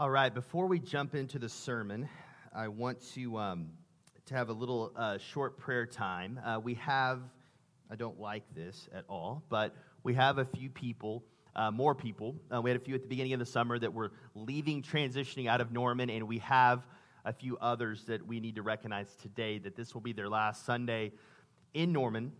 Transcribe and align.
All 0.00 0.08
right, 0.08 0.32
before 0.32 0.64
we 0.64 0.78
jump 0.78 1.14
into 1.14 1.38
the 1.38 1.50
sermon, 1.50 2.08
I 2.54 2.68
want 2.68 3.02
to, 3.12 3.36
um, 3.36 3.68
to 4.24 4.34
have 4.34 4.48
a 4.48 4.52
little 4.54 4.92
uh, 4.96 5.18
short 5.18 5.58
prayer 5.58 5.84
time. 5.84 6.40
Uh, 6.42 6.58
we 6.58 6.72
have, 6.76 7.20
I 7.90 7.96
don't 7.96 8.18
like 8.18 8.44
this 8.54 8.88
at 8.94 9.04
all, 9.10 9.42
but 9.50 9.76
we 10.02 10.14
have 10.14 10.38
a 10.38 10.46
few 10.46 10.70
people, 10.70 11.22
uh, 11.54 11.70
more 11.70 11.94
people. 11.94 12.34
Uh, 12.50 12.62
we 12.62 12.70
had 12.70 12.80
a 12.80 12.82
few 12.82 12.94
at 12.94 13.02
the 13.02 13.08
beginning 13.08 13.34
of 13.34 13.40
the 13.40 13.44
summer 13.44 13.78
that 13.78 13.92
were 13.92 14.12
leaving, 14.34 14.82
transitioning 14.82 15.48
out 15.48 15.60
of 15.60 15.70
Norman, 15.70 16.08
and 16.08 16.26
we 16.26 16.38
have 16.38 16.86
a 17.26 17.32
few 17.34 17.58
others 17.58 18.04
that 18.06 18.26
we 18.26 18.40
need 18.40 18.54
to 18.54 18.62
recognize 18.62 19.14
today 19.16 19.58
that 19.58 19.76
this 19.76 19.92
will 19.92 20.00
be 20.00 20.14
their 20.14 20.30
last 20.30 20.64
Sunday 20.64 21.12
in 21.74 21.92
Norman. 21.92 22.32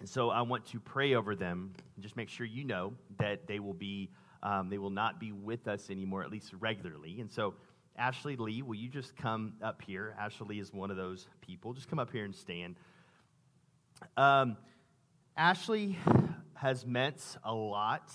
And 0.00 0.08
so 0.08 0.30
I 0.30 0.42
want 0.42 0.66
to 0.72 0.80
pray 0.80 1.14
over 1.14 1.36
them 1.36 1.74
and 1.94 2.02
just 2.02 2.16
make 2.16 2.28
sure 2.28 2.44
you 2.44 2.64
know 2.64 2.94
that 3.18 3.46
they 3.46 3.60
will 3.60 3.72
be 3.72 4.10
um, 4.42 4.68
they 4.68 4.78
will 4.78 4.90
not 4.90 5.18
be 5.18 5.32
with 5.32 5.66
us 5.68 5.90
anymore, 5.90 6.22
at 6.22 6.30
least 6.30 6.52
regularly. 6.58 7.20
And 7.20 7.30
so, 7.30 7.54
Ashley 7.96 8.36
Lee, 8.36 8.62
will 8.62 8.76
you 8.76 8.88
just 8.88 9.16
come 9.16 9.54
up 9.62 9.82
here? 9.82 10.14
Ashley 10.18 10.46
Lee 10.48 10.60
is 10.60 10.72
one 10.72 10.90
of 10.90 10.96
those 10.96 11.26
people. 11.40 11.72
Just 11.72 11.88
come 11.88 11.98
up 11.98 12.12
here 12.12 12.24
and 12.24 12.34
stand. 12.34 12.76
Um, 14.16 14.56
Ashley 15.36 15.98
has 16.54 16.86
meant 16.86 17.20
a 17.44 17.52
lot 17.52 18.12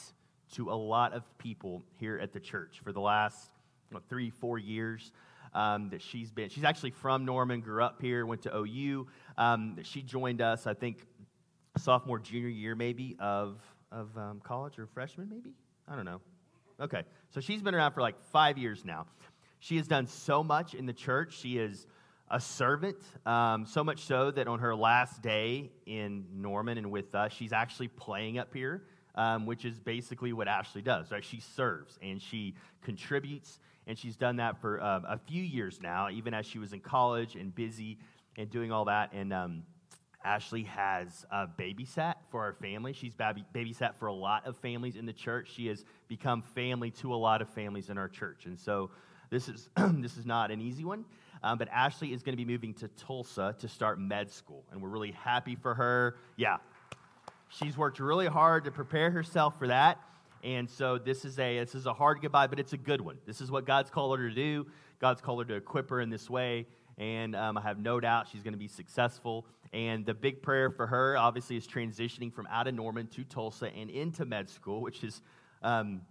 to 0.53 0.71
a 0.71 0.75
lot 0.75 1.13
of 1.13 1.23
people 1.37 1.83
here 1.99 2.17
at 2.19 2.31
the 2.31 2.39
church 2.39 2.79
for 2.83 2.91
the 2.91 3.01
last 3.01 3.49
you 3.89 3.95
know, 3.95 4.03
three, 4.09 4.29
four 4.29 4.57
years. 4.57 5.11
Um, 5.55 5.89
that 5.91 6.01
she's 6.01 6.31
been. 6.31 6.49
She's 6.49 6.63
actually 6.63 6.89
from 6.89 7.25
Norman, 7.25 7.61
grew 7.61 7.83
up 7.83 8.01
here, 8.01 8.25
went 8.25 8.41
to 8.41 8.57
OU. 8.57 9.05
Um, 9.37 9.77
she 9.83 10.01
joined 10.01 10.41
us, 10.41 10.65
I 10.65 10.73
think, 10.73 11.05
sophomore, 11.77 12.17
junior 12.17 12.47
year 12.47 12.73
maybe 12.73 13.15
of, 13.19 13.59
of 13.91 14.17
um, 14.17 14.41
college 14.43 14.79
or 14.79 14.87
freshman 14.87 15.29
maybe? 15.29 15.53
I 15.87 15.95
don't 15.95 16.05
know. 16.05 16.21
Okay, 16.79 17.03
so 17.29 17.39
she's 17.39 17.61
been 17.61 17.75
around 17.75 17.93
for 17.93 18.01
like 18.01 18.19
five 18.31 18.57
years 18.57 18.83
now. 18.83 19.05
She 19.59 19.77
has 19.77 19.87
done 19.87 20.07
so 20.07 20.43
much 20.43 20.73
in 20.73 20.85
the 20.85 20.93
church. 20.93 21.37
She 21.37 21.57
is 21.57 21.87
a 22.29 22.39
servant, 22.39 22.97
um, 23.25 23.65
so 23.65 23.83
much 23.83 24.05
so 24.05 24.31
that 24.31 24.47
on 24.47 24.59
her 24.59 24.75
last 24.75 25.21
day 25.21 25.71
in 25.85 26.25
Norman 26.33 26.77
and 26.77 26.91
with 26.91 27.13
us, 27.13 27.31
she's 27.31 27.53
actually 27.53 27.89
playing 27.89 28.39
up 28.39 28.53
here, 28.53 28.83
um, 29.15 29.45
which 29.45 29.65
is 29.65 29.79
basically 29.79 30.33
what 30.33 30.47
Ashley 30.47 30.81
does, 30.81 31.11
right? 31.11 31.23
She 31.23 31.39
serves 31.39 31.99
and 32.01 32.21
she 32.21 32.55
contributes, 32.81 33.59
and 33.85 33.97
she's 33.97 34.17
done 34.17 34.37
that 34.37 34.59
for 34.59 34.81
um, 34.81 35.05
a 35.07 35.17
few 35.17 35.43
years 35.43 35.79
now, 35.81 36.09
even 36.09 36.33
as 36.33 36.45
she 36.45 36.57
was 36.57 36.73
in 36.73 36.79
college 36.79 37.35
and 37.35 37.53
busy 37.53 37.99
and 38.35 38.49
doing 38.49 38.71
all 38.71 38.85
that. 38.85 39.13
And 39.13 39.31
um, 39.31 39.63
Ashley 40.25 40.63
has 40.63 41.25
uh, 41.31 41.47
babysat 41.57 42.12
for 42.33 42.41
our 42.41 42.53
family. 42.53 42.93
She's 42.93 43.13
baby- 43.13 43.45
babysat 43.53 43.93
for 43.99 44.07
a 44.07 44.13
lot 44.13 44.47
of 44.47 44.57
families 44.57 44.95
in 44.95 45.05
the 45.05 45.13
church. 45.13 45.51
She 45.53 45.67
has 45.67 45.85
become 46.07 46.41
family 46.41 46.89
to 46.89 47.13
a 47.13 47.15
lot 47.15 47.43
of 47.43 47.49
families 47.49 47.91
in 47.91 47.99
our 47.99 48.09
church. 48.09 48.47
And 48.47 48.59
so 48.59 48.89
this 49.29 49.47
is, 49.47 49.69
this 49.77 50.17
is 50.17 50.25
not 50.25 50.49
an 50.49 50.59
easy 50.59 50.83
one. 50.83 51.05
Um, 51.43 51.59
but 51.59 51.67
Ashley 51.69 52.11
is 52.11 52.23
going 52.23 52.33
to 52.33 52.43
be 52.43 52.51
moving 52.51 52.73
to 52.75 52.87
Tulsa 52.87 53.55
to 53.59 53.67
start 53.67 53.99
med 53.99 54.31
school. 54.31 54.63
And 54.71 54.81
we're 54.81 54.89
really 54.89 55.11
happy 55.11 55.53
for 55.55 55.75
her. 55.75 56.15
Yeah, 56.35 56.57
she's 57.49 57.77
worked 57.77 57.99
really 57.99 58.25
hard 58.25 58.63
to 58.63 58.71
prepare 58.71 59.11
herself 59.11 59.59
for 59.59 59.67
that. 59.67 59.99
And 60.43 60.67
so 60.67 60.97
this 60.97 61.25
is 61.25 61.37
a 61.37 61.59
this 61.59 61.75
is 61.75 61.85
a 61.85 61.93
hard 61.93 62.19
goodbye, 62.19 62.47
but 62.47 62.59
it's 62.59 62.73
a 62.73 62.77
good 62.77 62.99
one. 62.99 63.19
This 63.27 63.41
is 63.41 63.51
what 63.51 63.67
God's 63.67 63.91
called 63.91 64.17
her 64.17 64.27
to 64.27 64.33
do. 64.33 64.65
God's 64.99 65.21
called 65.21 65.39
her 65.39 65.45
to 65.45 65.55
equip 65.55 65.91
her 65.91 66.01
in 66.01 66.09
this 66.09 66.31
way, 66.31 66.65
and 66.97 67.35
um, 67.35 67.57
I 67.57 67.61
have 67.61 67.79
no 67.79 67.99
doubt 67.99 68.27
she's 68.31 68.43
going 68.43 68.53
to 68.53 68.59
be 68.59 68.67
successful. 68.67 69.45
And 69.71 70.05
the 70.05 70.13
big 70.13 70.41
prayer 70.41 70.69
for 70.69 70.85
her, 70.87 71.17
obviously, 71.17 71.57
is 71.57 71.67
transitioning 71.67 72.31
from 72.31 72.47
out 72.51 72.67
of 72.67 72.75
Norman 72.75 73.07
to 73.07 73.23
Tulsa 73.23 73.71
and 73.75 73.89
into 73.89 74.25
med 74.25 74.49
school, 74.49 74.81
which 74.81 75.03
is, 75.03 75.21
um, 75.63 76.01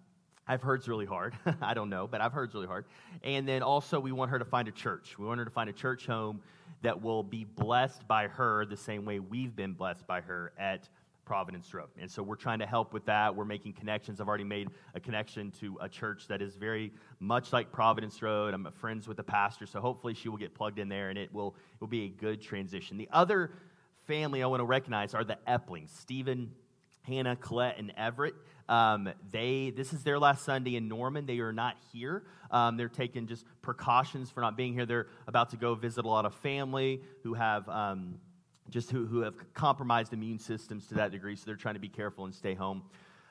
I've 0.49 0.63
heard 0.63 0.81
it's 0.81 0.89
really 0.89 1.07
hard. 1.07 1.35
I 1.63 1.75
don't 1.75 1.89
know, 1.89 2.07
but 2.07 2.21
I've 2.21 2.33
heard 2.33 2.45
it's 2.45 2.55
really 2.55 2.67
hard. 2.67 2.87
And 3.23 3.47
then 3.47 3.63
also, 3.63 4.01
we 4.01 4.11
want 4.11 4.31
her 4.33 4.39
to 4.39 4.45
find 4.45 4.67
a 4.67 4.73
church. 4.73 5.17
We 5.19 5.27
want 5.27 5.39
her 5.39 5.45
to 5.45 5.51
find 5.51 5.71
a 5.71 5.73
church 5.73 6.07
home 6.07 6.41
that 6.83 7.01
will 7.01 7.23
be 7.23 7.45
blessed 7.45 8.07
by 8.09 8.27
her 8.27 8.67
the 8.67 8.77
same 8.77 9.05
way 9.05 9.21
we've 9.21 9.55
been 9.55 9.73
blessed 9.73 10.07
by 10.07 10.21
her 10.21 10.53
at 10.59 10.89
Providence 11.33 11.73
Road. 11.73 11.89
And 11.99 12.11
so 12.11 12.23
we're 12.23 12.37
trying 12.37 12.59
to 12.59 12.67
help 12.67 12.93
with 12.93 13.07
that. 13.07 13.35
We're 13.35 13.47
making 13.47 13.73
connections. 13.73 14.21
I've 14.21 14.29
already 14.29 14.45
made 14.45 14.69
a 14.95 15.01
connection 15.01 15.51
to 15.61 15.79
a 15.81 15.89
church 15.89 16.29
that 16.29 16.43
is 16.43 16.57
very 16.57 16.93
much 17.21 17.55
like 17.55 17.73
Providence 17.73 18.21
Road. 18.21 18.53
I'm 18.53 18.71
friends 18.73 19.09
with 19.09 19.17
the 19.17 19.23
pastor, 19.23 19.65
so 19.65 19.81
hopefully 19.81 20.13
she 20.13 20.29
will 20.29 20.37
get 20.37 20.55
plugged 20.55 20.79
in 20.79 20.91
there 20.91 21.09
and 21.09 21.19
it 21.19 21.33
will, 21.33 21.57
it 21.73 21.81
will 21.81 21.89
be 21.89 22.05
a 22.05 22.09
good 22.11 22.43
transition. 22.43 22.99
The 22.99 23.09
other 23.11 23.51
family 24.07 24.43
I 24.43 24.47
want 24.47 24.61
to 24.61 24.67
recognize 24.67 25.15
are 25.15 25.25
the 25.25 25.39
Eplings 25.49 25.89
Stephen, 25.99 26.53
Hannah, 27.01 27.37
Colette, 27.37 27.79
and 27.79 27.95
Everett. 27.97 28.35
Um, 28.69 29.09
they 29.31 29.73
this 29.75 29.95
is 29.95 30.05
their 30.05 30.19
last 30.19 30.45
Sunday 30.45 30.77
in 30.77 30.87
Norman. 30.87 31.25
They 31.25 31.39
are 31.39 31.51
not 31.51 31.77
here. 31.95 32.25
Um, 32.51 32.77
they're 32.77 32.91
taking 32.91 33.27
just 33.27 33.47
precautions 33.63 34.29
for 34.29 34.43
not 34.43 34.55
being 34.55 34.75
here. 34.75 34.85
They're 34.85 35.07
about 35.27 35.49
to 35.53 35.57
go 35.57 35.75
visit 35.77 36.05
a 36.05 36.09
lot 36.09 36.27
of 36.27 36.35
family 36.35 37.01
who 37.23 37.33
have 37.33 37.67
um, 37.71 38.19
just 38.73 38.91
who, 38.91 39.07
who 39.07 39.21
have 39.21 39.35
compromised 39.53 40.13
immune 40.13 40.39
systems 40.39 40.87
to 40.87 40.95
that 40.95 41.13
degree, 41.13 41.37
so 41.37 41.45
they're 41.47 41.57
trying 41.57 41.75
to 41.75 41.81
be 41.81 41.89
careful 41.89 42.25
and 42.25 42.35
stay 42.35 42.55
home. 42.55 42.83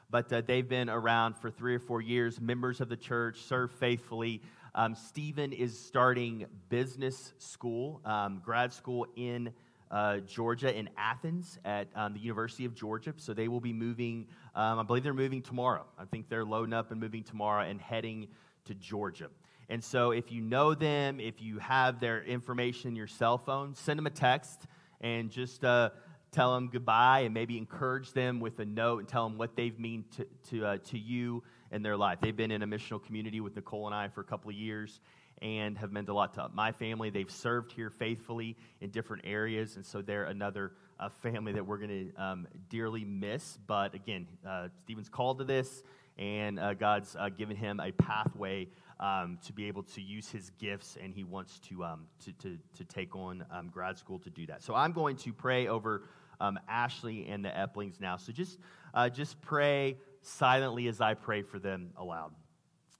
But 0.09 0.31
uh, 0.31 0.41
they've 0.41 0.67
been 0.67 0.89
around 0.89 1.37
for 1.37 1.49
three 1.49 1.73
or 1.73 1.79
four 1.79 2.01
years, 2.01 2.39
members 2.39 2.79
of 2.79 2.89
the 2.89 2.97
church, 2.97 3.39
serve 3.41 3.71
faithfully. 3.71 4.41
Um, 4.75 4.93
Stephen 4.93 5.51
is 5.51 5.77
starting 5.77 6.45
business 6.69 7.33
school, 7.39 8.01
um, 8.05 8.41
grad 8.43 8.71
school 8.71 9.07
in 9.15 9.51
uh, 9.89 10.17
Georgia, 10.19 10.77
in 10.77 10.89
Athens, 10.97 11.59
at 11.65 11.87
um, 11.95 12.13
the 12.13 12.19
University 12.19 12.65
of 12.65 12.75
Georgia. 12.75 13.13
So 13.17 13.33
they 13.33 13.47
will 13.47 13.59
be 13.59 13.73
moving, 13.73 14.27
um, 14.53 14.79
I 14.79 14.83
believe 14.83 15.03
they're 15.03 15.13
moving 15.13 15.41
tomorrow. 15.41 15.85
I 15.97 16.05
think 16.05 16.29
they're 16.29 16.45
loading 16.45 16.73
up 16.73 16.91
and 16.91 16.99
moving 16.99 17.23
tomorrow 17.23 17.63
and 17.63 17.81
heading 17.81 18.27
to 18.65 18.75
Georgia. 18.75 19.29
And 19.69 19.83
so 19.83 20.11
if 20.11 20.31
you 20.31 20.41
know 20.41 20.73
them, 20.75 21.19
if 21.19 21.41
you 21.41 21.57
have 21.59 21.99
their 21.99 22.21
information 22.23 22.89
in 22.89 22.95
your 22.95 23.07
cell 23.07 23.37
phone, 23.37 23.73
send 23.75 23.97
them 23.97 24.07
a 24.07 24.11
text 24.11 24.67
and 25.01 25.29
just 25.29 25.65
uh, 25.65 25.89
tell 26.31 26.53
them 26.53 26.69
goodbye 26.71 27.21
and 27.21 27.33
maybe 27.33 27.57
encourage 27.57 28.13
them 28.13 28.39
with 28.39 28.59
a 28.59 28.65
note 28.65 28.99
and 28.99 29.07
tell 29.07 29.27
them 29.27 29.37
what 29.37 29.55
they've 29.55 29.77
mean 29.77 30.05
to, 30.15 30.25
to, 30.49 30.65
uh, 30.65 30.77
to 30.85 30.97
you 30.97 31.43
in 31.71 31.81
their 31.81 31.97
life. 31.97 32.19
They've 32.21 32.35
been 32.35 32.51
in 32.51 32.61
a 32.61 32.67
missional 32.67 33.03
community 33.03 33.41
with 33.41 33.55
Nicole 33.55 33.85
and 33.87 33.95
I 33.95 34.07
for 34.07 34.21
a 34.21 34.23
couple 34.23 34.49
of 34.49 34.55
years 34.55 35.01
and 35.41 35.77
have 35.77 35.91
meant 35.91 36.07
a 36.09 36.13
lot 36.13 36.33
to 36.35 36.49
my 36.53 36.71
family. 36.71 37.09
They've 37.09 37.29
served 37.29 37.71
here 37.71 37.89
faithfully 37.89 38.55
in 38.79 38.91
different 38.91 39.23
areas, 39.25 39.75
and 39.75 39.85
so 39.85 40.01
they're 40.01 40.25
another 40.25 40.73
uh, 40.99 41.09
family 41.21 41.51
that 41.53 41.65
we're 41.65 41.79
going 41.79 42.11
to 42.15 42.23
um, 42.23 42.47
dearly 42.69 43.03
miss. 43.03 43.57
But 43.65 43.95
again, 43.95 44.27
uh, 44.47 44.67
Stephen's 44.83 45.09
called 45.09 45.39
to 45.39 45.43
this, 45.43 45.83
and 46.17 46.59
uh, 46.59 46.75
God's 46.75 47.15
uh, 47.19 47.29
given 47.29 47.57
him 47.57 47.79
a 47.79 47.91
pathway 47.91 48.67
um, 49.01 49.39
to 49.45 49.51
be 49.51 49.67
able 49.67 49.83
to 49.83 50.01
use 50.01 50.29
his 50.29 50.51
gifts, 50.59 50.97
and 51.01 51.13
he 51.13 51.23
wants 51.23 51.59
to, 51.59 51.83
um, 51.83 52.05
to, 52.23 52.31
to, 52.33 52.57
to, 52.77 52.85
take 52.85 53.15
on 53.15 53.43
um, 53.51 53.67
grad 53.67 53.97
school 53.97 54.19
to 54.19 54.29
do 54.29 54.45
that. 54.45 54.61
So 54.61 54.75
I'm 54.75 54.91
going 54.91 55.15
to 55.17 55.33
pray 55.33 55.67
over 55.67 56.03
um, 56.39 56.59
Ashley 56.69 57.27
and 57.27 57.43
the 57.43 57.49
Eplings 57.49 57.99
now. 57.99 58.17
So 58.17 58.31
just, 58.31 58.59
uh, 58.93 59.09
just 59.09 59.41
pray 59.41 59.97
silently 60.21 60.87
as 60.87 61.01
I 61.01 61.15
pray 61.15 61.41
for 61.41 61.57
them 61.57 61.91
aloud. 61.97 62.31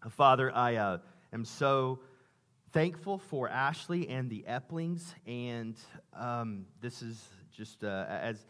Father, 0.09 0.51
I 0.55 0.75
uh, 0.75 0.97
am 1.31 1.45
so 1.45 1.99
thankful 2.71 3.19
for 3.19 3.47
Ashley 3.47 4.09
and 4.09 4.27
the 4.27 4.43
Eplings, 4.47 5.13
and 5.27 5.75
um, 6.17 6.65
this 6.81 7.03
is 7.03 7.23
just 7.55 7.83
uh, 7.83 8.05
as 8.09 8.45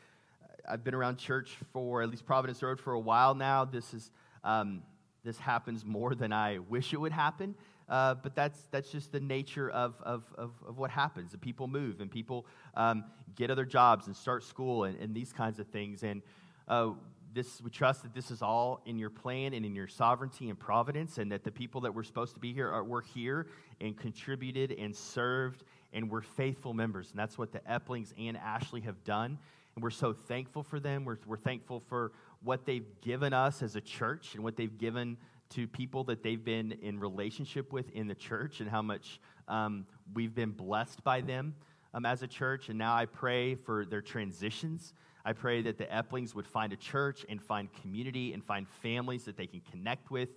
I've 0.69 0.83
been 0.83 0.93
around 0.93 1.17
church 1.17 1.57
for 1.73 2.01
at 2.01 2.09
least 2.09 2.25
Providence 2.25 2.63
Road 2.63 2.79
for 2.79 2.93
a 2.93 2.99
while 2.99 3.35
now. 3.35 3.65
This 3.65 3.93
is 3.93 4.11
um, 4.43 4.83
this 5.23 5.37
happens 5.37 5.85
more 5.85 6.15
than 6.15 6.33
I 6.33 6.59
wish 6.59 6.93
it 6.93 6.97
would 6.97 7.11
happen. 7.11 7.55
Uh, 7.87 8.15
but 8.15 8.33
that's, 8.35 8.65
that's 8.71 8.89
just 8.89 9.11
the 9.11 9.19
nature 9.19 9.69
of, 9.69 9.95
of, 10.01 10.23
of, 10.37 10.51
of, 10.65 10.77
what 10.77 10.89
happens. 10.89 11.33
The 11.33 11.37
people 11.37 11.67
move 11.67 11.99
and 11.99 12.09
people 12.09 12.45
um, 12.75 13.03
get 13.35 13.51
other 13.51 13.65
jobs 13.65 14.07
and 14.07 14.15
start 14.15 14.43
school 14.45 14.85
and, 14.85 14.97
and 14.99 15.13
these 15.13 15.33
kinds 15.33 15.59
of 15.59 15.67
things. 15.67 16.03
And 16.03 16.21
uh, 16.69 16.91
this, 17.33 17.61
we 17.61 17.69
trust 17.69 18.03
that 18.03 18.13
this 18.13 18.31
is 18.31 18.41
all 18.41 18.81
in 18.85 18.97
your 18.97 19.09
plan 19.09 19.53
and 19.53 19.65
in 19.65 19.75
your 19.75 19.87
sovereignty 19.87 20.49
and 20.49 20.57
providence, 20.57 21.17
and 21.17 21.31
that 21.33 21.43
the 21.43 21.51
people 21.51 21.81
that 21.81 21.93
were 21.93 22.03
supposed 22.03 22.33
to 22.35 22.39
be 22.39 22.53
here 22.53 22.69
are, 22.69 22.83
were 22.83 23.01
here 23.01 23.47
and 23.81 23.97
contributed 23.97 24.71
and 24.71 24.95
served 24.95 25.63
and 25.93 26.09
were 26.09 26.21
faithful 26.21 26.73
members. 26.73 27.09
And 27.11 27.19
that's 27.19 27.37
what 27.37 27.51
the 27.51 27.59
Eplings 27.59 28.13
and 28.17 28.37
Ashley 28.37 28.81
have 28.81 29.03
done. 29.03 29.37
And 29.75 29.83
we're 29.83 29.89
so 29.89 30.13
thankful 30.13 30.63
for 30.63 30.79
them. 30.79 31.05
We're, 31.05 31.17
we're 31.25 31.37
thankful 31.37 31.79
for 31.79 32.11
what 32.43 32.65
they've 32.65 32.87
given 33.01 33.33
us 33.33 33.61
as 33.61 33.75
a 33.75 33.81
church 33.81 34.35
and 34.35 34.43
what 34.43 34.55
they've 34.55 34.77
given 34.77 35.17
to 35.49 35.67
people 35.67 36.03
that 36.05 36.23
they've 36.23 36.43
been 36.43 36.71
in 36.81 36.99
relationship 36.99 37.73
with 37.73 37.89
in 37.91 38.07
the 38.07 38.15
church 38.15 38.61
and 38.61 38.69
how 38.69 38.81
much 38.81 39.19
um, 39.47 39.85
we've 40.13 40.33
been 40.33 40.51
blessed 40.51 41.03
by 41.03 41.21
them 41.21 41.53
um, 41.93 42.05
as 42.05 42.23
a 42.23 42.27
church. 42.27 42.69
And 42.69 42.77
now 42.77 42.95
I 42.95 43.05
pray 43.05 43.55
for 43.55 43.85
their 43.85 44.01
transitions. 44.01 44.93
I 45.25 45.33
pray 45.33 45.61
that 45.63 45.77
the 45.77 45.85
Eplings 45.85 46.33
would 46.33 46.47
find 46.47 46.73
a 46.73 46.77
church 46.77 47.25
and 47.29 47.41
find 47.41 47.69
community 47.81 48.33
and 48.33 48.43
find 48.43 48.67
families 48.81 49.25
that 49.25 49.37
they 49.37 49.45
can 49.45 49.61
connect 49.69 50.09
with, 50.09 50.29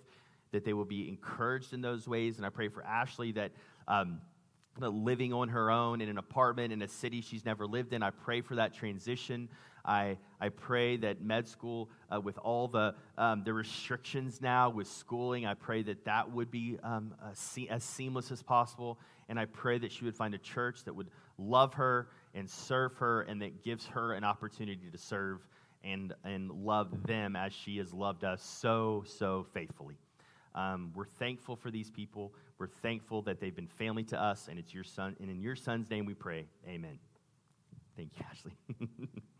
that 0.51 0.65
they 0.65 0.73
will 0.73 0.85
be 0.85 1.07
encouraged 1.07 1.73
in 1.73 1.81
those 1.81 2.07
ways. 2.07 2.37
And 2.37 2.45
I 2.45 2.49
pray 2.49 2.67
for 2.67 2.83
Ashley 2.83 3.31
that. 3.33 3.51
Um, 3.87 4.21
living 4.77 5.31
on 5.31 5.47
her 5.47 5.71
own 5.71 6.01
in 6.01 6.09
an 6.09 6.17
apartment 6.17 6.73
in 6.73 6.81
a 6.81 6.87
city 6.89 7.21
she's 7.21 7.45
never 7.45 7.65
lived 7.65 7.93
in. 7.93 8.03
I 8.03 8.09
pray 8.09 8.41
for 8.41 8.55
that 8.55 8.73
transition. 8.73 9.47
I, 9.85 10.17
I 10.41 10.49
pray 10.49 10.97
that 10.97 11.21
med 11.21 11.47
school, 11.47 11.89
uh, 12.13 12.19
with 12.19 12.37
all 12.39 12.67
the, 12.67 12.95
um, 13.17 13.43
the 13.43 13.53
restrictions 13.53 14.41
now 14.41 14.69
with 14.69 14.87
schooling, 14.87 15.45
I 15.45 15.53
pray 15.53 15.83
that 15.83 16.05
that 16.05 16.31
would 16.31 16.51
be 16.51 16.77
um, 16.83 17.13
as 17.69 17.83
seamless 17.83 18.31
as 18.31 18.41
possible. 18.41 18.99
And 19.29 19.39
I 19.39 19.45
pray 19.45 19.77
that 19.77 19.91
she 19.91 20.05
would 20.05 20.15
find 20.15 20.33
a 20.33 20.39
church 20.39 20.83
that 20.85 20.93
would 20.93 21.09
love 21.37 21.73
her 21.75 22.09
and 22.33 22.49
serve 22.49 22.93
her 22.97 23.21
and 23.21 23.41
that 23.41 23.63
gives 23.63 23.85
her 23.87 24.13
an 24.13 24.23
opportunity 24.23 24.89
to 24.91 24.97
serve 24.97 25.39
and, 25.83 26.13
and 26.23 26.51
love 26.51 27.03
them 27.03 27.35
as 27.35 27.53
she 27.53 27.77
has 27.77 27.93
loved 27.93 28.23
us 28.23 28.43
so, 28.43 29.03
so 29.07 29.45
faithfully. 29.53 29.97
Um, 30.55 30.91
we're 30.95 31.05
thankful 31.05 31.55
for 31.55 31.69
these 31.69 31.91
people. 31.91 32.33
We're 32.57 32.67
thankful 32.67 33.21
that 33.23 33.39
they've 33.39 33.55
been 33.55 33.67
family 33.67 34.03
to 34.05 34.21
us, 34.21 34.47
and 34.49 34.57
it's 34.57 34.73
your 34.73 34.85
son. 34.85 35.15
And 35.19 35.29
in 35.29 35.41
your 35.41 35.55
son's 35.55 35.89
name 35.89 36.05
we 36.05 36.13
pray. 36.13 36.45
Amen. 36.67 36.97
Thank 37.97 38.11
you, 38.17 38.25
Ashley. 38.29 38.53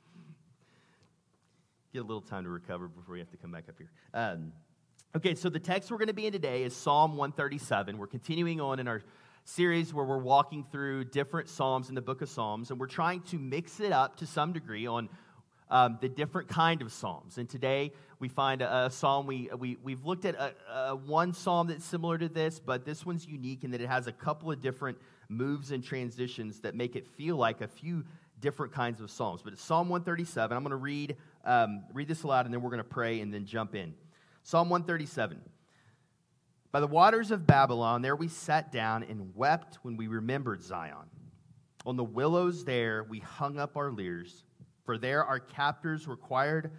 Get 1.95 2.03
a 2.03 2.07
little 2.07 2.19
time 2.19 2.43
to 2.43 2.49
recover 2.49 2.89
before 2.89 3.13
we 3.13 3.19
have 3.19 3.31
to 3.31 3.37
come 3.37 3.53
back 3.53 3.69
up 3.69 3.75
here. 3.77 3.89
Um, 4.13 4.51
okay, 5.15 5.33
so 5.33 5.47
the 5.47 5.61
text 5.61 5.89
we're 5.89 5.97
going 5.97 6.09
to 6.09 6.13
be 6.13 6.25
in 6.25 6.33
today 6.33 6.63
is 6.63 6.75
Psalm 6.75 7.11
137. 7.11 7.97
We're 7.97 8.05
continuing 8.05 8.59
on 8.59 8.79
in 8.79 8.89
our 8.89 9.01
series 9.45 9.93
where 9.93 10.03
we're 10.03 10.17
walking 10.17 10.65
through 10.69 11.05
different 11.05 11.47
Psalms 11.47 11.87
in 11.87 11.95
the 11.95 12.01
book 12.01 12.21
of 12.21 12.27
Psalms, 12.27 12.69
and 12.69 12.81
we're 12.81 12.87
trying 12.87 13.21
to 13.21 13.39
mix 13.39 13.79
it 13.79 13.93
up 13.93 14.17
to 14.17 14.27
some 14.27 14.51
degree 14.51 14.85
on 14.85 15.07
um, 15.69 15.97
the 16.01 16.09
different 16.09 16.49
kind 16.49 16.81
of 16.81 16.91
psalms. 16.91 17.37
And 17.37 17.49
today 17.49 17.93
we 18.19 18.27
find 18.27 18.61
a, 18.61 18.87
a 18.87 18.91
psalm. 18.91 19.25
We, 19.25 19.49
we, 19.57 19.77
we've 19.81 20.03
looked 20.03 20.25
at 20.25 20.35
a, 20.35 20.53
a 20.89 20.95
one 20.97 21.31
psalm 21.31 21.67
that's 21.67 21.85
similar 21.85 22.17
to 22.17 22.27
this, 22.27 22.59
but 22.59 22.83
this 22.83 23.05
one's 23.05 23.25
unique 23.25 23.63
in 23.63 23.71
that 23.71 23.79
it 23.79 23.87
has 23.87 24.07
a 24.07 24.11
couple 24.11 24.51
of 24.51 24.61
different 24.61 24.97
moves 25.29 25.71
and 25.71 25.81
transitions 25.81 26.59
that 26.59 26.75
make 26.75 26.97
it 26.97 27.07
feel 27.07 27.37
like 27.37 27.61
a 27.61 27.69
few 27.69 28.03
different 28.39 28.73
kinds 28.73 29.01
of 29.01 29.09
psalms. 29.09 29.41
But 29.41 29.53
it's 29.53 29.63
Psalm 29.63 29.89
137. 29.89 30.55
I'm 30.55 30.63
going 30.63 30.71
to 30.71 30.75
read, 30.75 31.15
um, 31.45 31.83
read 31.93 32.07
this 32.07 32.23
aloud 32.23 32.45
and 32.45 32.53
then 32.53 32.61
we're 32.61 32.69
going 32.69 32.77
to 32.77 32.83
pray 32.83 33.21
and 33.21 33.33
then 33.33 33.45
jump 33.45 33.75
in. 33.75 33.93
Psalm 34.43 34.69
137. 34.69 35.41
By 36.71 36.79
the 36.79 36.87
waters 36.87 37.31
of 37.31 37.47
Babylon, 37.47 38.01
there 38.01 38.15
we 38.15 38.27
sat 38.27 38.71
down 38.71 39.03
and 39.03 39.33
wept 39.35 39.79
when 39.81 39.95
we 39.95 40.07
remembered 40.07 40.61
Zion. 40.61 41.09
On 41.85 41.95
the 41.95 42.03
willows 42.03 42.65
there 42.65 43.03
we 43.03 43.19
hung 43.19 43.59
up 43.59 43.77
our 43.77 43.91
lyres 43.91 44.43
for 44.85 44.97
there 44.97 45.25
our 45.25 45.39
captors 45.39 46.07
required 46.07 46.71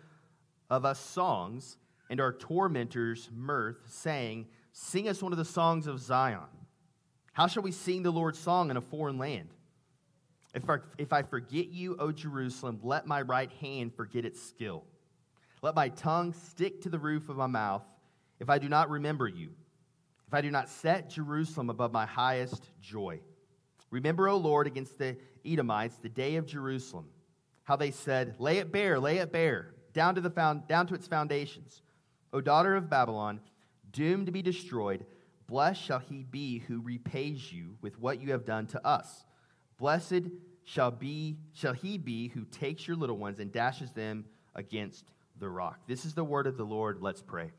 of 0.71 0.85
us 0.85 0.99
songs, 0.99 1.77
and 2.09 2.21
our 2.21 2.33
tormentors 2.33 3.29
mirth, 3.35 3.79
saying, 3.89 4.47
Sing 4.73 5.09
us 5.09 5.23
one 5.23 5.33
of 5.33 5.39
the 5.39 5.45
songs 5.45 5.87
of 5.87 6.01
Zion. 6.01 6.41
How 7.33 7.47
shall 7.47 7.63
we 7.63 7.73
sing 7.73 8.03
the 8.03 8.11
Lord's 8.11 8.39
song 8.39 8.71
in 8.71 8.77
a 8.77 8.81
foreign 8.81 9.19
land? 9.19 9.49
If 10.57 10.69
I, 10.69 10.79
if 10.99 11.13
I 11.13 11.23
forget 11.23 11.69
you, 11.69 11.97
O 11.99 12.11
Jerusalem, 12.11 12.81
let 12.83 13.07
my 13.07 13.23
right 13.23 13.53
hand 13.61 13.95
forget 13.95 14.25
its 14.25 14.43
skill. 14.43 14.83
Let 15.63 15.77
my 15.77 15.91
tongue 15.91 16.33
stick 16.33 16.81
to 16.83 16.89
the 16.89 16.99
roof 16.99 17.29
of 17.29 17.37
my 17.37 17.47
mouth 17.47 17.85
if 18.41 18.51
I 18.51 18.59
do 18.59 18.69
not 18.69 18.91
remember 18.91 19.29
you, 19.29 19.51
if 20.27 20.35
I 20.35 20.41
do 20.41 20.51
not 20.51 20.69
set 20.69 21.11
Jerusalem 21.11 21.71
above 21.71 21.93
my 21.93 22.07
highest 22.07 22.71
joy. 22.81 23.21
Remember, 23.91 24.29
O 24.29 24.37
Lord, 24.37 24.67
against 24.67 24.99
the 24.99 25.17
Edomites, 25.45 25.97
the 25.97 26.09
day 26.09 26.37
of 26.37 26.47
Jerusalem 26.47 27.07
how 27.67 27.77
they 27.77 27.91
said, 27.91 28.37
Lay 28.39 28.59
it 28.59 28.73
bare, 28.73 28.99
lay 28.99 29.19
it 29.19 29.33
bare, 29.33 29.75
down 29.93 30.15
to, 30.15 30.21
the 30.23 30.31
found, 30.31 30.67
down 30.69 30.87
to 30.87 30.95
its 30.95 31.07
foundations. 31.07 31.83
O 32.33 32.41
daughter 32.41 32.77
of 32.77 32.89
Babylon, 32.89 33.41
doomed 33.93 34.27
to 34.27 34.33
be 34.33 34.41
destroyed, 34.41 35.05
blessed 35.49 35.83
shall 35.83 35.99
he 35.99 36.23
be 36.23 36.61
who 36.61 36.81
repays 36.81 37.53
you 37.53 37.77
with 37.83 38.01
what 38.01 38.23
you 38.23 38.33
have 38.33 38.47
done 38.47 38.67
to 38.69 38.87
us. 38.87 39.26
Blessed 39.79 40.23
shall, 40.65 40.91
be, 40.91 41.37
shall 41.53 41.73
he 41.73 41.99
be 41.99 42.29
who 42.29 42.45
takes 42.45 42.87
your 42.87 42.97
little 42.97 43.17
ones 43.17 43.39
and 43.41 43.53
dashes 43.53 43.93
them 43.93 44.25
against 44.55 45.05
the 45.39 45.49
rock. 45.49 45.79
This 45.87 46.05
is 46.05 46.15
the 46.15 46.25
word 46.25 46.47
of 46.47 46.57
the 46.57 46.65
Lord. 46.65 46.99
Let's 47.01 47.23
pray. 47.23 47.51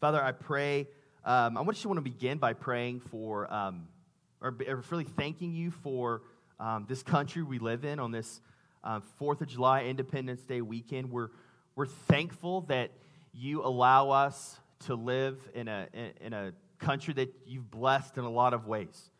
Father, 0.00 0.22
I 0.22 0.32
pray. 0.32 0.88
Um, 1.24 1.56
I 1.56 1.62
to 1.62 1.88
want 1.88 1.98
to 1.98 2.02
begin 2.02 2.38
by 2.38 2.52
praying 2.52 3.00
for, 3.00 3.52
um, 3.52 3.86
or, 4.40 4.54
or, 4.68 4.82
really 4.90 5.04
thanking 5.04 5.54
you 5.54 5.70
for 5.70 6.22
um, 6.60 6.84
this 6.88 7.02
country 7.02 7.42
we 7.42 7.58
live 7.58 7.84
in 7.84 7.98
on 7.98 8.10
this 8.10 8.40
uh, 8.84 9.00
Fourth 9.18 9.40
of 9.40 9.48
July, 9.48 9.84
Independence 9.84 10.42
Day 10.42 10.60
weekend. 10.60 11.10
We're, 11.10 11.30
we're 11.76 11.86
thankful 11.86 12.62
that 12.62 12.90
you 13.32 13.64
allow 13.64 14.10
us 14.10 14.58
to 14.86 14.94
live 14.94 15.38
in 15.54 15.68
a, 15.68 15.86
in 16.20 16.32
a 16.32 16.52
country 16.78 17.14
that 17.14 17.32
you've 17.46 17.70
blessed 17.70 18.18
in 18.18 18.24
a 18.24 18.30
lot 18.30 18.52
of 18.52 18.66
ways. 18.66 19.11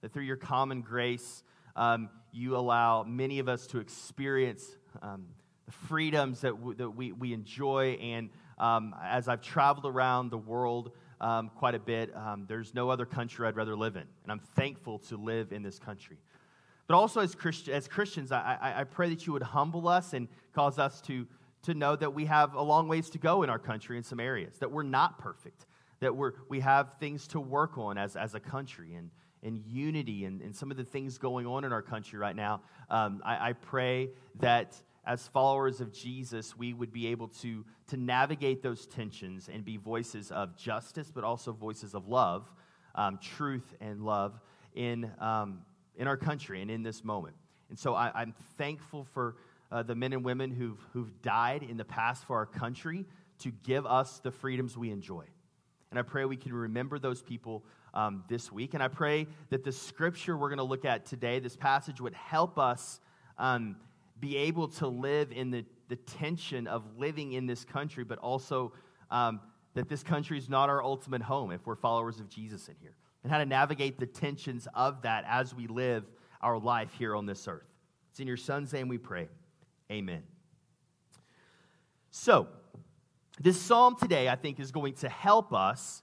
That 0.00 0.12
through 0.12 0.24
your 0.24 0.36
common 0.36 0.82
grace, 0.82 1.42
um, 1.74 2.08
you 2.32 2.56
allow 2.56 3.02
many 3.02 3.38
of 3.40 3.48
us 3.48 3.66
to 3.68 3.78
experience 3.78 4.64
um, 5.02 5.26
the 5.66 5.72
freedoms 5.72 6.40
that, 6.42 6.52
w- 6.52 6.74
that 6.76 6.90
we, 6.90 7.12
we 7.12 7.32
enjoy. 7.32 7.98
And 8.00 8.30
um, 8.58 8.94
as 9.02 9.28
I've 9.28 9.42
traveled 9.42 9.86
around 9.86 10.30
the 10.30 10.38
world 10.38 10.92
um, 11.20 11.50
quite 11.56 11.74
a 11.74 11.78
bit, 11.80 12.14
um, 12.16 12.46
there's 12.48 12.74
no 12.74 12.90
other 12.90 13.06
country 13.06 13.46
I'd 13.46 13.56
rather 13.56 13.76
live 13.76 13.96
in. 13.96 14.04
And 14.22 14.32
I'm 14.32 14.38
thankful 14.38 15.00
to 15.00 15.16
live 15.16 15.52
in 15.52 15.62
this 15.62 15.78
country. 15.78 16.18
But 16.86 16.94
also, 16.94 17.20
as, 17.20 17.34
Christ- 17.34 17.68
as 17.68 17.86
Christians, 17.88 18.32
I, 18.32 18.56
I, 18.60 18.80
I 18.80 18.84
pray 18.84 19.10
that 19.10 19.26
you 19.26 19.32
would 19.32 19.42
humble 19.42 19.88
us 19.88 20.14
and 20.14 20.28
cause 20.54 20.78
us 20.78 21.00
to, 21.02 21.26
to 21.62 21.74
know 21.74 21.96
that 21.96 22.14
we 22.14 22.24
have 22.26 22.54
a 22.54 22.62
long 22.62 22.88
ways 22.88 23.10
to 23.10 23.18
go 23.18 23.42
in 23.42 23.50
our 23.50 23.58
country 23.58 23.96
in 23.96 24.02
some 24.04 24.20
areas, 24.20 24.58
that 24.60 24.70
we're 24.70 24.84
not 24.84 25.18
perfect, 25.18 25.66
that 26.00 26.16
we're, 26.16 26.32
we 26.48 26.60
have 26.60 26.94
things 26.98 27.26
to 27.28 27.40
work 27.40 27.76
on 27.76 27.98
as, 27.98 28.16
as 28.16 28.34
a 28.34 28.40
country 28.40 28.94
and, 28.94 29.10
and 29.42 29.58
unity 29.66 30.24
and, 30.24 30.40
and 30.40 30.54
some 30.54 30.70
of 30.70 30.76
the 30.76 30.84
things 30.84 31.18
going 31.18 31.46
on 31.46 31.64
in 31.64 31.72
our 31.72 31.82
country 31.82 32.18
right 32.18 32.36
now. 32.36 32.60
Um, 32.90 33.22
I, 33.24 33.50
I 33.50 33.52
pray 33.52 34.10
that 34.40 34.74
as 35.06 35.26
followers 35.26 35.80
of 35.80 35.92
Jesus, 35.92 36.56
we 36.56 36.74
would 36.74 36.92
be 36.92 37.06
able 37.08 37.28
to, 37.28 37.64
to 37.88 37.96
navigate 37.96 38.62
those 38.62 38.86
tensions 38.86 39.48
and 39.52 39.64
be 39.64 39.76
voices 39.76 40.30
of 40.30 40.56
justice, 40.56 41.10
but 41.10 41.24
also 41.24 41.52
voices 41.52 41.94
of 41.94 42.08
love, 42.08 42.52
um, 42.94 43.18
truth 43.22 43.74
and 43.80 44.02
love 44.02 44.38
in, 44.74 45.10
um, 45.18 45.60
in 45.96 46.06
our 46.06 46.16
country 46.16 46.60
and 46.60 46.70
in 46.70 46.82
this 46.82 47.04
moment. 47.04 47.36
And 47.70 47.78
so 47.78 47.94
I, 47.94 48.22
am 48.22 48.34
thankful 48.56 49.04
for 49.12 49.36
uh, 49.70 49.82
the 49.82 49.94
men 49.94 50.12
and 50.12 50.24
women 50.24 50.50
who've, 50.50 50.80
who've 50.92 51.22
died 51.22 51.62
in 51.62 51.76
the 51.76 51.84
past 51.84 52.26
for 52.26 52.36
our 52.36 52.46
country 52.46 53.06
to 53.40 53.50
give 53.50 53.86
us 53.86 54.20
the 54.20 54.30
freedoms 54.30 54.76
we 54.76 54.90
enjoy. 54.90 55.24
And 55.90 55.98
I 55.98 56.02
pray 56.02 56.24
we 56.24 56.36
can 56.36 56.52
remember 56.52 56.98
those 56.98 57.22
people 57.22 57.64
um, 57.94 58.24
this 58.28 58.52
week. 58.52 58.74
And 58.74 58.82
I 58.82 58.88
pray 58.88 59.26
that 59.50 59.64
the 59.64 59.72
scripture 59.72 60.36
we're 60.36 60.48
going 60.48 60.58
to 60.58 60.64
look 60.64 60.84
at 60.84 61.06
today, 61.06 61.38
this 61.38 61.56
passage, 61.56 62.00
would 62.00 62.14
help 62.14 62.58
us 62.58 63.00
um, 63.38 63.76
be 64.20 64.36
able 64.36 64.68
to 64.68 64.88
live 64.88 65.32
in 65.32 65.50
the, 65.50 65.64
the 65.88 65.96
tension 65.96 66.66
of 66.66 66.82
living 66.96 67.32
in 67.32 67.46
this 67.46 67.64
country, 67.64 68.04
but 68.04 68.18
also 68.18 68.72
um, 69.10 69.40
that 69.74 69.88
this 69.88 70.02
country 70.02 70.38
is 70.38 70.48
not 70.48 70.68
our 70.68 70.82
ultimate 70.82 71.22
home 71.22 71.52
if 71.52 71.66
we're 71.66 71.76
followers 71.76 72.20
of 72.20 72.28
Jesus 72.28 72.68
in 72.68 72.74
here 72.80 72.94
and 73.22 73.32
how 73.32 73.38
to 73.38 73.46
navigate 73.46 73.98
the 73.98 74.06
tensions 74.06 74.68
of 74.74 75.02
that 75.02 75.24
as 75.28 75.54
we 75.54 75.66
live 75.66 76.04
our 76.40 76.58
life 76.58 76.92
here 76.98 77.16
on 77.16 77.26
this 77.26 77.46
earth. 77.48 77.66
It's 78.10 78.20
in 78.20 78.26
your 78.26 78.36
son's 78.36 78.72
name 78.72 78.88
we 78.88 78.98
pray. 78.98 79.28
Amen. 79.90 80.22
So, 82.10 82.48
this 83.40 83.60
psalm 83.60 83.96
today, 83.96 84.28
I 84.28 84.34
think, 84.34 84.58
is 84.58 84.72
going 84.72 84.94
to 84.94 85.08
help 85.08 85.52
us 85.52 86.02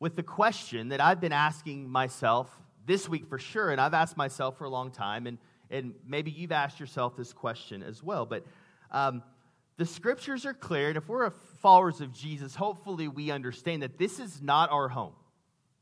with 0.00 0.16
the 0.16 0.22
question 0.24 0.88
that 0.88 1.00
I've 1.00 1.20
been 1.20 1.32
asking 1.32 1.88
myself 1.88 2.50
this 2.86 3.08
week 3.08 3.26
for 3.28 3.38
sure, 3.38 3.70
and 3.70 3.80
I've 3.80 3.94
asked 3.94 4.16
myself 4.16 4.58
for 4.58 4.64
a 4.64 4.70
long 4.70 4.90
time, 4.90 5.28
and, 5.28 5.38
and 5.70 5.94
maybe 6.04 6.32
you've 6.32 6.50
asked 6.50 6.80
yourself 6.80 7.16
this 7.16 7.32
question 7.32 7.84
as 7.84 8.02
well. 8.02 8.26
But 8.26 8.44
um, 8.90 9.22
the 9.76 9.86
scriptures 9.86 10.44
are 10.44 10.54
clear, 10.54 10.88
and 10.88 10.96
if 10.96 11.08
we're 11.08 11.30
followers 11.30 12.00
of 12.00 12.12
Jesus, 12.12 12.56
hopefully 12.56 13.06
we 13.06 13.30
understand 13.30 13.82
that 13.82 13.98
this 13.98 14.18
is 14.18 14.42
not 14.42 14.72
our 14.72 14.88
home 14.88 15.12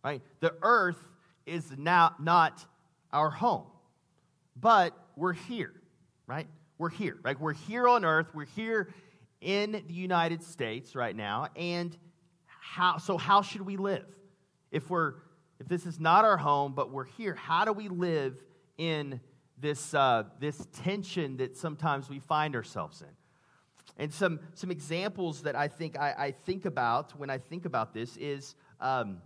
right? 0.03 0.23
The 0.41 0.55
earth 0.63 1.03
is 1.47 1.77
now 1.77 2.15
not 2.19 2.65
our 3.13 3.31
home, 3.31 3.67
but 4.57 4.95
we're 5.17 5.33
here, 5.33 5.73
right? 6.27 6.47
We're 6.79 6.91
here, 6.91 7.19
right? 7.23 7.39
We're 7.39 7.55
here 7.55 7.89
on 7.89 8.05
earth. 8.05 8.29
We're 8.35 8.47
here 8.47 8.89
in 9.41 9.73
the 9.73 9.95
United 9.95 10.43
States 10.43 10.95
right 10.95 11.15
now. 11.15 11.49
And 11.57 11.97
how, 12.71 12.99
so 12.99 13.17
how 13.17 13.41
should 13.43 13.63
we 13.63 13.77
live? 13.77 14.05
If 14.71 14.91
we're, 14.91 15.15
if 15.59 15.69
this 15.69 15.87
is 15.87 15.99
not 15.99 16.25
our 16.25 16.37
home, 16.37 16.75
but 16.75 16.91
we're 16.91 17.07
here, 17.07 17.35
how 17.35 17.65
do 17.65 17.73
we 17.73 17.89
live 17.89 18.43
in 18.77 19.21
this, 19.59 19.95
uh, 19.95 20.25
this 20.39 20.67
tension 20.85 21.39
that 21.39 21.57
sometimes 21.57 22.11
we 22.11 22.19
find 22.19 22.55
ourselves 22.55 23.01
in? 23.01 23.09
And 23.97 24.13
some, 24.13 24.41
some 24.55 24.71
examples 24.71 25.43
that 25.43 25.57
I 25.57 25.67
think 25.67 25.99
I, 25.99 26.15
I 26.17 26.31
think 26.31 26.67
about 26.67 27.19
when 27.19 27.31
I 27.31 27.39
think 27.39 27.65
about 27.65 27.95
this 27.95 28.17
is 28.19 28.55
um, 28.81 29.23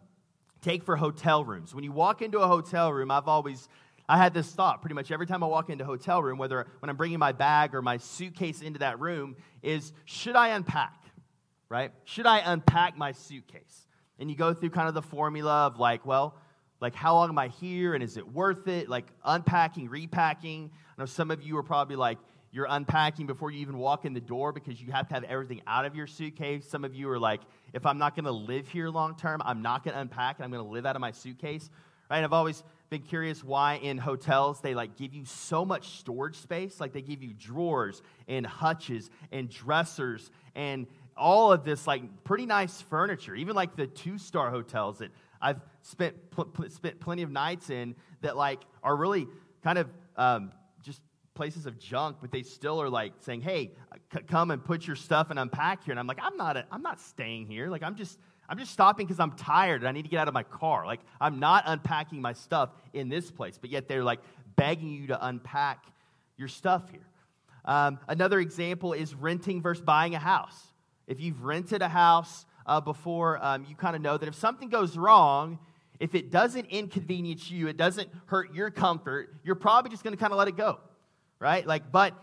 take 0.62 0.84
for 0.84 0.96
hotel 0.96 1.44
rooms. 1.44 1.74
When 1.74 1.84
you 1.84 1.92
walk 1.92 2.22
into 2.22 2.38
a 2.38 2.46
hotel 2.46 2.92
room, 2.92 3.10
I've 3.10 3.28
always 3.28 3.68
I 4.08 4.18
had 4.18 4.34
this 4.34 4.50
thought 4.50 4.80
pretty 4.80 4.94
much 4.94 5.10
every 5.10 5.26
time 5.26 5.42
I 5.42 5.46
walk 5.46 5.68
into 5.68 5.84
a 5.84 5.86
hotel 5.86 6.22
room, 6.22 6.38
whether 6.38 6.66
when 6.78 6.88
I'm 6.90 6.96
bringing 6.96 7.18
my 7.18 7.32
bag 7.32 7.74
or 7.74 7.82
my 7.82 7.98
suitcase 7.98 8.62
into 8.62 8.78
that 8.78 8.98
room, 8.98 9.36
is 9.62 9.92
should 10.04 10.36
I 10.36 10.48
unpack? 10.48 11.01
Right? 11.72 11.90
Should 12.04 12.26
I 12.26 12.40
unpack 12.40 12.98
my 12.98 13.12
suitcase? 13.12 13.86
And 14.18 14.30
you 14.30 14.36
go 14.36 14.52
through 14.52 14.68
kind 14.68 14.88
of 14.88 14.94
the 14.94 15.00
formula 15.00 15.68
of 15.68 15.78
like, 15.78 16.04
well, 16.04 16.36
like 16.82 16.94
how 16.94 17.14
long 17.14 17.30
am 17.30 17.38
I 17.38 17.48
here 17.48 17.94
and 17.94 18.02
is 18.02 18.18
it 18.18 18.30
worth 18.30 18.68
it? 18.68 18.90
Like 18.90 19.06
unpacking, 19.24 19.88
repacking. 19.88 20.70
I 20.98 21.00
know 21.00 21.06
some 21.06 21.30
of 21.30 21.42
you 21.42 21.56
are 21.56 21.62
probably 21.62 21.96
like, 21.96 22.18
you're 22.50 22.66
unpacking 22.68 23.26
before 23.26 23.50
you 23.50 23.60
even 23.60 23.78
walk 23.78 24.04
in 24.04 24.12
the 24.12 24.20
door 24.20 24.52
because 24.52 24.82
you 24.82 24.92
have 24.92 25.08
to 25.08 25.14
have 25.14 25.24
everything 25.24 25.62
out 25.66 25.86
of 25.86 25.96
your 25.96 26.06
suitcase. 26.06 26.68
Some 26.68 26.84
of 26.84 26.94
you 26.94 27.08
are 27.08 27.18
like, 27.18 27.40
if 27.72 27.86
I'm 27.86 27.96
not 27.96 28.14
going 28.14 28.26
to 28.26 28.32
live 28.32 28.68
here 28.68 28.90
long 28.90 29.16
term, 29.16 29.40
I'm 29.42 29.62
not 29.62 29.82
going 29.82 29.94
to 29.94 30.00
unpack 30.02 30.36
and 30.36 30.44
I'm 30.44 30.50
going 30.50 30.62
to 30.62 30.70
live 30.70 30.84
out 30.84 30.94
of 30.94 31.00
my 31.00 31.12
suitcase. 31.12 31.70
Right? 32.10 32.22
I've 32.22 32.34
always 32.34 32.62
been 32.90 33.00
curious 33.00 33.42
why 33.42 33.76
in 33.76 33.96
hotels 33.96 34.60
they 34.60 34.74
like 34.74 34.98
give 34.98 35.14
you 35.14 35.24
so 35.24 35.64
much 35.64 35.98
storage 36.00 36.36
space. 36.36 36.78
Like 36.78 36.92
they 36.92 37.00
give 37.00 37.22
you 37.22 37.32
drawers 37.32 38.02
and 38.28 38.46
hutches 38.46 39.08
and 39.30 39.48
dressers 39.48 40.30
and 40.54 40.86
all 41.22 41.52
of 41.52 41.64
this 41.64 41.86
like 41.86 42.02
pretty 42.24 42.46
nice 42.46 42.80
furniture. 42.82 43.34
Even 43.34 43.54
like 43.54 43.76
the 43.76 43.86
two 43.86 44.18
star 44.18 44.50
hotels 44.50 44.98
that 44.98 45.10
I've 45.40 45.60
spent 45.82 46.30
pl- 46.30 46.46
pl- 46.46 46.70
spent 46.70 46.98
plenty 46.98 47.22
of 47.22 47.30
nights 47.30 47.70
in 47.70 47.94
that 48.22 48.36
like 48.36 48.60
are 48.82 48.96
really 48.96 49.28
kind 49.62 49.78
of 49.78 49.88
um, 50.16 50.52
just 50.82 51.00
places 51.34 51.66
of 51.66 51.78
junk, 51.78 52.16
but 52.20 52.32
they 52.32 52.42
still 52.42 52.82
are 52.82 52.90
like 52.90 53.12
saying, 53.20 53.40
"Hey, 53.40 53.70
c- 54.12 54.22
come 54.26 54.50
and 54.50 54.64
put 54.64 54.84
your 54.86 54.96
stuff 54.96 55.30
and 55.30 55.38
unpack 55.38 55.84
here." 55.84 55.92
And 55.92 56.00
I'm 56.00 56.08
like, 56.08 56.18
"I'm 56.20 56.36
not. 56.36 56.56
A, 56.56 56.66
I'm 56.72 56.82
not 56.82 57.00
staying 57.00 57.46
here. 57.46 57.68
Like, 57.68 57.82
I'm 57.82 57.94
just." 57.96 58.18
I'm 58.48 58.58
just 58.58 58.72
stopping 58.72 59.06
because 59.06 59.20
I'm 59.20 59.30
tired 59.32 59.80
and 59.80 59.88
I 59.88 59.92
need 59.92 60.02
to 60.02 60.10
get 60.10 60.18
out 60.18 60.28
of 60.28 60.34
my 60.34 60.42
car. 60.42 60.84
Like, 60.84 61.00
I'm 61.18 61.38
not 61.38 61.62
unpacking 61.64 62.20
my 62.20 62.34
stuff 62.34 62.68
in 62.92 63.08
this 63.08 63.30
place, 63.30 63.56
but 63.56 63.70
yet 63.70 63.88
they're 63.88 64.04
like 64.04 64.18
begging 64.56 64.90
you 64.90 65.06
to 65.06 65.26
unpack 65.26 65.86
your 66.36 66.48
stuff 66.48 66.90
here. 66.90 67.06
Um, 67.64 67.98
another 68.08 68.40
example 68.40 68.92
is 68.92 69.14
renting 69.14 69.62
versus 69.62 69.82
buying 69.82 70.14
a 70.14 70.18
house. 70.18 70.71
If 71.06 71.20
you've 71.20 71.42
rented 71.42 71.82
a 71.82 71.88
house 71.88 72.46
uh, 72.66 72.80
before, 72.80 73.44
um, 73.44 73.66
you 73.68 73.74
kind 73.74 73.96
of 73.96 74.02
know 74.02 74.16
that 74.16 74.28
if 74.28 74.34
something 74.34 74.68
goes 74.68 74.96
wrong, 74.96 75.58
if 76.00 76.14
it 76.14 76.30
doesn't 76.30 76.66
inconvenience 76.66 77.50
you, 77.50 77.68
it 77.68 77.76
doesn't 77.76 78.08
hurt 78.26 78.54
your 78.54 78.70
comfort, 78.70 79.34
you're 79.44 79.54
probably 79.54 79.90
just 79.90 80.02
going 80.02 80.14
to 80.14 80.20
kind 80.20 80.32
of 80.32 80.38
let 80.38 80.48
it 80.48 80.56
go, 80.56 80.78
right? 81.38 81.66
Like, 81.66 81.92
but 81.92 82.14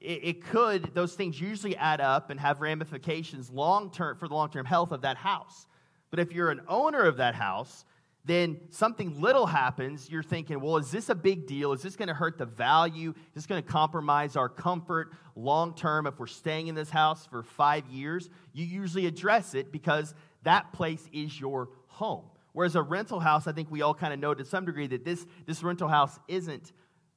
it, 0.00 0.20
it 0.22 0.44
could, 0.44 0.94
those 0.94 1.14
things 1.14 1.40
usually 1.40 1.76
add 1.76 2.00
up 2.00 2.30
and 2.30 2.40
have 2.40 2.60
ramifications 2.60 3.50
long 3.50 3.90
term 3.90 4.16
for 4.16 4.28
the 4.28 4.34
long 4.34 4.50
term 4.50 4.64
health 4.64 4.92
of 4.92 5.02
that 5.02 5.16
house. 5.16 5.66
But 6.10 6.20
if 6.20 6.32
you're 6.32 6.50
an 6.50 6.62
owner 6.68 7.02
of 7.02 7.18
that 7.18 7.34
house, 7.34 7.84
then 8.26 8.58
something 8.70 9.20
little 9.20 9.46
happens, 9.46 10.10
you're 10.10 10.22
thinking, 10.22 10.60
well, 10.60 10.78
is 10.78 10.90
this 10.90 11.08
a 11.08 11.14
big 11.14 11.46
deal? 11.46 11.72
Is 11.72 11.82
this 11.82 11.94
going 11.94 12.08
to 12.08 12.14
hurt 12.14 12.38
the 12.38 12.44
value? 12.44 13.10
Is 13.10 13.34
this 13.34 13.46
going 13.46 13.62
to 13.62 13.68
compromise 13.68 14.34
our 14.34 14.48
comfort 14.48 15.12
long 15.36 15.74
term 15.74 16.08
if 16.08 16.18
we're 16.18 16.26
staying 16.26 16.66
in 16.66 16.74
this 16.74 16.90
house 16.90 17.24
for 17.26 17.44
five 17.44 17.86
years? 17.86 18.28
You 18.52 18.64
usually 18.64 19.06
address 19.06 19.54
it 19.54 19.70
because 19.70 20.12
that 20.42 20.72
place 20.72 21.08
is 21.12 21.38
your 21.40 21.68
home. 21.86 22.24
Whereas 22.52 22.74
a 22.74 22.82
rental 22.82 23.20
house, 23.20 23.46
I 23.46 23.52
think 23.52 23.70
we 23.70 23.82
all 23.82 23.94
kind 23.94 24.12
of 24.12 24.18
know 24.18 24.34
to 24.34 24.44
some 24.44 24.64
degree 24.64 24.88
that 24.88 25.04
this, 25.04 25.24
this 25.46 25.62
rental 25.62 25.88
house 25.88 26.18
isn't 26.26 26.72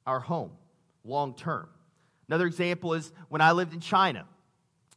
our 0.06 0.20
home 0.20 0.52
long 1.02 1.34
term. 1.34 1.68
Another 2.28 2.46
example 2.46 2.94
is 2.94 3.12
when 3.28 3.40
I 3.40 3.52
lived 3.52 3.74
in 3.74 3.80
China. 3.80 4.26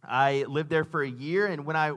I 0.03 0.45
lived 0.47 0.69
there 0.69 0.83
for 0.83 1.01
a 1.01 1.09
year, 1.09 1.47
and 1.47 1.65
when 1.65 1.75
I 1.75 1.93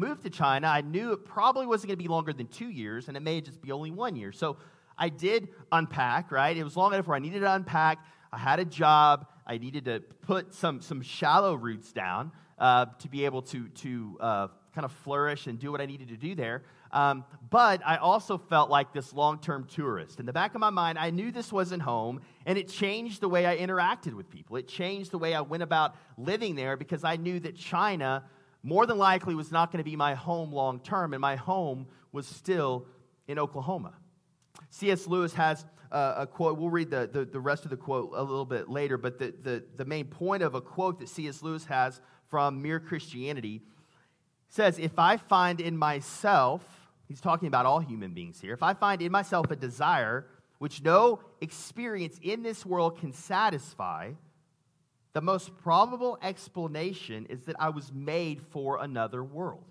moved 0.00 0.22
to 0.22 0.30
China, 0.30 0.66
I 0.66 0.80
knew 0.80 1.12
it 1.12 1.24
probably 1.24 1.66
wasn't 1.66 1.88
going 1.88 1.98
to 1.98 2.02
be 2.02 2.08
longer 2.08 2.32
than 2.32 2.46
two 2.48 2.70
years, 2.70 3.08
and 3.08 3.16
it 3.16 3.20
may 3.20 3.40
just 3.40 3.60
be 3.60 3.70
only 3.70 3.90
one 3.90 4.16
year. 4.16 4.32
So 4.32 4.56
I 4.98 5.10
did 5.10 5.48
unpack, 5.70 6.32
right? 6.32 6.56
It 6.56 6.64
was 6.64 6.76
long 6.76 6.92
enough 6.92 7.06
where 7.06 7.16
I 7.16 7.20
needed 7.20 7.40
to 7.40 7.54
unpack. 7.54 7.98
I 8.32 8.38
had 8.38 8.58
a 8.58 8.64
job. 8.64 9.26
I 9.46 9.58
needed 9.58 9.84
to 9.84 10.00
put 10.22 10.54
some, 10.54 10.80
some 10.80 11.02
shallow 11.02 11.54
roots 11.54 11.92
down 11.92 12.32
uh, 12.58 12.86
to 13.00 13.08
be 13.08 13.24
able 13.24 13.42
to, 13.42 13.68
to 13.68 14.18
uh, 14.20 14.48
kind 14.74 14.84
of 14.84 14.92
flourish 14.92 15.46
and 15.46 15.58
do 15.58 15.70
what 15.70 15.80
I 15.80 15.86
needed 15.86 16.08
to 16.08 16.16
do 16.16 16.34
there. 16.34 16.62
Um, 16.92 17.24
but 17.50 17.80
I 17.84 17.96
also 17.96 18.38
felt 18.38 18.70
like 18.70 18.92
this 18.92 19.12
long 19.12 19.38
term 19.38 19.64
tourist. 19.64 20.18
In 20.18 20.26
the 20.26 20.32
back 20.32 20.54
of 20.54 20.60
my 20.60 20.70
mind, 20.70 20.98
I 20.98 21.10
knew 21.10 21.30
this 21.30 21.52
wasn't 21.52 21.82
home, 21.82 22.20
and 22.46 22.58
it 22.58 22.68
changed 22.68 23.20
the 23.20 23.28
way 23.28 23.46
I 23.46 23.56
interacted 23.58 24.14
with 24.14 24.28
people. 24.30 24.56
It 24.56 24.66
changed 24.66 25.10
the 25.10 25.18
way 25.18 25.34
I 25.34 25.40
went 25.40 25.62
about 25.62 25.94
living 26.16 26.56
there 26.56 26.76
because 26.76 27.04
I 27.04 27.16
knew 27.16 27.38
that 27.40 27.56
China 27.56 28.24
more 28.62 28.86
than 28.86 28.98
likely 28.98 29.34
was 29.34 29.50
not 29.50 29.72
going 29.72 29.78
to 29.78 29.88
be 29.88 29.96
my 29.96 30.14
home 30.14 30.52
long 30.52 30.80
term, 30.80 31.14
and 31.14 31.20
my 31.20 31.36
home 31.36 31.86
was 32.12 32.26
still 32.26 32.86
in 33.26 33.38
Oklahoma. 33.38 33.94
C.S. 34.70 35.06
Lewis 35.06 35.32
has 35.34 35.64
a 35.90 36.26
quote. 36.26 36.58
We'll 36.58 36.70
read 36.70 36.90
the, 36.90 37.08
the, 37.12 37.24
the, 37.24 37.40
rest 37.40 37.64
of 37.64 37.70
the 37.70 37.76
quote 37.76 38.10
a 38.14 38.22
little 38.22 38.44
bit 38.44 38.68
later, 38.68 38.96
but 38.98 39.18
the, 39.18 39.34
the, 39.42 39.64
the 39.76 39.84
main 39.84 40.06
point 40.06 40.42
of 40.42 40.54
a 40.54 40.60
quote 40.60 41.00
that 41.00 41.08
C.S. 41.08 41.42
Lewis 41.42 41.64
has 41.64 42.00
from 42.28 42.62
Mere 42.62 42.80
Christianity 42.80 43.62
says, 44.48 44.78
If 44.78 44.98
I 44.98 45.16
find 45.16 45.60
in 45.60 45.76
myself, 45.76 46.62
he's 47.08 47.20
talking 47.20 47.48
about 47.48 47.66
all 47.66 47.80
human 47.80 48.12
beings 48.12 48.40
here, 48.40 48.54
if 48.54 48.62
I 48.62 48.74
find 48.74 49.02
in 49.02 49.10
myself 49.10 49.50
a 49.50 49.56
desire 49.56 50.26
which 50.58 50.82
no 50.82 51.20
experience 51.40 52.18
in 52.22 52.42
this 52.42 52.66
world 52.66 52.98
can 52.98 53.12
satisfy, 53.12 54.12
the 55.12 55.20
most 55.20 55.56
probable 55.58 56.18
explanation 56.22 57.26
is 57.26 57.42
that 57.42 57.56
I 57.58 57.70
was 57.70 57.92
made 57.92 58.40
for 58.50 58.78
another 58.80 59.24
world. 59.24 59.64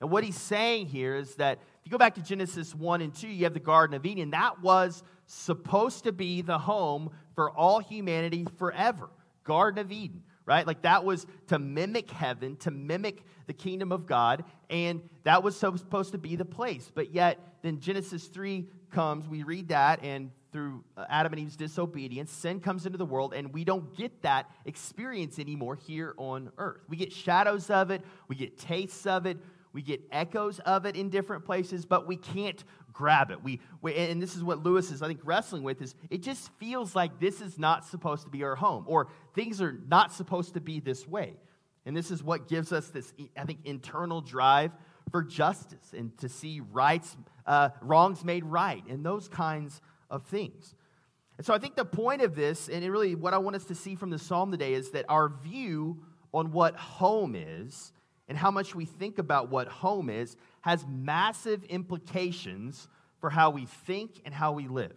And 0.00 0.10
what 0.10 0.24
he's 0.24 0.38
saying 0.38 0.88
here 0.88 1.16
is 1.16 1.36
that 1.36 1.58
if 1.58 1.86
you 1.86 1.90
go 1.90 1.98
back 1.98 2.16
to 2.16 2.22
Genesis 2.22 2.74
1 2.74 3.00
and 3.00 3.14
2, 3.14 3.28
you 3.28 3.44
have 3.44 3.54
the 3.54 3.60
Garden 3.60 3.96
of 3.96 4.04
Eden. 4.04 4.30
That 4.30 4.60
was 4.60 5.02
supposed 5.26 6.04
to 6.04 6.12
be 6.12 6.42
the 6.42 6.58
home 6.58 7.10
for 7.34 7.50
all 7.50 7.80
humanity 7.80 8.46
forever. 8.58 9.08
Garden 9.44 9.78
of 9.78 9.90
Eden, 9.90 10.22
right? 10.44 10.66
Like 10.66 10.82
that 10.82 11.04
was 11.04 11.26
to 11.46 11.58
mimic 11.58 12.10
heaven, 12.10 12.56
to 12.56 12.70
mimic 12.70 13.22
the 13.46 13.52
kingdom 13.54 13.92
of 13.92 14.06
God, 14.06 14.44
and 14.68 15.00
that 15.22 15.42
was 15.42 15.56
supposed 15.56 16.12
to 16.12 16.18
be 16.18 16.36
the 16.36 16.44
place. 16.44 16.90
But 16.94 17.14
yet, 17.14 17.38
then 17.62 17.80
Genesis 17.80 18.26
3 18.26 18.66
comes, 18.90 19.26
we 19.28 19.44
read 19.44 19.68
that, 19.68 20.02
and 20.02 20.30
through 20.52 20.84
uh, 20.96 21.04
Adam 21.08 21.32
and 21.32 21.42
Eve's 21.42 21.56
disobedience, 21.56 22.30
sin 22.30 22.60
comes 22.60 22.86
into 22.86 22.98
the 22.98 23.06
world, 23.06 23.34
and 23.34 23.52
we 23.52 23.64
don't 23.64 23.96
get 23.96 24.22
that 24.22 24.50
experience 24.64 25.38
anymore 25.38 25.76
here 25.76 26.14
on 26.16 26.50
earth. 26.58 26.82
We 26.88 26.96
get 26.96 27.12
shadows 27.12 27.70
of 27.70 27.90
it, 27.90 28.02
we 28.28 28.36
get 28.36 28.58
tastes 28.58 29.06
of 29.06 29.26
it, 29.26 29.38
we 29.72 29.82
get 29.82 30.00
echoes 30.10 30.58
of 30.60 30.86
it 30.86 30.96
in 30.96 31.10
different 31.10 31.44
places, 31.44 31.84
but 31.84 32.06
we 32.06 32.16
can't 32.16 32.64
grab 32.94 33.30
it. 33.30 33.44
We, 33.44 33.60
we, 33.82 33.94
and 33.94 34.22
this 34.22 34.34
is 34.34 34.42
what 34.42 34.62
Lewis 34.62 34.90
is, 34.90 35.02
I 35.02 35.06
think, 35.06 35.20
wrestling 35.22 35.62
with 35.62 35.82
is 35.82 35.94
it 36.08 36.22
just 36.22 36.50
feels 36.54 36.96
like 36.96 37.20
this 37.20 37.42
is 37.42 37.58
not 37.58 37.84
supposed 37.84 38.24
to 38.24 38.30
be 38.30 38.42
our 38.42 38.56
home, 38.56 38.84
or 38.86 39.08
things 39.34 39.60
are 39.60 39.78
not 39.88 40.12
supposed 40.12 40.54
to 40.54 40.60
be 40.60 40.80
this 40.80 41.06
way. 41.06 41.34
And 41.84 41.96
this 41.96 42.10
is 42.10 42.22
what 42.22 42.48
gives 42.48 42.72
us 42.72 42.88
this, 42.88 43.12
I 43.36 43.44
think, 43.44 43.60
internal 43.64 44.22
drive 44.22 44.72
for 45.10 45.22
justice 45.22 45.92
and 45.96 46.16
to 46.18 46.28
see 46.28 46.60
rights, 46.72 47.16
uh, 47.46 47.68
wrongs 47.80 48.24
made 48.24 48.44
right, 48.44 48.82
and 48.88 49.04
those 49.04 49.28
kinds 49.28 49.80
of 50.10 50.24
things. 50.24 50.74
And 51.36 51.46
so 51.46 51.52
I 51.52 51.58
think 51.58 51.76
the 51.76 51.84
point 51.84 52.22
of 52.22 52.34
this, 52.34 52.68
and 52.68 52.84
really 52.90 53.14
what 53.14 53.34
I 53.34 53.38
want 53.38 53.56
us 53.56 53.64
to 53.64 53.74
see 53.74 53.94
from 53.94 54.10
the 54.10 54.18
psalm 54.18 54.50
today, 54.50 54.74
is 54.74 54.90
that 54.92 55.04
our 55.08 55.28
view 55.28 56.02
on 56.32 56.52
what 56.52 56.76
home 56.76 57.34
is 57.34 57.92
and 58.28 58.36
how 58.36 58.50
much 58.50 58.74
we 58.74 58.84
think 58.84 59.18
about 59.18 59.50
what 59.50 59.68
home 59.68 60.10
is 60.10 60.36
has 60.62 60.84
massive 60.88 61.62
implications 61.64 62.88
for 63.20 63.30
how 63.30 63.50
we 63.50 63.66
think 63.66 64.20
and 64.24 64.34
how 64.34 64.52
we 64.52 64.66
live. 64.68 64.94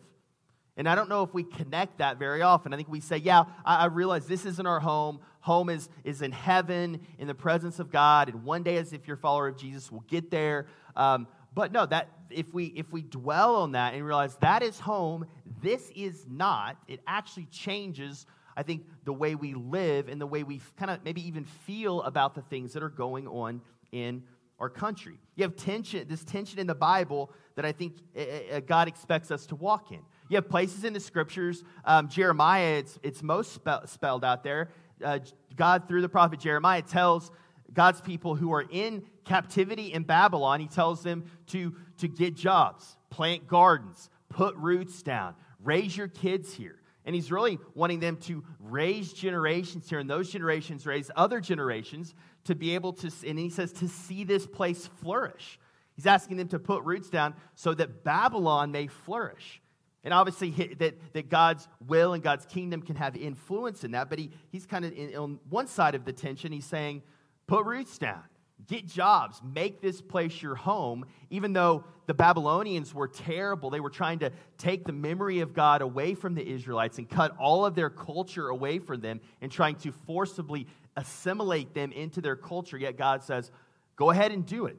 And 0.78 0.88
I 0.88 0.96
don't 0.96 1.10
know 1.10 1.24
if 1.24 1.34
we 1.34 1.44
connect 1.44 1.98
that 1.98 2.18
very 2.18 2.42
often. 2.42 2.74
I 2.74 2.78
think 2.78 2.88
we 2.88 3.02
say, 3.02 3.18
yeah, 3.18 3.44
I, 3.66 3.84
I, 3.84 3.86
realize 3.88 4.28
this 4.28 4.46
isn't 4.46 4.66
our 4.66 4.80
home. 4.80 5.20
Home 5.42 5.70
is, 5.70 5.90
is 6.06 6.22
in 6.22 6.32
heaven, 6.32 7.02
in 7.18 7.28
the 7.28 7.36
presence 7.36 7.80
of 7.80 7.92
God. 7.92 8.30
And 8.30 8.46
one 8.46 8.64
day, 8.64 8.78
as 8.78 8.94
if 8.94 9.06
you're 9.06 9.18
a 9.18 9.20
follower 9.20 9.50
of 9.50 9.58
Jesus, 9.58 9.92
we'll 9.92 10.06
get 10.08 10.32
there. 10.32 10.68
Um, 10.96 11.28
but 11.54 11.72
no, 11.72 11.86
that 11.86 12.10
if 12.30 12.54
we 12.54 12.66
if 12.66 12.92
we 12.92 13.02
dwell 13.02 13.56
on 13.58 13.72
that 13.74 13.94
and 13.94 14.06
realize 14.06 14.36
that 14.38 14.62
is 14.62 14.80
home, 14.80 15.26
this 15.62 15.92
is 15.96 16.26
not, 16.30 16.78
it 16.88 17.02
actually 17.08 17.46
changes, 17.46 18.26
I 18.56 18.64
think, 18.64 18.86
the 19.04 19.14
way 19.14 19.36
we 19.36 19.54
live 19.54 20.08
and 20.08 20.22
the 20.22 20.28
way 20.28 20.44
we 20.44 20.62
kind 20.78 20.92
of 20.92 21.04
maybe 21.04 21.26
even 21.28 21.46
feel 21.46 22.02
about 22.04 22.36
the 22.36 22.42
things 22.44 22.74
that 22.74 22.84
are 22.84 22.90
going 22.90 23.28
on 23.28 23.62
in 23.92 24.24
our 24.60 24.70
country. 24.70 25.18
You 25.36 25.44
have 25.44 25.56
tension, 25.56 26.08
this 26.08 26.24
tension 26.24 26.60
in 26.60 26.68
the 26.68 26.76
Bible 26.76 27.32
that 27.56 27.66
I 27.66 27.72
think 27.72 27.96
uh, 28.18 28.60
God 28.62 28.88
expects 28.88 29.32
us 29.32 29.46
to 29.48 29.56
walk 29.56 29.92
in. 29.92 30.00
You 30.30 30.36
have 30.36 30.50
places 30.50 30.84
in 30.84 30.94
the 30.94 31.00
scriptures, 31.00 31.64
um, 31.86 32.08
Jeremiah, 32.08 32.78
it's, 32.78 33.00
it's 33.02 33.24
most 33.24 33.54
spe- 33.54 33.88
spelled 33.88 34.24
out 34.24 34.44
there. 34.44 34.70
Uh, 35.04 35.20
God, 35.56 35.88
through 35.88 36.02
the 36.02 36.10
prophet 36.10 36.40
Jeremiah, 36.40 36.82
tells 36.82 37.32
God's 37.74 38.02
people 38.02 38.36
who 38.36 38.54
are 38.54 38.66
in 38.70 39.04
captivity 39.26 39.94
in 39.94 40.04
Babylon, 40.04 40.60
he 40.60 40.68
tells 40.68 41.04
them 41.04 41.26
to, 41.48 41.76
to 42.00 42.08
get 42.08 42.36
jobs, 42.36 42.98
plant 43.10 43.48
gardens, 43.48 44.10
put 44.30 44.56
roots 44.56 45.02
down, 45.04 45.36
raise 45.64 45.96
your 45.96 46.08
kids 46.08 46.54
here. 46.54 46.76
And 47.06 47.16
he's 47.16 47.32
really 47.32 47.58
wanting 47.74 48.00
them 48.00 48.18
to 48.18 48.44
raise 48.60 49.14
generations 49.14 49.90
here, 49.90 50.00
and 50.00 50.10
those 50.10 50.30
generations 50.30 50.86
raise 50.86 51.10
other 51.16 51.40
generations 51.40 52.14
to 52.44 52.56
be 52.56 52.76
able 52.76 52.94
to, 52.94 53.12
and 53.26 53.40
he 53.40 53.50
says, 53.50 53.72
to 53.74 53.88
see 53.88 54.24
this 54.24 54.46
place 54.46 54.88
flourish. 55.02 55.60
He's 55.96 56.06
asking 56.06 56.38
them 56.38 56.48
to 56.50 56.60
put 56.60 56.84
roots 56.84 57.10
down 57.10 57.34
so 57.56 57.74
that 57.74 58.04
Babylon 58.04 58.72
may 58.72 58.88
flourish. 58.88 59.62
And 60.04 60.14
obviously, 60.14 60.52
that, 60.80 61.14
that 61.14 61.30
God's 61.30 61.68
will 61.86 62.14
and 62.14 62.24
God's 62.24 62.46
kingdom 62.46 62.82
can 62.82 62.96
have 62.96 63.18
influence 63.18 63.84
in 63.84 63.92
that. 63.92 64.10
But 64.10 64.20
he, 64.20 64.32
he's 64.50 64.66
kind 64.66 64.86
of 64.86 64.94
in, 64.94 65.14
on 65.16 65.40
one 65.50 65.68
side 65.68 65.96
of 65.96 66.06
the 66.06 66.14
tension, 66.14 66.52
he's 66.52 66.66
saying, 66.66 67.02
put 67.50 67.66
roots 67.66 67.98
down. 67.98 68.22
Get 68.68 68.86
jobs, 68.86 69.42
make 69.44 69.82
this 69.82 70.00
place 70.00 70.44
your 70.44 70.54
home, 70.54 71.06
even 71.32 71.54
though 71.54 71.84
the 72.06 72.14
Babylonians 72.14 72.94
were 72.94 73.08
terrible. 73.08 73.72
They 73.72 73.80
were 73.80 73.90
trying 73.90 74.20
to 74.20 74.32
take 74.60 74.86
the 74.86 74.94
memory 74.94 75.40
of 75.40 75.56
God 75.56 75.82
away 75.82 76.14
from 76.14 76.36
the 76.36 76.48
Israelites 76.48 77.00
and 77.00 77.10
cut 77.10 77.36
all 77.40 77.66
of 77.66 77.74
their 77.74 77.90
culture 77.90 78.50
away 78.50 78.78
from 78.78 79.02
them 79.02 79.22
and 79.42 79.52
trying 79.52 79.76
to 79.78 79.92
forcibly 79.92 80.68
assimilate 80.96 81.74
them 81.74 81.92
into 81.92 82.22
their 82.22 82.36
culture. 82.36 82.78
Yet 82.78 82.96
God 82.96 83.24
says, 83.24 83.50
go 83.96 84.12
ahead 84.12 84.32
and 84.32 84.46
do 84.46 84.68
it. 84.68 84.78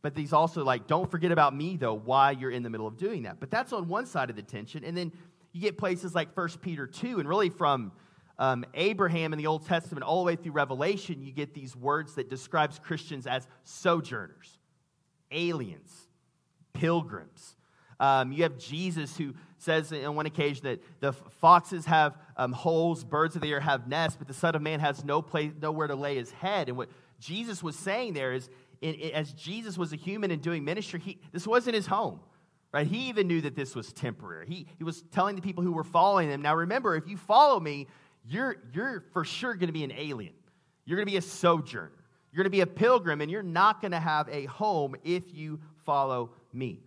But 0.00 0.16
he's 0.16 0.32
also 0.32 0.64
like, 0.64 0.86
don't 0.86 1.10
forget 1.10 1.32
about 1.32 1.54
me, 1.54 1.76
though, 1.76 1.94
why 1.94 2.30
you're 2.30 2.50
in 2.50 2.62
the 2.62 2.70
middle 2.70 2.86
of 2.86 2.96
doing 2.96 3.24
that. 3.24 3.38
But 3.38 3.50
that's 3.50 3.74
on 3.74 3.88
one 3.88 4.06
side 4.06 4.30
of 4.30 4.36
the 4.36 4.42
tension. 4.42 4.82
And 4.82 4.96
then 4.96 5.12
you 5.52 5.60
get 5.60 5.76
places 5.76 6.14
like 6.14 6.34
1 6.34 6.48
Peter 6.62 6.86
2, 6.86 7.18
and 7.18 7.28
really 7.28 7.50
from 7.50 7.92
um, 8.38 8.64
Abraham 8.74 9.32
in 9.32 9.38
the 9.38 9.46
Old 9.46 9.66
Testament 9.66 10.04
all 10.04 10.20
the 10.20 10.26
way 10.26 10.36
through 10.36 10.52
Revelation, 10.52 11.22
you 11.22 11.32
get 11.32 11.54
these 11.54 11.74
words 11.74 12.14
that 12.14 12.28
describes 12.28 12.78
Christians 12.78 13.26
as 13.26 13.48
sojourners, 13.64 14.58
aliens, 15.30 16.08
pilgrims. 16.72 17.56
Um, 17.98 18.32
you 18.32 18.42
have 18.42 18.58
Jesus 18.58 19.16
who 19.16 19.34
says 19.58 19.90
on 19.90 20.14
one 20.16 20.26
occasion 20.26 20.64
that 20.64 20.82
the 21.00 21.12
foxes 21.12 21.86
have 21.86 22.18
um, 22.36 22.52
holes, 22.52 23.04
birds 23.04 23.36
of 23.36 23.42
the 23.42 23.50
air 23.50 23.60
have 23.60 23.88
nests, 23.88 24.18
but 24.18 24.28
the 24.28 24.34
Son 24.34 24.54
of 24.54 24.60
Man 24.60 24.80
has 24.80 25.02
no 25.02 25.22
place, 25.22 25.52
nowhere 25.60 25.86
to 25.86 25.94
lay 25.94 26.16
his 26.16 26.30
head. 26.30 26.68
And 26.68 26.76
what 26.76 26.90
Jesus 27.18 27.62
was 27.62 27.74
saying 27.74 28.12
there 28.12 28.34
is 28.34 28.50
in, 28.82 28.94
in, 28.94 29.12
as 29.12 29.32
Jesus 29.32 29.78
was 29.78 29.94
a 29.94 29.96
human 29.96 30.30
and 30.30 30.42
doing 30.42 30.62
ministry, 30.62 31.00
he, 31.00 31.18
this 31.32 31.46
wasn't 31.46 31.74
his 31.74 31.86
home. 31.86 32.20
Right? 32.72 32.86
He 32.86 33.08
even 33.08 33.26
knew 33.26 33.40
that 33.40 33.56
this 33.56 33.74
was 33.74 33.90
temporary. 33.94 34.46
He, 34.46 34.66
he 34.76 34.84
was 34.84 35.02
telling 35.10 35.34
the 35.34 35.40
people 35.40 35.64
who 35.64 35.72
were 35.72 35.84
following 35.84 36.28
him, 36.28 36.42
now 36.42 36.54
remember, 36.54 36.94
if 36.96 37.08
you 37.08 37.16
follow 37.16 37.58
me, 37.58 37.86
you're, 38.28 38.56
you're 38.72 39.04
for 39.12 39.24
sure 39.24 39.54
going 39.54 39.68
to 39.68 39.72
be 39.72 39.84
an 39.84 39.92
alien. 39.92 40.34
You're 40.84 40.96
going 40.96 41.06
to 41.06 41.12
be 41.12 41.18
a 41.18 41.22
sojourner. 41.22 41.92
You're 42.32 42.42
going 42.42 42.52
to 42.52 42.56
be 42.56 42.60
a 42.60 42.66
pilgrim, 42.66 43.20
and 43.20 43.30
you're 43.30 43.42
not 43.42 43.80
going 43.80 43.92
to 43.92 44.00
have 44.00 44.28
a 44.28 44.44
home 44.46 44.94
if 45.04 45.34
you 45.34 45.60
follow 45.84 46.30
me. 46.52 46.80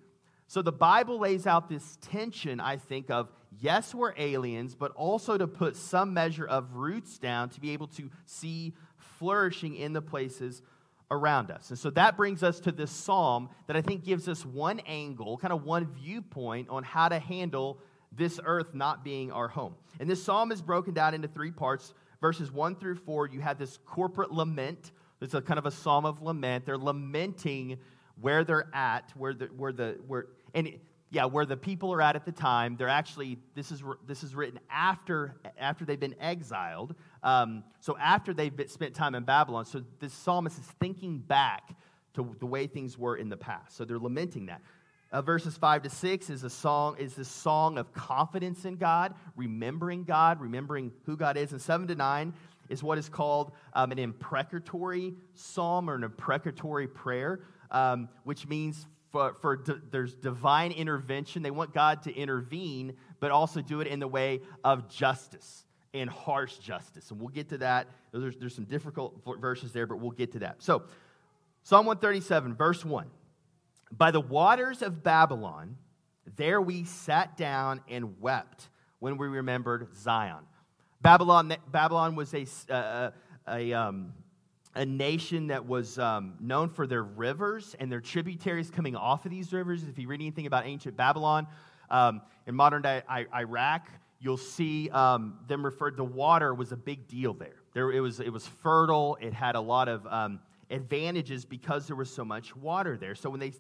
So 0.48 0.62
the 0.62 0.72
Bible 0.72 1.20
lays 1.20 1.48
out 1.48 1.70
this 1.70 1.98
tension, 2.02 2.60
I 2.60 2.78
think, 2.78 3.10
of 3.10 3.30
yes, 3.60 3.94
we're 3.94 4.14
aliens, 4.18 4.76
but 4.76 4.92
also 4.92 5.38
to 5.38 5.48
put 5.48 5.76
some 5.76 6.14
measure 6.14 6.46
of 6.46 6.76
roots 6.76 7.18
down 7.18 7.50
to 7.50 7.62
be 7.62 7.72
able 7.72 7.88
to 7.88 8.10
see 8.26 8.74
flourishing 8.98 9.76
in 9.76 9.94
the 9.94 10.02
places 10.02 10.62
around 11.12 11.52
us. 11.52 11.70
And 11.70 11.80
so 11.80 11.90
that 11.92 12.16
brings 12.16 12.44
us 12.44 12.60
to 12.62 12.72
this 12.72 12.92
psalm 12.92 13.50
that 13.68 13.76
I 13.76 13.82
think 13.82 14.04
gives 14.04 14.28
us 14.28 14.46
one 14.46 14.80
angle, 14.82 15.38
kind 15.38 15.54
of 15.54 15.64
one 15.64 15.88
viewpoint 15.88 16.70
on 16.70 16.84
how 16.84 17.10
to 17.10 17.20
handle 17.20 17.80
this 18.12 18.40
earth 18.44 18.74
not 18.74 19.04
being 19.04 19.32
our 19.32 19.48
home. 19.48 19.76
And 20.00 20.10
this 20.10 20.24
psalm 20.24 20.52
is 20.52 20.62
broken 20.62 20.94
down 20.94 21.14
into 21.14 21.28
three 21.28 21.52
parts. 21.52 21.94
Verses 22.22 22.52
1 22.52 22.76
through 22.76 22.96
4, 22.96 23.28
you 23.28 23.40
have 23.40 23.58
this 23.58 23.78
corporate 23.86 24.32
lament. 24.32 24.92
It's 25.22 25.34
a 25.34 25.42
kind 25.42 25.58
of 25.58 25.66
a 25.66 25.72
psalm 25.72 26.06
of 26.06 26.22
lament. 26.22 26.66
They're 26.66 26.78
lamenting 26.78 27.78
where 28.20 28.44
they're 28.44 28.68
at, 28.74 29.12
where 29.16 29.34
the, 29.34 29.46
where 29.46 29.72
the, 29.72 29.98
where, 30.08 30.26
and 30.54 30.78
yeah, 31.12 31.26
where 31.26 31.46
the 31.46 31.58
people 31.58 31.94
are 31.94 32.02
at 32.02 32.16
at 32.16 32.26
the 32.26 32.32
time. 32.32 32.76
They're 32.78 32.88
actually, 32.88 33.38
this 33.56 33.72
is, 33.72 33.82
this 34.06 34.24
is 34.24 34.36
written 34.36 34.60
after, 34.70 35.36
after 35.58 35.86
they've 35.86 36.00
been 36.00 36.16
exiled. 36.20 36.96
Um, 37.24 37.64
so 37.80 37.98
after 37.98 38.34
they've 38.34 38.56
been, 38.56 38.68
spent 38.68 38.94
time 38.94 39.16
in 39.16 39.24
Babylon. 39.24 39.66
So 39.66 39.84
this 40.00 40.14
psalmist 40.14 40.60
is 40.60 40.66
thinking 40.80 41.20
back 41.20 41.76
to 42.16 42.36
the 42.40 42.46
way 42.46 42.68
things 42.68 42.98
were 42.98 43.16
in 43.16 43.30
the 43.30 43.38
past. 43.38 43.78
So 43.78 43.86
they're 43.86 44.00
lamenting 44.00 44.48
that. 44.48 44.62
Uh, 45.12 45.22
verses 45.22 45.58
5 45.58 45.84
to 45.84 45.90
6 45.90 46.30
is 46.30 46.44
a 46.44 46.50
song 46.50 46.96
is 47.00 47.16
this 47.16 47.28
song 47.28 47.80
of 47.80 47.92
confidence 47.94 48.64
in 48.64 48.76
god 48.76 49.16
remembering 49.36 50.04
god 50.04 50.40
remembering 50.40 50.92
who 51.08 51.18
god 51.18 51.36
is 51.36 51.52
and 51.52 51.60
7 51.60 51.88
to 51.88 51.96
9 51.96 52.32
is 52.70 52.84
what 52.84 53.00
is 53.00 53.10
called 53.10 53.52
um, 53.74 53.92
an 53.92 53.98
imprecatory 53.98 55.16
psalm 55.34 55.90
or 55.90 55.96
an 55.96 56.04
imprecatory 56.04 56.88
prayer 56.88 57.40
um, 57.72 58.08
which 58.24 58.48
means 58.48 58.86
for, 59.12 59.36
for 59.42 59.58
di- 59.58 59.82
there's 59.92 60.14
divine 60.16 60.72
intervention. 60.72 61.42
They 61.42 61.52
want 61.52 61.74
God 61.74 62.04
to 62.04 62.16
intervene, 62.16 62.94
but 63.20 63.32
also 63.32 63.62
do 63.62 63.82
it 63.82 63.88
in 63.88 64.00
the 64.00 64.08
way 64.08 64.42
of 64.64 64.90
justice 64.90 65.66
and 65.94 66.10
harsh 66.10 66.58
justice. 66.58 67.10
And 67.12 67.20
we'll 67.20 67.30
get 67.30 67.50
to 67.50 67.58
that. 67.60 67.88
There's, 68.12 68.38
there's 68.38 68.56
some 68.56 68.66
difficult 68.66 69.22
verses 69.40 69.72
there, 69.72 69.88
but 69.88 70.00
we'll 70.00 70.12
get 70.12 70.34
to 70.34 70.40
that. 70.40 70.62
So, 70.62 70.84
Psalm 71.64 71.86
137, 71.86 72.56
verse 72.56 72.86
1. 72.86 73.08
By 73.92 74.12
the 74.12 74.22
waters 74.22 74.82
of 74.82 75.04
Babylon, 75.04 75.78
there 76.36 76.62
we 76.62 76.84
sat 76.84 77.38
down 77.38 77.82
and 77.90 78.20
wept 78.22 78.70
when 79.00 79.18
we 79.18 79.28
remembered 79.28 79.88
Zion. 79.96 80.44
Babylon, 81.02 81.56
Babylon 81.72 82.16
was 82.16 82.34
a, 82.34 82.46
uh, 82.72 83.12
a, 83.48 83.74
um, 83.74 84.14
a 84.76 84.86
nation 84.86 85.48
that 85.48 85.66
was 85.66 85.98
um, 85.98 86.36
known 86.40 86.70
for 86.70 86.86
their 86.86 87.04
rivers 87.04 87.76
and 87.80 87.92
their 87.92 88.02
tributaries 88.02 88.70
coming 88.70 88.96
off 88.96 89.26
of 89.26 89.32
these 89.32 89.52
rivers. 89.54 89.84
If 89.84 89.98
you 89.98 90.08
read 90.08 90.22
anything 90.22 90.46
about 90.46 90.66
ancient 90.66 90.96
Babylon, 90.96 91.48
um, 91.90 92.22
in 92.46 92.54
modern 92.54 92.82
day 92.82 93.02
Iraq, 93.10 93.88
you'll 94.20 94.38
see 94.38 94.90
um, 94.90 95.40
them 95.48 95.64
referred 95.66 95.98
to 95.98 96.04
water 96.04 96.54
was 96.54 96.72
a 96.72 96.78
big 96.78 97.08
deal 97.08 97.34
there. 97.34 97.56
there 97.74 97.92
it, 97.92 98.02
was, 98.02 98.20
it 98.20 98.32
was 98.32 98.46
fertile, 98.46 99.18
it 99.22 99.34
had 99.34 99.56
a 99.56 99.62
lot 99.62 99.88
of 99.88 100.06
um, 100.08 100.40
advantages 100.70 101.46
because 101.46 101.88
there 101.88 101.96
was 101.96 102.14
so 102.14 102.26
much 102.26 102.56
water 102.56 102.98
there. 102.98 103.16
So 103.16 103.30
when 103.30 103.40
they, 103.40 103.54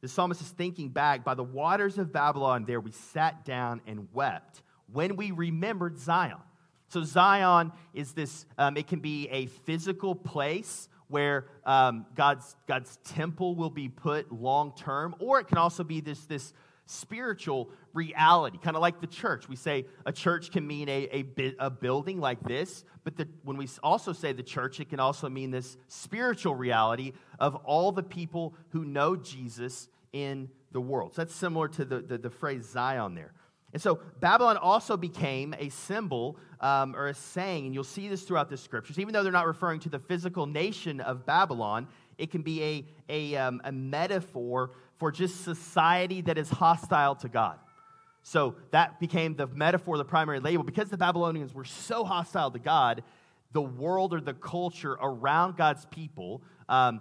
the 0.00 0.08
psalmist 0.08 0.40
is 0.40 0.48
thinking 0.48 0.88
back, 0.90 1.24
by 1.24 1.34
the 1.34 1.44
waters 1.44 1.98
of 1.98 2.12
Babylon, 2.12 2.64
there 2.66 2.80
we 2.80 2.92
sat 2.92 3.44
down 3.44 3.80
and 3.86 4.08
wept 4.12 4.62
when 4.92 5.16
we 5.16 5.30
remembered 5.30 5.98
Zion. 5.98 6.38
So, 6.88 7.02
Zion 7.02 7.72
is 7.94 8.12
this, 8.12 8.46
um, 8.58 8.76
it 8.76 8.86
can 8.86 9.00
be 9.00 9.28
a 9.28 9.46
physical 9.46 10.14
place 10.14 10.88
where 11.08 11.46
um, 11.64 12.06
God's, 12.14 12.56
God's 12.66 12.98
temple 13.04 13.54
will 13.54 13.70
be 13.70 13.88
put 13.88 14.32
long 14.32 14.72
term, 14.76 15.14
or 15.18 15.40
it 15.40 15.48
can 15.48 15.58
also 15.58 15.84
be 15.84 16.00
this, 16.00 16.24
this 16.26 16.52
spiritual 16.86 17.70
reality, 17.92 18.58
kind 18.58 18.76
of 18.76 18.82
like 18.82 19.00
the 19.00 19.06
church. 19.06 19.48
We 19.48 19.56
say 19.56 19.86
a 20.04 20.12
church 20.12 20.50
can 20.50 20.66
mean 20.66 20.88
a, 20.88 21.24
a, 21.38 21.54
a 21.58 21.70
building 21.70 22.20
like 22.20 22.40
this, 22.42 22.84
but 23.04 23.16
the, 23.16 23.28
when 23.42 23.56
we 23.56 23.68
also 23.82 24.12
say 24.12 24.32
the 24.32 24.42
church, 24.42 24.80
it 24.80 24.88
can 24.88 25.00
also 25.00 25.28
mean 25.28 25.50
this 25.50 25.76
spiritual 25.88 26.54
reality 26.54 27.12
of 27.38 27.56
all 27.56 27.92
the 27.92 28.02
people 28.02 28.54
who 28.70 28.84
know 28.84 29.16
Jesus 29.16 29.88
in 30.12 30.48
the 30.72 30.80
world. 30.80 31.14
So 31.14 31.22
that's 31.22 31.34
similar 31.34 31.68
to 31.68 31.84
the, 31.84 32.00
the, 32.00 32.18
the 32.18 32.30
phrase 32.30 32.68
Zion 32.68 33.14
there. 33.14 33.32
And 33.72 33.82
so 33.82 34.00
Babylon 34.20 34.56
also 34.56 34.96
became 34.96 35.54
a 35.58 35.68
symbol 35.68 36.38
um, 36.60 36.96
or 36.96 37.08
a 37.08 37.14
saying, 37.14 37.66
and 37.66 37.74
you'll 37.74 37.84
see 37.84 38.08
this 38.08 38.22
throughout 38.22 38.48
the 38.48 38.56
scriptures. 38.56 38.98
Even 38.98 39.12
though 39.12 39.22
they're 39.22 39.32
not 39.32 39.46
referring 39.46 39.80
to 39.80 39.88
the 39.88 39.98
physical 39.98 40.46
nation 40.46 41.00
of 41.00 41.26
Babylon, 41.26 41.88
it 42.16 42.30
can 42.30 42.42
be 42.42 42.62
a, 42.62 42.86
a, 43.08 43.36
um, 43.36 43.60
a 43.64 43.72
metaphor 43.72 44.70
for 44.98 45.12
just 45.12 45.44
society 45.44 46.20
that 46.22 46.38
is 46.38 46.48
hostile 46.48 47.14
to 47.16 47.28
God. 47.28 47.58
So 48.22 48.56
that 48.72 48.98
became 48.98 49.36
the 49.36 49.46
metaphor, 49.46 49.98
the 49.98 50.04
primary 50.04 50.40
label. 50.40 50.64
Because 50.64 50.88
the 50.88 50.96
Babylonians 50.96 51.54
were 51.54 51.64
so 51.64 52.04
hostile 52.04 52.50
to 52.50 52.58
God, 52.58 53.02
the 53.52 53.62
world 53.62 54.12
or 54.12 54.20
the 54.20 54.34
culture 54.34 54.96
around 55.00 55.56
God's 55.56 55.86
people 55.86 56.42
um, 56.68 57.00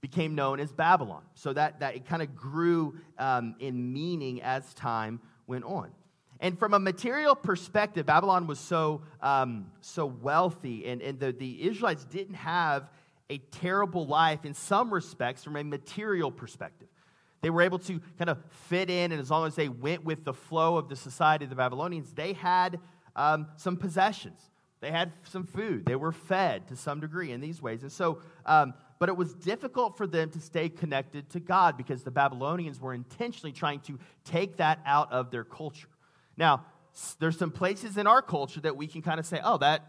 became 0.00 0.34
known 0.34 0.60
as 0.60 0.72
Babylon. 0.72 1.22
So 1.34 1.52
that, 1.52 1.80
that 1.80 1.94
it 1.94 2.06
kind 2.06 2.22
of 2.22 2.34
grew 2.34 2.96
um, 3.18 3.54
in 3.60 3.92
meaning 3.92 4.42
as 4.42 4.74
time 4.74 5.20
went 5.46 5.64
on. 5.64 5.90
And 6.40 6.58
from 6.58 6.74
a 6.74 6.78
material 6.78 7.34
perspective, 7.34 8.04
Babylon 8.04 8.46
was 8.46 8.58
so, 8.58 9.02
um, 9.22 9.70
so 9.80 10.04
wealthy, 10.04 10.86
and, 10.86 11.00
and 11.00 11.18
the, 11.18 11.32
the 11.32 11.66
Israelites 11.66 12.04
didn't 12.04 12.34
have 12.34 12.90
a 13.30 13.38
terrible 13.38 14.06
life 14.06 14.44
in 14.44 14.52
some 14.52 14.92
respects 14.92 15.42
from 15.42 15.56
a 15.56 15.64
material 15.64 16.30
perspective. 16.30 16.88
They 17.44 17.50
were 17.50 17.60
able 17.60 17.78
to 17.80 18.00
kind 18.16 18.30
of 18.30 18.38
fit 18.68 18.88
in, 18.88 19.12
and 19.12 19.20
as 19.20 19.30
long 19.30 19.46
as 19.46 19.54
they 19.54 19.68
went 19.68 20.02
with 20.02 20.24
the 20.24 20.32
flow 20.32 20.78
of 20.78 20.88
the 20.88 20.96
society 20.96 21.44
of 21.44 21.50
the 21.50 21.56
Babylonians, 21.56 22.10
they 22.14 22.32
had 22.32 22.80
um, 23.14 23.48
some 23.58 23.76
possessions. 23.76 24.40
They 24.80 24.90
had 24.90 25.12
some 25.24 25.44
food. 25.44 25.84
They 25.84 25.94
were 25.94 26.10
fed 26.10 26.68
to 26.68 26.76
some 26.76 27.00
degree 27.00 27.32
in 27.32 27.42
these 27.42 27.60
ways. 27.60 27.82
And 27.82 27.92
so, 27.92 28.20
um, 28.46 28.72
but 28.98 29.10
it 29.10 29.16
was 29.18 29.34
difficult 29.34 29.98
for 29.98 30.06
them 30.06 30.30
to 30.30 30.40
stay 30.40 30.70
connected 30.70 31.28
to 31.32 31.40
God 31.40 31.76
because 31.76 32.02
the 32.02 32.10
Babylonians 32.10 32.80
were 32.80 32.94
intentionally 32.94 33.52
trying 33.52 33.80
to 33.80 33.98
take 34.24 34.56
that 34.56 34.80
out 34.86 35.12
of 35.12 35.30
their 35.30 35.44
culture. 35.44 35.88
Now, 36.38 36.64
there's 37.18 37.36
some 37.36 37.50
places 37.50 37.98
in 37.98 38.06
our 38.06 38.22
culture 38.22 38.62
that 38.62 38.74
we 38.74 38.86
can 38.86 39.02
kind 39.02 39.20
of 39.20 39.26
say, 39.26 39.38
oh, 39.44 39.58
that, 39.58 39.82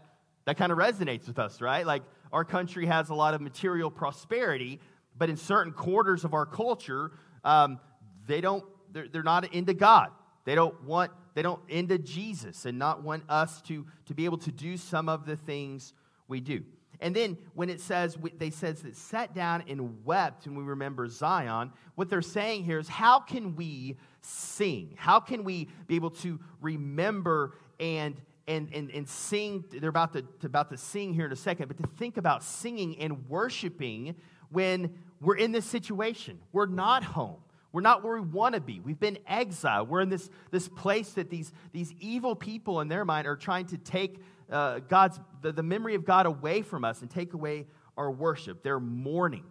that 0.44 0.58
kind 0.58 0.72
of 0.72 0.76
resonates 0.76 1.26
with 1.26 1.38
us, 1.38 1.62
right? 1.62 1.86
Like 1.86 2.02
our 2.34 2.44
country 2.44 2.84
has 2.84 3.08
a 3.08 3.14
lot 3.14 3.32
of 3.32 3.40
material 3.40 3.90
prosperity, 3.90 4.78
but 5.16 5.30
in 5.30 5.38
certain 5.38 5.72
quarters 5.72 6.24
of 6.24 6.34
our 6.34 6.44
culture, 6.44 7.12
um, 7.46 7.80
they 8.26 8.40
don't, 8.40 8.64
they're, 8.92 9.08
they're 9.08 9.22
not 9.22 9.54
into 9.54 9.72
God. 9.72 10.10
They 10.44 10.54
don't 10.54 10.82
want, 10.84 11.12
they 11.34 11.42
don't 11.42 11.60
into 11.68 11.96
Jesus 11.98 12.66
and 12.66 12.78
not 12.78 13.02
want 13.02 13.22
us 13.28 13.62
to, 13.62 13.86
to 14.06 14.14
be 14.14 14.24
able 14.24 14.38
to 14.38 14.52
do 14.52 14.76
some 14.76 15.08
of 15.08 15.24
the 15.24 15.36
things 15.36 15.94
we 16.28 16.40
do. 16.40 16.62
And 17.00 17.14
then 17.14 17.36
when 17.54 17.68
it 17.68 17.80
says, 17.80 18.16
they 18.38 18.50
says 18.50 18.82
that 18.82 18.96
sat 18.96 19.34
down 19.34 19.64
and 19.68 20.04
wept 20.04 20.46
and 20.46 20.56
we 20.56 20.64
remember 20.64 21.08
Zion, 21.08 21.72
what 21.94 22.08
they're 22.08 22.22
saying 22.22 22.64
here 22.64 22.78
is 22.78 22.88
how 22.88 23.20
can 23.20 23.54
we 23.54 23.96
sing? 24.22 24.94
How 24.96 25.20
can 25.20 25.44
we 25.44 25.68
be 25.86 25.96
able 25.96 26.10
to 26.10 26.40
remember 26.60 27.54
and 27.78 28.20
and, 28.48 28.72
and, 28.72 28.90
and 28.92 29.08
sing? 29.08 29.64
They're 29.70 29.90
about 29.90 30.12
to, 30.12 30.24
about 30.44 30.70
to 30.70 30.78
sing 30.78 31.12
here 31.12 31.26
in 31.26 31.32
a 31.32 31.36
second, 31.36 31.66
but 31.66 31.76
to 31.78 31.86
think 31.98 32.16
about 32.16 32.44
singing 32.44 32.96
and 32.98 33.28
worshiping 33.28 34.14
when 34.50 34.94
we're 35.20 35.36
in 35.36 35.52
this 35.52 35.64
situation. 35.64 36.38
We're 36.52 36.66
not 36.66 37.02
home. 37.02 37.36
We're 37.72 37.82
not 37.82 38.02
where 38.02 38.14
we 38.14 38.26
want 38.26 38.54
to 38.54 38.60
be. 38.60 38.80
We've 38.80 38.98
been 38.98 39.18
exiled. 39.26 39.88
We're 39.88 40.00
in 40.00 40.08
this, 40.08 40.30
this 40.50 40.68
place 40.68 41.10
that 41.12 41.28
these, 41.28 41.52
these 41.72 41.92
evil 42.00 42.34
people 42.34 42.80
in 42.80 42.88
their 42.88 43.04
mind 43.04 43.26
are 43.26 43.36
trying 43.36 43.66
to 43.66 43.78
take 43.78 44.22
uh, 44.50 44.80
God's, 44.88 45.20
the, 45.42 45.52
the 45.52 45.62
memory 45.62 45.94
of 45.94 46.04
God 46.04 46.26
away 46.26 46.62
from 46.62 46.84
us 46.84 47.02
and 47.02 47.10
take 47.10 47.34
away 47.34 47.66
our 47.96 48.10
worship. 48.10 48.62
They're 48.62 48.80
mourning. 48.80 49.44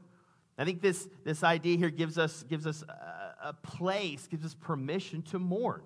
I 0.57 0.65
think 0.65 0.81
this, 0.81 1.07
this 1.23 1.43
idea 1.43 1.77
here 1.77 1.89
gives 1.89 2.17
us, 2.17 2.43
gives 2.43 2.65
us 2.65 2.83
a, 2.87 3.49
a 3.49 3.53
place, 3.53 4.27
gives 4.27 4.45
us 4.45 4.55
permission 4.55 5.21
to 5.23 5.39
mourn 5.39 5.81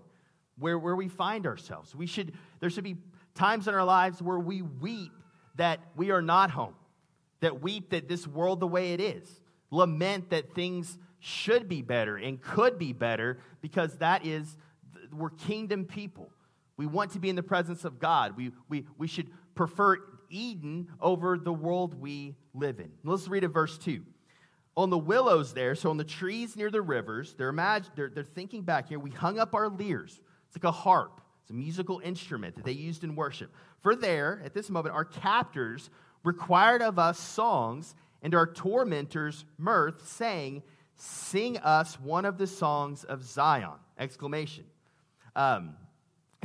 where, 0.60 0.78
where 0.78 0.96
we 0.96 1.08
find 1.08 1.48
ourselves. 1.48 1.96
We 1.96 2.06
should, 2.06 2.34
there 2.60 2.70
should 2.70 2.84
be 2.84 2.98
times 3.34 3.68
in 3.68 3.74
our 3.74 3.84
lives 3.84 4.22
where 4.22 4.40
we 4.40 4.62
weep 4.62 5.12
that 5.56 5.80
we 5.96 6.12
are 6.12 6.22
not 6.22 6.52
home, 6.52 6.76
that 7.40 7.62
weep 7.62 7.90
that 7.90 8.08
this 8.08 8.28
world 8.28 8.60
the 8.60 8.68
way 8.68 8.94
it 8.94 9.02
is, 9.02 9.39
lament 9.72 10.30
that 10.30 10.54
things 10.54 10.98
should 11.20 11.68
be 11.68 11.82
better 11.82 12.18
and 12.18 12.42
could 12.42 12.80
be 12.80 12.94
better 12.94 13.40
because 13.62 13.98
that 13.98 14.26
is, 14.26 14.58
we're 15.12 15.30
kingdom 15.30 15.86
people. 15.86 16.32
We 16.78 16.86
want 16.86 17.12
to 17.12 17.20
be 17.20 17.30
in 17.30 17.36
the 17.36 17.44
presence 17.44 17.84
of 17.84 18.00
God. 18.00 18.38
We, 18.38 18.52
we, 18.70 18.86
we 18.98 19.08
should 19.08 19.28
prefer 19.54 19.98
Eden 20.30 20.88
over 21.02 21.38
the 21.38 21.52
world 21.52 22.00
we 22.00 22.36
live 22.54 22.80
in. 22.80 22.92
Let's 23.04 23.28
read 23.28 23.44
a 23.44 23.50
verse 23.50 23.78
2. 23.78 24.02
On 24.78 24.90
the 24.90 24.98
willows 24.98 25.54
there, 25.54 25.76
so 25.76 25.90
on 25.90 25.98
the 25.98 26.06
trees 26.06 26.56
near 26.56 26.72
the 26.72 26.82
rivers, 26.82 27.36
they're, 27.38 27.52
imag- 27.52 27.90
they're, 27.96 28.10
they're 28.10 28.24
thinking 28.24 28.62
back 28.62 28.88
here, 28.88 29.00
we 29.00 29.10
hung 29.10 29.40
up 29.40 29.54
our 29.54 29.68
lyres. 29.68 30.22
It's 30.48 30.56
like 30.56 30.64
a 30.64 30.72
harp, 30.72 31.20
it's 31.42 31.52
a 31.52 31.54
musical 31.54 32.00
instrument 32.00 32.56
that 32.56 32.64
they 32.64 32.72
used 32.72 33.04
in 33.04 33.16
worship. 33.16 33.54
For 33.82 33.96
there, 33.96 34.42
at 34.46 34.54
this 34.54 34.70
moment, 34.70 34.96
our 34.96 35.06
captors 35.06 35.90
required 36.24 36.82
of 36.82 36.98
us 36.98 37.20
songs 37.20 37.96
and 38.22 38.36
our 38.36 38.48
tormentors 38.48 39.46
mirth, 39.58 40.08
saying, 40.08 40.64
Sing 40.96 41.58
us 41.60 42.00
one 42.00 42.26
of 42.26 42.38
the 42.38 42.48
songs 42.48 43.06
of 43.06 43.24
Zion! 43.24 43.80
Exclamation. 43.98 44.66
Um, 45.36 45.76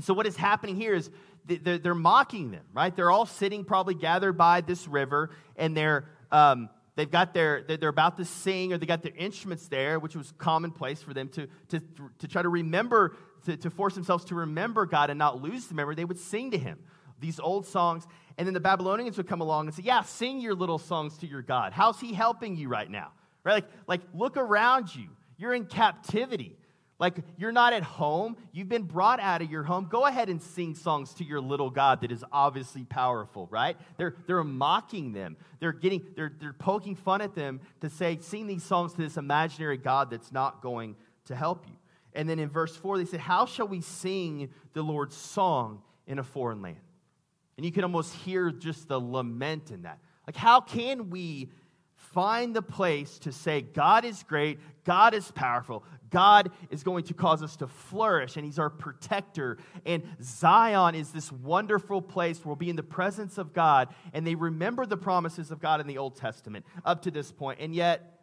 so, 0.01 0.15
what 0.15 0.27
is 0.27 0.37
happening 0.37 0.77
here 0.77 0.95
is 0.95 1.11
they're, 1.45 1.79
they're, 1.79 1.95
mocking 1.95 2.53
them, 2.53 2.65
right? 2.73 2.95
They're 2.95 3.11
all 3.11 3.27
sitting, 3.27 3.65
probably 3.65 3.95
gathered 3.95 4.35
by 4.35 4.61
this 4.61 4.87
river, 4.89 5.31
and 5.57 5.77
they're. 5.77 6.07
Um, 6.31 6.69
they've 6.97 7.11
got 7.11 7.35
their 7.35 7.63
they're 7.63 7.89
about 7.89 8.17
to 8.17 8.25
sing 8.25 8.73
or 8.73 8.79
they 8.79 8.87
got 8.87 9.03
their 9.03 9.15
instruments 9.17 9.69
there 9.69 9.99
which 9.99 10.15
was 10.15 10.33
commonplace 10.39 11.03
for 11.03 11.13
them 11.13 11.29
to, 11.29 11.49
to, 11.69 11.81
to 12.19 12.29
try 12.29 12.43
to 12.43 12.49
remember 12.49 13.17
to, 13.45 13.57
to 13.57 13.71
force 13.71 13.95
themselves 13.95 14.25
to 14.25 14.35
remember 14.35 14.87
god 14.87 15.11
and 15.11 15.19
not 15.19 15.43
lose 15.43 15.67
the 15.67 15.75
memory 15.75 15.95
they 15.95 16.05
would 16.05 16.19
sing 16.19 16.51
to 16.51 16.59
him 16.59 16.79
these 17.21 17.41
old 17.41 17.67
songs 17.67 18.07
and 18.38 18.47
then 18.47 18.55
the 18.55 18.61
babylonians 18.61 19.16
would 19.16 19.27
come 19.27 19.40
along 19.40 19.66
and 19.66 19.75
say 19.75 19.83
yeah 19.83 20.03
sing 20.03 20.40
your 20.40 20.55
little 20.55 20.79
songs 20.79 21.18
to 21.18 21.27
your 21.27 21.42
god 21.42 21.73
how's 21.73 22.01
he 22.01 22.12
helping 22.12 22.57
you 22.57 22.68
right 22.68 22.90
now 22.90 23.12
right 23.44 23.55
like, 23.55 23.64
like 23.87 24.01
look 24.14 24.37
around 24.37 24.94
you 24.94 25.09
you're 25.37 25.55
in 25.55 25.64
captivity 25.66 26.57
like 27.01 27.16
you're 27.37 27.53
not 27.53 27.73
at 27.73 27.83
home, 27.83 28.37
you've 28.53 28.68
been 28.68 28.85
brought 28.85 29.18
out 29.18 29.42
of 29.42 29.51
your 29.51 29.64
home. 29.64 29.88
Go 29.90 30.07
ahead 30.07 30.29
and 30.29 30.40
sing 30.40 30.75
songs 30.75 31.12
to 31.14 31.25
your 31.25 31.40
little 31.40 31.68
God 31.68 32.01
that 32.03 32.12
is 32.12 32.25
obviously 32.31 32.85
powerful, 32.85 33.49
right? 33.51 33.77
They're, 33.97 34.14
they're 34.27 34.44
mocking 34.44 35.12
them. 35.12 35.37
They're 35.59 35.73
getting, 35.73 36.07
they're, 36.14 36.33
they're 36.40 36.53
poking 36.53 36.94
fun 36.94 37.20
at 37.20 37.35
them 37.35 37.61
to 37.81 37.90
say, 37.90 38.18
sing 38.20 38.47
these 38.47 38.62
songs 38.62 38.92
to 38.92 39.03
this 39.03 39.16
imaginary 39.16 39.77
God 39.77 40.09
that's 40.09 40.31
not 40.31 40.62
going 40.62 40.94
to 41.27 41.35
help 41.35 41.66
you. 41.66 41.75
And 42.14 42.29
then 42.29 42.38
in 42.38 42.49
verse 42.49 42.77
4, 42.77 42.99
they 42.99 43.05
said, 43.07 43.20
How 43.20 43.44
shall 43.44 43.66
we 43.66 43.81
sing 43.81 44.51
the 44.73 44.83
Lord's 44.83 45.16
song 45.16 45.83
in 46.07 46.20
a 46.20 46.25
foreign 46.25 46.62
land? 46.62 46.79
And 47.57 47.64
you 47.64 47.73
can 47.73 47.85
almost 47.85 48.14
hear 48.14 48.51
just 48.51 48.88
the 48.88 48.99
lament 48.99 49.71
in 49.71 49.83
that. 49.83 49.99
Like, 50.27 50.37
how 50.37 50.61
can 50.61 51.11
we 51.11 51.51
find 51.97 52.55
the 52.55 52.62
place 52.62 53.19
to 53.19 53.33
say, 53.33 53.61
God 53.61 54.05
is 54.05 54.23
great, 54.23 54.59
God 54.85 55.14
is 55.14 55.31
powerful, 55.33 55.85
God 56.11 56.53
is 56.71 56.85
going 56.85 57.05
to 57.05 57.14
cause 57.14 57.43
us 57.43 57.57
to 57.57 57.67
flourish, 57.67 58.37
and 58.37 58.45
He's 58.45 58.59
our 58.59 58.71
protector. 58.71 59.59
And 59.85 60.05
Zion 60.23 60.95
is 60.95 61.11
this 61.11 61.33
wonderful 61.33 62.01
place 62.01 62.38
where 62.38 62.51
we'll 62.51 62.57
be 62.57 62.71
in 62.71 62.77
the 62.77 62.83
presence 62.85 63.37
of 63.37 63.53
God, 63.53 63.88
and 64.12 64.27
they 64.27 64.37
remember 64.37 64.87
the 64.87 64.97
promises 64.97 65.51
of 65.51 65.61
God 65.61 65.81
in 65.81 65.87
the 65.87 65.99
Old 65.99 66.17
Testament 66.17 66.64
up 66.85 67.03
to 67.03 67.11
this 67.11 67.33
point, 67.33 67.59
and 67.61 67.75
yet 67.75 68.21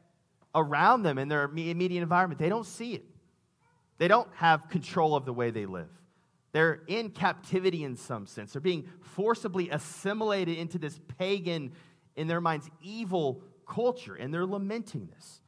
around 0.55 1.03
them 1.03 1.17
in 1.17 1.27
their 1.27 1.43
immediate 1.43 2.01
environment, 2.01 2.39
they 2.39 2.49
don't 2.49 2.65
see 2.65 2.93
it. 2.93 3.05
They 3.97 4.07
don't 4.07 4.29
have 4.35 4.69
control 4.69 5.15
of 5.15 5.25
the 5.25 5.33
way 5.33 5.51
they 5.51 5.65
live. 5.65 5.89
They're 6.51 6.81
in 6.87 7.11
captivity 7.11 7.83
in 7.83 7.95
some 7.95 8.27
sense. 8.27 8.53
They're 8.53 8.61
being 8.61 8.87
forcibly 9.01 9.69
assimilated 9.69 10.57
into 10.57 10.77
this 10.77 10.99
pagan, 11.17 11.71
in 12.15 12.27
their 12.27 12.41
minds, 12.41 12.69
evil 12.81 13.41
culture, 13.67 14.15
and 14.15 14.33
they're 14.33 14.45
lamenting 14.45 15.07
this. 15.15 15.41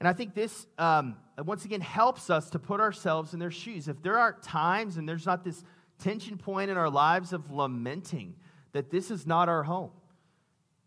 And 0.00 0.08
I 0.08 0.12
think 0.12 0.34
this, 0.34 0.66
um, 0.76 1.16
once 1.38 1.64
again, 1.64 1.80
helps 1.80 2.28
us 2.28 2.50
to 2.50 2.58
put 2.58 2.80
ourselves 2.80 3.32
in 3.32 3.40
their 3.40 3.50
shoes. 3.50 3.88
If 3.88 4.02
there 4.02 4.18
aren't 4.18 4.42
times 4.42 4.98
and 4.98 5.08
there's 5.08 5.24
not 5.24 5.42
this 5.42 5.64
tension 5.98 6.36
point 6.36 6.70
in 6.70 6.76
our 6.76 6.90
lives 6.90 7.32
of 7.32 7.50
lamenting 7.50 8.34
that 8.72 8.90
this 8.90 9.10
is 9.10 9.26
not 9.26 9.48
our 9.48 9.62
home, 9.62 9.92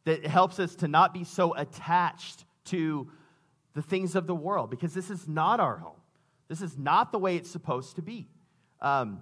that 0.03 0.25
helps 0.25 0.59
us 0.59 0.75
to 0.75 0.87
not 0.87 1.13
be 1.13 1.23
so 1.23 1.55
attached 1.55 2.45
to 2.65 3.09
the 3.73 3.81
things 3.81 4.15
of 4.15 4.27
the 4.27 4.35
world, 4.35 4.69
because 4.69 4.93
this 4.93 5.09
is 5.09 5.27
not 5.27 5.59
our 5.59 5.77
home. 5.77 5.99
This 6.47 6.61
is 6.61 6.77
not 6.77 7.11
the 7.11 7.19
way 7.19 7.35
it's 7.35 7.49
supposed 7.49 7.95
to 7.95 8.01
be. 8.01 8.27
Um, 8.81 9.21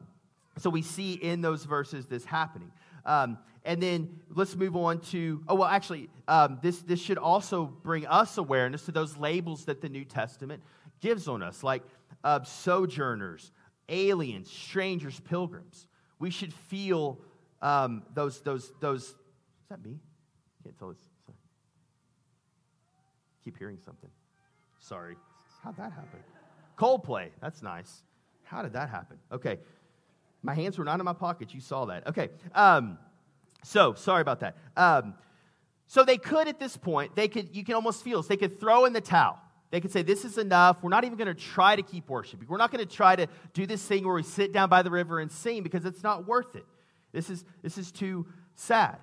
so 0.57 0.69
we 0.69 0.81
see 0.81 1.13
in 1.13 1.41
those 1.41 1.65
verses 1.65 2.07
this 2.07 2.25
happening. 2.25 2.71
Um, 3.05 3.37
and 3.63 3.81
then 3.81 4.19
let's 4.29 4.55
move 4.55 4.75
on 4.75 4.99
to, 5.11 5.41
oh, 5.47 5.55
well, 5.55 5.67
actually, 5.67 6.09
um, 6.27 6.59
this, 6.61 6.81
this 6.81 6.99
should 6.99 7.17
also 7.17 7.65
bring 7.65 8.05
us 8.05 8.37
awareness 8.37 8.85
to 8.85 8.91
those 8.91 9.17
labels 9.17 9.65
that 9.65 9.81
the 9.81 9.89
New 9.89 10.05
Testament 10.05 10.61
gives 11.01 11.27
on 11.27 11.41
us, 11.41 11.63
like 11.63 11.81
uh, 12.23 12.43
sojourners, 12.43 13.51
aliens, 13.89 14.49
strangers, 14.51 15.19
pilgrims. 15.19 15.87
We 16.19 16.29
should 16.29 16.53
feel 16.53 17.19
um, 17.61 18.03
those, 18.13 18.41
those, 18.41 18.71
those, 18.79 19.03
is 19.03 19.15
that 19.69 19.83
me? 19.83 19.99
Can't 20.63 20.77
tell 20.77 20.89
this. 20.89 21.01
Sorry. 21.25 21.37
Keep 23.43 23.57
hearing 23.57 23.79
something. 23.83 24.09
Sorry. 24.79 25.15
How'd 25.63 25.77
that 25.77 25.91
happen? 25.91 26.19
Coldplay. 26.77 27.29
That's 27.41 27.61
nice. 27.63 28.03
How 28.45 28.62
did 28.62 28.73
that 28.73 28.89
happen? 28.89 29.17
Okay. 29.31 29.60
My 30.41 30.53
hands 30.53 30.77
were 30.77 30.86
not 30.86 30.99
in 30.99 31.05
my 31.05 31.13
pockets. 31.13 31.53
You 31.53 31.62
saw 31.62 31.86
that. 31.86 32.08
Okay. 32.08 32.29
Um, 32.53 32.97
so, 33.63 33.93
sorry 33.95 34.21
about 34.21 34.41
that. 34.41 34.55
Um, 34.77 35.15
so 35.88 36.03
they 36.03 36.17
could 36.17 36.47
at 36.47 36.60
this 36.60 36.77
point, 36.77 37.15
they 37.15 37.27
could, 37.27 37.55
you 37.55 37.63
can 37.63 37.75
almost 37.75 38.03
feel 38.03 38.19
this, 38.19 38.27
they 38.27 38.38
could 38.38 38.60
throw 38.60 38.86
in 38.86 38.93
the 38.93 39.01
towel. 39.01 39.39
They 39.71 39.81
could 39.81 39.91
say, 39.91 40.03
This 40.03 40.23
is 40.23 40.38
enough. 40.38 40.84
We're 40.84 40.89
not 40.89 41.03
even 41.03 41.17
going 41.17 41.27
to 41.27 41.34
try 41.34 41.75
to 41.75 41.81
keep 41.81 42.10
worshiping. 42.10 42.47
We're 42.47 42.58
not 42.58 42.71
going 42.71 42.86
to 42.86 42.91
try 42.91 43.15
to 43.15 43.27
do 43.53 43.65
this 43.65 43.86
thing 43.86 44.05
where 44.05 44.15
we 44.15 44.23
sit 44.23 44.53
down 44.53 44.69
by 44.69 44.84
the 44.84 44.91
river 44.91 45.19
and 45.19 45.31
sing 45.31 45.63
because 45.63 45.86
it's 45.86 46.03
not 46.03 46.27
worth 46.27 46.55
it. 46.55 46.65
This 47.12 47.29
is, 47.29 47.43
this 47.62 47.77
is 47.77 47.91
too 47.91 48.27
sad. 48.55 48.97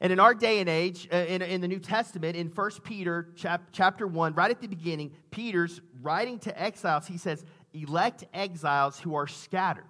And 0.00 0.12
in 0.12 0.20
our 0.20 0.34
day 0.34 0.60
and 0.60 0.68
age, 0.68 1.08
uh, 1.10 1.16
in, 1.16 1.40
in 1.40 1.60
the 1.60 1.68
New 1.68 1.78
Testament, 1.78 2.36
in 2.36 2.48
1 2.48 2.70
Peter 2.84 3.28
chap, 3.34 3.68
chapter 3.72 4.06
1, 4.06 4.34
right 4.34 4.50
at 4.50 4.60
the 4.60 4.66
beginning, 4.66 5.12
Peter's 5.30 5.80
writing 6.02 6.38
to 6.40 6.60
exiles, 6.60 7.06
he 7.06 7.16
says, 7.16 7.44
Elect 7.76 8.24
exiles 8.32 8.98
who 8.98 9.14
are 9.14 9.26
scattered. 9.26 9.84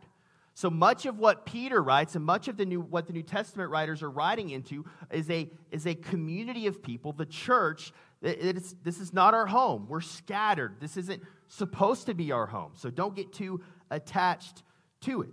So 0.57 0.71
much 0.71 1.05
of 1.05 1.19
what 1.19 1.45
Peter 1.45 1.83
writes 1.83 2.17
and 2.17 2.25
much 2.25 2.49
of 2.49 2.57
the 2.57 2.65
new, 2.65 2.81
what 2.81 3.07
the 3.07 3.13
New 3.13 3.23
Testament 3.23 3.71
writers 3.71 4.03
are 4.03 4.11
writing 4.11 4.49
into 4.49 4.87
is 5.11 5.29
a, 5.29 5.51
is 5.71 5.87
a 5.87 5.95
community 5.95 6.67
of 6.67 6.83
people, 6.83 7.13
the 7.13 7.27
church. 7.27 7.93
This 8.23 8.99
is 8.99 9.13
not 9.13 9.35
our 9.35 9.45
home. 9.45 9.87
We're 9.87 10.01
scattered. 10.01 10.77
This 10.81 10.97
isn't 10.97 11.23
supposed 11.49 12.07
to 12.07 12.15
be 12.15 12.33
our 12.33 12.47
home. 12.47 12.73
So 12.75 12.89
don't 12.89 13.15
get 13.15 13.35
too 13.35 13.61
attached 13.91 14.63
to 15.03 15.21
it. 15.21 15.31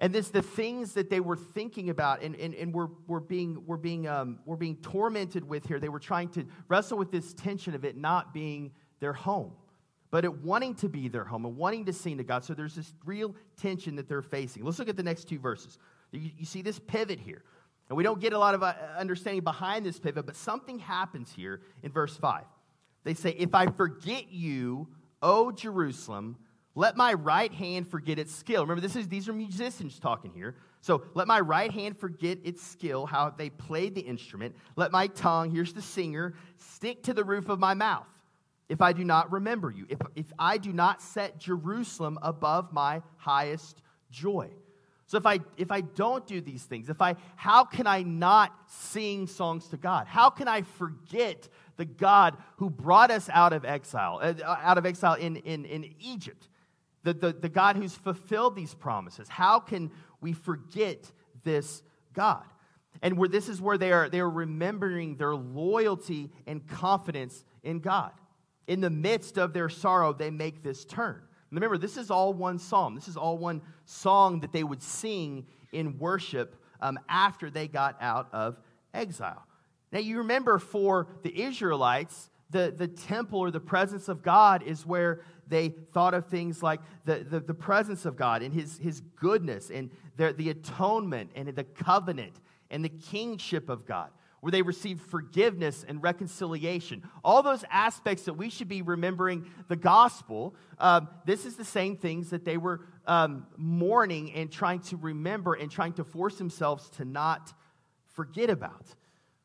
And 0.00 0.12
this, 0.12 0.30
the 0.30 0.42
things 0.42 0.94
that 0.94 1.10
they 1.10 1.20
were 1.20 1.36
thinking 1.36 1.88
about 1.88 2.22
and, 2.22 2.34
and, 2.34 2.52
and 2.54 2.74
were, 2.74 2.90
were 3.06 3.20
being, 3.20 3.64
were, 3.66 3.76
being, 3.76 4.08
um, 4.08 4.40
were 4.46 4.56
being 4.56 4.78
tormented 4.78 5.48
with 5.48 5.64
here, 5.64 5.78
they 5.78 5.90
were 5.90 6.00
trying 6.00 6.28
to 6.30 6.44
wrestle 6.66 6.98
with 6.98 7.12
this 7.12 7.34
tension 7.34 7.74
of 7.76 7.84
it 7.84 7.96
not 7.96 8.34
being 8.34 8.72
their 8.98 9.12
home 9.12 9.52
but 10.10 10.24
at 10.24 10.38
wanting 10.38 10.74
to 10.76 10.88
be 10.88 11.08
their 11.08 11.24
home 11.24 11.46
and 11.46 11.56
wanting 11.56 11.84
to 11.86 11.92
sing 11.92 12.18
to 12.18 12.24
God. 12.24 12.44
So 12.44 12.54
there's 12.54 12.74
this 12.74 12.92
real 13.04 13.34
tension 13.56 13.96
that 13.96 14.08
they're 14.08 14.22
facing. 14.22 14.64
Let's 14.64 14.78
look 14.78 14.88
at 14.88 14.96
the 14.96 15.02
next 15.02 15.28
two 15.28 15.38
verses. 15.38 15.78
You, 16.10 16.30
you 16.38 16.44
see 16.44 16.62
this 16.62 16.78
pivot 16.78 17.20
here. 17.20 17.44
And 17.88 17.96
we 17.96 18.04
don't 18.04 18.20
get 18.20 18.32
a 18.32 18.38
lot 18.38 18.54
of 18.54 18.62
uh, 18.62 18.74
understanding 18.98 19.42
behind 19.42 19.84
this 19.84 19.98
pivot, 19.98 20.26
but 20.26 20.36
something 20.36 20.78
happens 20.78 21.32
here 21.32 21.60
in 21.82 21.90
verse 21.90 22.16
5. 22.16 22.44
They 23.04 23.14
say, 23.14 23.30
If 23.30 23.54
I 23.54 23.66
forget 23.66 24.30
you, 24.30 24.88
O 25.22 25.50
Jerusalem, 25.50 26.36
let 26.76 26.96
my 26.96 27.12
right 27.14 27.52
hand 27.52 27.88
forget 27.88 28.18
its 28.18 28.32
skill. 28.32 28.62
Remember, 28.62 28.80
this 28.80 28.94
is, 28.94 29.08
these 29.08 29.28
are 29.28 29.32
musicians 29.32 29.98
talking 29.98 30.30
here. 30.32 30.56
So 30.82 31.02
let 31.14 31.26
my 31.26 31.40
right 31.40 31.70
hand 31.70 31.98
forget 31.98 32.38
its 32.44 32.62
skill, 32.62 33.06
how 33.06 33.30
they 33.30 33.50
played 33.50 33.94
the 33.94 34.00
instrument. 34.00 34.54
Let 34.76 34.92
my 34.92 35.08
tongue, 35.08 35.50
here's 35.50 35.72
the 35.72 35.82
singer, 35.82 36.34
stick 36.56 37.02
to 37.04 37.12
the 37.12 37.24
roof 37.24 37.48
of 37.48 37.58
my 37.58 37.74
mouth 37.74 38.06
if 38.70 38.80
I 38.80 38.92
do 38.92 39.04
not 39.04 39.30
remember 39.30 39.70
you, 39.70 39.84
if, 39.88 39.98
if 40.14 40.32
I 40.38 40.56
do 40.56 40.72
not 40.72 41.02
set 41.02 41.38
Jerusalem 41.38 42.18
above 42.22 42.72
my 42.72 43.02
highest 43.16 43.82
joy. 44.10 44.48
So 45.06 45.18
if 45.18 45.26
I 45.26 45.40
if 45.56 45.72
I 45.72 45.80
don't 45.80 46.24
do 46.26 46.40
these 46.40 46.62
things, 46.62 46.88
if 46.88 47.02
I 47.02 47.16
how 47.34 47.64
can 47.64 47.86
I 47.86 48.02
not 48.02 48.54
sing 48.68 49.26
songs 49.26 49.66
to 49.68 49.76
God? 49.76 50.06
How 50.06 50.30
can 50.30 50.46
I 50.46 50.62
forget 50.62 51.48
the 51.80 51.86
God 51.86 52.36
who 52.58 52.68
brought 52.68 53.10
us 53.10 53.30
out 53.32 53.54
of 53.54 53.64
exile, 53.64 54.20
uh, 54.22 54.34
out 54.44 54.76
of 54.76 54.84
exile 54.84 55.14
in, 55.14 55.36
in, 55.36 55.64
in 55.64 55.94
Egypt, 55.98 56.46
the, 57.04 57.14
the, 57.14 57.32
the 57.32 57.48
God 57.48 57.76
who's 57.76 57.94
fulfilled 57.94 58.54
these 58.54 58.74
promises. 58.74 59.30
How 59.30 59.60
can 59.60 59.90
we 60.20 60.34
forget 60.34 61.10
this 61.42 61.82
God? 62.12 62.44
And 63.00 63.16
where 63.16 63.30
this 63.30 63.48
is 63.48 63.62
where 63.62 63.78
they 63.78 63.92
are, 63.92 64.10
they 64.10 64.20
are 64.20 64.28
remembering 64.28 65.16
their 65.16 65.34
loyalty 65.34 66.30
and 66.46 66.68
confidence 66.68 67.46
in 67.62 67.80
God. 67.80 68.12
In 68.70 68.80
the 68.80 68.88
midst 68.88 69.36
of 69.36 69.52
their 69.52 69.68
sorrow, 69.68 70.12
they 70.12 70.30
make 70.30 70.62
this 70.62 70.84
turn. 70.84 71.20
Remember, 71.50 71.76
this 71.76 71.96
is 71.96 72.08
all 72.08 72.32
one 72.32 72.56
psalm. 72.56 72.94
This 72.94 73.08
is 73.08 73.16
all 73.16 73.36
one 73.36 73.62
song 73.84 74.38
that 74.42 74.52
they 74.52 74.62
would 74.62 74.80
sing 74.80 75.44
in 75.72 75.98
worship 75.98 76.54
um, 76.80 76.96
after 77.08 77.50
they 77.50 77.66
got 77.66 77.96
out 78.00 78.28
of 78.32 78.60
exile. 78.94 79.42
Now, 79.90 79.98
you 79.98 80.18
remember 80.18 80.60
for 80.60 81.08
the 81.24 81.42
Israelites, 81.42 82.30
the, 82.50 82.72
the 82.76 82.86
temple 82.86 83.40
or 83.40 83.50
the 83.50 83.58
presence 83.58 84.08
of 84.08 84.22
God 84.22 84.62
is 84.62 84.86
where 84.86 85.22
they 85.48 85.70
thought 85.70 86.14
of 86.14 86.26
things 86.26 86.62
like 86.62 86.78
the, 87.06 87.26
the, 87.28 87.40
the 87.40 87.54
presence 87.54 88.04
of 88.04 88.16
God 88.16 88.40
and 88.40 88.54
his, 88.54 88.78
his 88.78 89.00
goodness 89.16 89.72
and 89.72 89.90
the, 90.16 90.32
the 90.32 90.50
atonement 90.50 91.30
and 91.34 91.48
the 91.48 91.64
covenant 91.64 92.34
and 92.70 92.84
the 92.84 92.88
kingship 92.88 93.68
of 93.68 93.84
God, 93.84 94.10
where 94.40 94.50
they 94.50 94.62
received 94.62 95.02
forgiveness 95.02 95.84
and 95.86 96.02
reconciliation. 96.02 97.02
All 97.22 97.42
those 97.42 97.64
aspects 97.70 98.24
that 98.24 98.34
we 98.34 98.50
should 98.50 98.68
be 98.68 98.82
remembering 98.82 99.46
the 99.68 99.76
gospel, 99.76 100.54
um, 100.78 101.08
this 101.26 101.44
is 101.44 101.56
the 101.56 101.64
same 101.64 101.96
things 101.96 102.30
that 102.30 102.44
they 102.44 102.56
were 102.56 102.80
um, 103.06 103.46
mourning 103.56 104.32
and 104.32 104.50
trying 104.50 104.80
to 104.80 104.96
remember 104.96 105.54
and 105.54 105.70
trying 105.70 105.92
to 105.94 106.04
force 106.04 106.36
themselves 106.36 106.88
to 106.90 107.04
not 107.04 107.52
forget 108.14 108.50
about. 108.50 108.86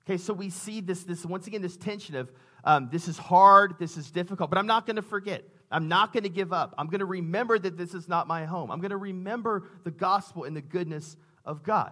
Okay, 0.03 0.17
so 0.17 0.34
we 0.34 0.49
see 0.49 0.81
this, 0.81 1.03
this 1.03 1.25
once 1.25 1.47
again, 1.47 1.62
this 1.62 1.77
tension 1.77 2.15
of 2.15 2.31
um, 2.63 2.89
this 2.91 3.08
is 3.08 3.17
hard, 3.17 3.75
this 3.79 3.95
is 3.97 4.10
difficult, 4.10 4.49
but 4.49 4.58
I'm 4.58 4.67
not 4.67 4.86
going 4.86 4.95
to 4.95 5.01
forget. 5.01 5.43
I'm 5.71 5.88
not 5.88 6.13
going 6.13 6.23
to 6.23 6.29
give 6.29 6.53
up. 6.53 6.73
I'm 6.77 6.88
going 6.88 6.99
to 6.99 7.05
remember 7.05 7.60
that 7.60 7.77
this 7.77 7.93
is 7.93 8.08
not 8.08 8.27
my 8.27 8.45
home. 8.45 8.71
I'm 8.71 8.79
going 8.79 8.91
to 8.91 8.97
remember 8.97 9.67
the 9.84 9.91
gospel 9.91 10.43
and 10.43 10.55
the 10.55 10.62
goodness 10.62 11.17
of 11.43 11.63
God. 11.63 11.91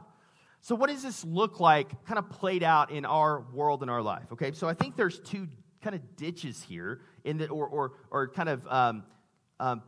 So, 0.63 0.75
what 0.75 0.89
does 0.89 1.03
this 1.03 1.25
look 1.25 1.59
like 1.59 2.05
kind 2.05 2.17
of 2.17 2.29
played 2.29 2.63
out 2.63 2.89
in 2.89 3.03
our 3.03 3.41
world 3.53 3.81
and 3.81 3.91
our 3.91 4.01
life? 4.01 4.31
Okay, 4.31 4.53
so 4.53 4.69
I 4.69 4.73
think 4.73 4.95
there's 4.95 5.19
two 5.19 5.49
kind 5.81 5.93
of 5.93 6.15
ditches 6.15 6.63
here 6.63 7.01
in 7.25 7.37
the, 7.37 7.49
or, 7.49 7.67
or, 7.67 7.91
or 8.09 8.29
kind 8.29 8.47
of 8.47 8.65
um, 8.69 9.03
um, 9.59 9.81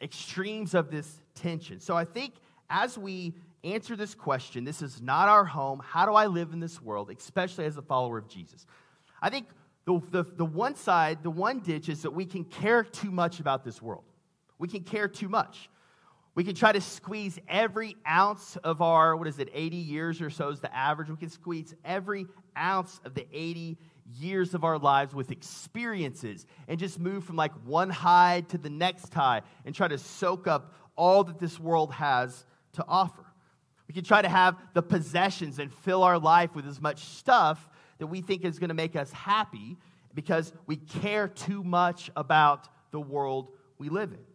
extremes 0.00 0.72
of 0.72 0.90
this 0.90 1.20
tension. 1.34 1.78
So, 1.78 1.94
I 1.94 2.06
think 2.06 2.36
as 2.70 2.96
we 2.96 3.34
answer 3.64 3.96
this 3.96 4.14
question, 4.14 4.64
this 4.64 4.80
is 4.80 5.02
not 5.02 5.28
our 5.28 5.44
home. 5.44 5.82
How 5.84 6.06
do 6.06 6.14
I 6.14 6.24
live 6.24 6.54
in 6.54 6.58
this 6.58 6.80
world, 6.80 7.10
especially 7.14 7.66
as 7.66 7.76
a 7.76 7.82
follower 7.82 8.16
of 8.16 8.26
Jesus? 8.26 8.64
I 9.20 9.28
think 9.28 9.48
the, 9.84 10.00
the, 10.10 10.22
the 10.22 10.46
one 10.46 10.74
side, 10.74 11.22
the 11.22 11.30
one 11.30 11.60
ditch 11.60 11.90
is 11.90 12.00
that 12.00 12.12
we 12.12 12.24
can 12.24 12.44
care 12.44 12.82
too 12.82 13.10
much 13.10 13.40
about 13.40 13.62
this 13.62 13.82
world. 13.82 14.04
We 14.58 14.68
can 14.68 14.84
care 14.84 15.06
too 15.06 15.28
much. 15.28 15.68
We 16.34 16.42
can 16.42 16.54
try 16.54 16.72
to 16.72 16.80
squeeze 16.80 17.38
every 17.48 17.96
ounce 18.08 18.56
of 18.56 18.82
our, 18.82 19.16
what 19.16 19.28
is 19.28 19.38
it, 19.38 19.50
80 19.52 19.76
years 19.76 20.20
or 20.20 20.30
so 20.30 20.48
is 20.48 20.60
the 20.60 20.74
average. 20.74 21.08
We 21.08 21.16
can 21.16 21.30
squeeze 21.30 21.74
every 21.84 22.26
ounce 22.58 23.00
of 23.04 23.14
the 23.14 23.26
80 23.32 23.78
years 24.18 24.52
of 24.52 24.64
our 24.64 24.78
lives 24.78 25.14
with 25.14 25.30
experiences 25.30 26.44
and 26.66 26.78
just 26.78 26.98
move 26.98 27.24
from 27.24 27.36
like 27.36 27.52
one 27.64 27.88
high 27.88 28.42
to 28.48 28.58
the 28.58 28.68
next 28.68 29.14
high 29.14 29.42
and 29.64 29.74
try 29.74 29.86
to 29.86 29.96
soak 29.96 30.48
up 30.48 30.74
all 30.96 31.22
that 31.24 31.38
this 31.38 31.58
world 31.60 31.92
has 31.92 32.44
to 32.72 32.84
offer. 32.88 33.24
We 33.86 33.94
can 33.94 34.04
try 34.04 34.20
to 34.20 34.28
have 34.28 34.56
the 34.72 34.82
possessions 34.82 35.60
and 35.60 35.72
fill 35.72 36.02
our 36.02 36.18
life 36.18 36.54
with 36.54 36.66
as 36.66 36.80
much 36.80 37.04
stuff 37.04 37.68
that 37.98 38.08
we 38.08 38.20
think 38.20 38.44
is 38.44 38.58
going 38.58 38.68
to 38.68 38.74
make 38.74 38.96
us 38.96 39.12
happy 39.12 39.76
because 40.14 40.52
we 40.66 40.76
care 40.76 41.28
too 41.28 41.62
much 41.62 42.10
about 42.16 42.68
the 42.90 43.00
world 43.00 43.50
we 43.78 43.88
live 43.88 44.12
in. 44.12 44.33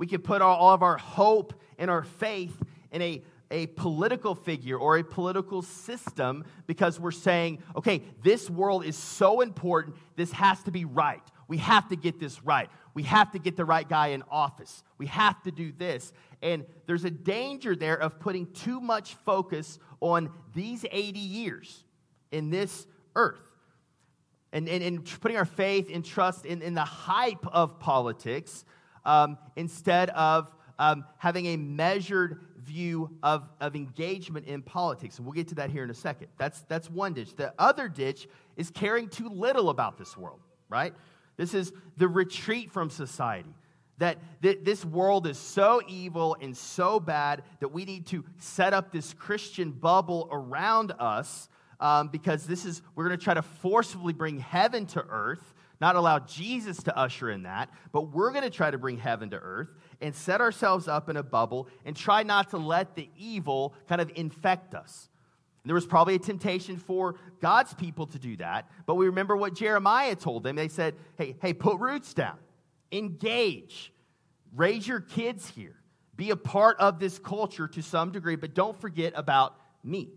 We 0.00 0.06
can 0.06 0.22
put 0.22 0.40
all 0.40 0.72
of 0.72 0.82
our 0.82 0.96
hope 0.96 1.52
and 1.78 1.90
our 1.90 2.04
faith 2.04 2.56
in 2.90 3.02
a, 3.02 3.22
a 3.50 3.66
political 3.66 4.34
figure 4.34 4.78
or 4.78 4.96
a 4.96 5.04
political 5.04 5.60
system 5.60 6.46
because 6.66 6.98
we're 6.98 7.10
saying, 7.10 7.58
okay, 7.76 8.00
this 8.22 8.48
world 8.48 8.86
is 8.86 8.96
so 8.96 9.42
important, 9.42 9.96
this 10.16 10.32
has 10.32 10.62
to 10.62 10.70
be 10.70 10.86
right. 10.86 11.20
We 11.48 11.58
have 11.58 11.86
to 11.90 11.96
get 11.96 12.18
this 12.18 12.42
right. 12.42 12.70
We 12.94 13.02
have 13.02 13.30
to 13.32 13.38
get 13.38 13.58
the 13.58 13.66
right 13.66 13.86
guy 13.86 14.08
in 14.08 14.24
office. 14.30 14.82
We 14.96 15.04
have 15.08 15.42
to 15.42 15.50
do 15.50 15.70
this. 15.70 16.14
And 16.40 16.64
there's 16.86 17.04
a 17.04 17.10
danger 17.10 17.76
there 17.76 18.00
of 18.00 18.18
putting 18.18 18.50
too 18.52 18.80
much 18.80 19.16
focus 19.26 19.78
on 20.00 20.30
these 20.54 20.86
80 20.90 21.18
years 21.18 21.84
in 22.32 22.48
this 22.48 22.86
earth. 23.14 23.42
And, 24.50 24.66
and, 24.66 24.82
and 24.82 25.20
putting 25.20 25.36
our 25.36 25.44
faith 25.44 25.90
and 25.92 26.02
trust 26.02 26.46
in, 26.46 26.62
in 26.62 26.72
the 26.72 26.86
hype 26.86 27.46
of 27.48 27.78
politics 27.78 28.64
um, 29.10 29.36
instead 29.56 30.08
of 30.10 30.54
um, 30.78 31.04
having 31.18 31.46
a 31.46 31.56
measured 31.56 32.40
view 32.58 33.10
of, 33.24 33.48
of 33.60 33.74
engagement 33.74 34.46
in 34.46 34.62
politics. 34.62 35.16
And 35.16 35.26
we'll 35.26 35.34
get 35.34 35.48
to 35.48 35.56
that 35.56 35.70
here 35.70 35.82
in 35.82 35.90
a 35.90 35.94
second. 35.94 36.28
That's, 36.38 36.60
that's 36.62 36.88
one 36.88 37.14
ditch. 37.14 37.34
The 37.34 37.52
other 37.58 37.88
ditch 37.88 38.28
is 38.56 38.70
caring 38.70 39.08
too 39.08 39.28
little 39.28 39.68
about 39.68 39.98
this 39.98 40.16
world, 40.16 40.38
right? 40.68 40.94
This 41.36 41.54
is 41.54 41.72
the 41.96 42.06
retreat 42.06 42.70
from 42.70 42.88
society. 42.88 43.52
That, 43.98 44.18
that 44.42 44.64
this 44.64 44.84
world 44.84 45.26
is 45.26 45.38
so 45.38 45.82
evil 45.88 46.36
and 46.40 46.56
so 46.56 47.00
bad 47.00 47.42
that 47.58 47.68
we 47.68 47.84
need 47.84 48.06
to 48.06 48.24
set 48.38 48.72
up 48.72 48.92
this 48.92 49.12
Christian 49.12 49.72
bubble 49.72 50.28
around 50.30 50.92
us 50.98 51.48
um, 51.80 52.08
because 52.08 52.46
this 52.46 52.64
is, 52.64 52.80
we're 52.94 53.08
going 53.08 53.18
to 53.18 53.22
try 53.22 53.34
to 53.34 53.42
forcibly 53.42 54.12
bring 54.12 54.38
heaven 54.38 54.86
to 54.86 55.04
earth 55.10 55.52
not 55.80 55.96
allow 55.96 56.18
Jesus 56.18 56.82
to 56.84 56.96
usher 56.96 57.30
in 57.30 57.44
that, 57.44 57.70
but 57.92 58.12
we're 58.12 58.32
going 58.32 58.44
to 58.44 58.50
try 58.50 58.70
to 58.70 58.78
bring 58.78 58.98
heaven 58.98 59.30
to 59.30 59.38
earth 59.38 59.70
and 60.00 60.14
set 60.14 60.40
ourselves 60.40 60.88
up 60.88 61.08
in 61.08 61.16
a 61.16 61.22
bubble 61.22 61.68
and 61.84 61.96
try 61.96 62.22
not 62.22 62.50
to 62.50 62.58
let 62.58 62.94
the 62.94 63.08
evil 63.16 63.74
kind 63.88 64.00
of 64.00 64.10
infect 64.14 64.74
us. 64.74 65.08
There 65.64 65.74
was 65.74 65.86
probably 65.86 66.14
a 66.14 66.18
temptation 66.18 66.76
for 66.78 67.16
God's 67.40 67.74
people 67.74 68.06
to 68.06 68.18
do 68.18 68.36
that, 68.36 68.70
but 68.86 68.94
we 68.94 69.06
remember 69.06 69.36
what 69.36 69.54
Jeremiah 69.54 70.16
told 70.16 70.42
them. 70.42 70.56
They 70.56 70.68
said, 70.68 70.94
hey, 71.16 71.36
hey, 71.40 71.52
put 71.52 71.78
roots 71.78 72.14
down, 72.14 72.38
engage, 72.90 73.92
raise 74.54 74.88
your 74.88 75.00
kids 75.00 75.48
here, 75.48 75.76
be 76.16 76.30
a 76.30 76.36
part 76.36 76.78
of 76.78 76.98
this 76.98 77.18
culture 77.18 77.68
to 77.68 77.82
some 77.82 78.10
degree, 78.10 78.36
but 78.36 78.54
don't 78.54 78.78
forget 78.80 79.12
about 79.16 79.54
me. 79.84 80.08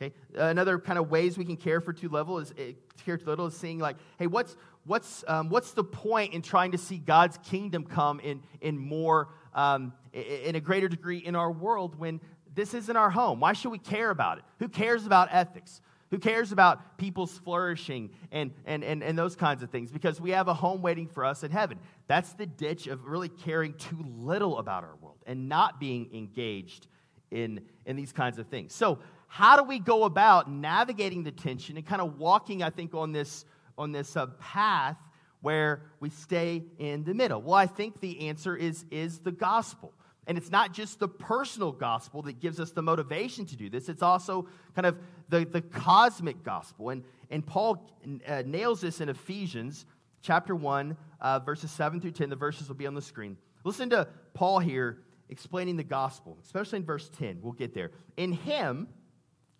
Okay, 0.00 0.14
another 0.34 0.78
kind 0.78 0.98
of 0.98 1.10
ways 1.10 1.38
we 1.38 1.44
can 1.44 1.56
care 1.56 1.80
for 1.80 1.92
too 1.92 2.10
little 2.10 2.38
is 2.38 2.52
eh, 2.58 2.72
care 3.04 3.16
too 3.16 3.24
little 3.24 3.46
is 3.46 3.56
seeing 3.56 3.78
like, 3.78 3.96
hey, 4.18 4.26
what's 4.26 4.54
what's, 4.86 5.24
um, 5.26 5.48
what's 5.48 5.72
the 5.72 5.84
point 5.84 6.32
in 6.34 6.42
trying 6.42 6.72
to 6.72 6.78
see 6.78 6.98
God's 6.98 7.38
kingdom 7.38 7.84
come 7.84 8.20
in, 8.20 8.42
in 8.60 8.78
more, 8.78 9.28
um, 9.54 9.92
in 10.12 10.54
a 10.54 10.60
greater 10.60 10.88
degree 10.88 11.18
in 11.18 11.36
our 11.36 11.50
world 11.50 11.98
when 11.98 12.20
this 12.54 12.74
isn't 12.74 12.96
our 12.96 13.10
home? 13.10 13.40
Why 13.40 13.52
should 13.52 13.70
we 13.70 13.78
care 13.78 14.10
about 14.10 14.38
it? 14.38 14.44
Who 14.58 14.68
cares 14.68 15.06
about 15.06 15.28
ethics? 15.30 15.80
Who 16.10 16.18
cares 16.18 16.52
about 16.52 16.98
people's 16.98 17.36
flourishing 17.38 18.10
and, 18.30 18.52
and, 18.64 18.84
and, 18.84 19.02
and 19.02 19.18
those 19.18 19.34
kinds 19.34 19.62
of 19.62 19.70
things? 19.70 19.90
Because 19.90 20.20
we 20.20 20.30
have 20.30 20.46
a 20.46 20.54
home 20.54 20.80
waiting 20.80 21.08
for 21.08 21.24
us 21.24 21.42
in 21.42 21.50
heaven. 21.50 21.78
That's 22.06 22.32
the 22.34 22.46
ditch 22.46 22.86
of 22.86 23.06
really 23.06 23.28
caring 23.28 23.74
too 23.74 24.04
little 24.18 24.58
about 24.58 24.84
our 24.84 24.94
world 25.00 25.18
and 25.26 25.48
not 25.48 25.80
being 25.80 26.08
engaged 26.14 26.86
in, 27.32 27.60
in 27.86 27.96
these 27.96 28.12
kinds 28.12 28.38
of 28.38 28.46
things. 28.46 28.72
So, 28.72 29.00
how 29.28 29.56
do 29.56 29.64
we 29.64 29.80
go 29.80 30.04
about 30.04 30.48
navigating 30.48 31.24
the 31.24 31.32
tension 31.32 31.76
and 31.76 31.84
kind 31.84 32.00
of 32.00 32.18
walking, 32.18 32.62
I 32.62 32.70
think, 32.70 32.94
on 32.94 33.10
this 33.10 33.44
on 33.78 33.92
this 33.92 34.16
uh, 34.16 34.26
path 34.40 34.96
where 35.40 35.82
we 36.00 36.10
stay 36.10 36.64
in 36.78 37.04
the 37.04 37.14
middle? 37.14 37.40
Well, 37.42 37.54
I 37.54 37.66
think 37.66 38.00
the 38.00 38.28
answer 38.28 38.56
is, 38.56 38.84
is 38.90 39.20
the 39.20 39.32
gospel. 39.32 39.92
And 40.26 40.36
it's 40.36 40.50
not 40.50 40.72
just 40.72 40.98
the 40.98 41.08
personal 41.08 41.70
gospel 41.70 42.22
that 42.22 42.40
gives 42.40 42.58
us 42.58 42.72
the 42.72 42.82
motivation 42.82 43.46
to 43.46 43.56
do 43.56 43.70
this, 43.70 43.88
it's 43.88 44.02
also 44.02 44.48
kind 44.74 44.86
of 44.86 44.98
the, 45.28 45.44
the 45.44 45.60
cosmic 45.60 46.42
gospel. 46.42 46.90
And, 46.90 47.04
and 47.30 47.46
Paul 47.46 47.88
uh, 48.26 48.42
nails 48.44 48.80
this 48.80 49.00
in 49.00 49.08
Ephesians 49.08 49.86
chapter 50.22 50.56
1, 50.56 50.96
uh, 51.20 51.38
verses 51.40 51.70
7 51.70 52.00
through 52.00 52.10
10. 52.10 52.30
The 52.30 52.36
verses 52.36 52.68
will 52.68 52.76
be 52.76 52.86
on 52.86 52.94
the 52.94 53.02
screen. 53.02 53.36
Listen 53.62 53.90
to 53.90 54.08
Paul 54.34 54.58
here 54.58 54.98
explaining 55.28 55.76
the 55.76 55.84
gospel, 55.84 56.38
especially 56.42 56.78
in 56.78 56.84
verse 56.84 57.08
10. 57.18 57.38
We'll 57.42 57.52
get 57.52 57.74
there. 57.74 57.92
In 58.16 58.32
him, 58.32 58.88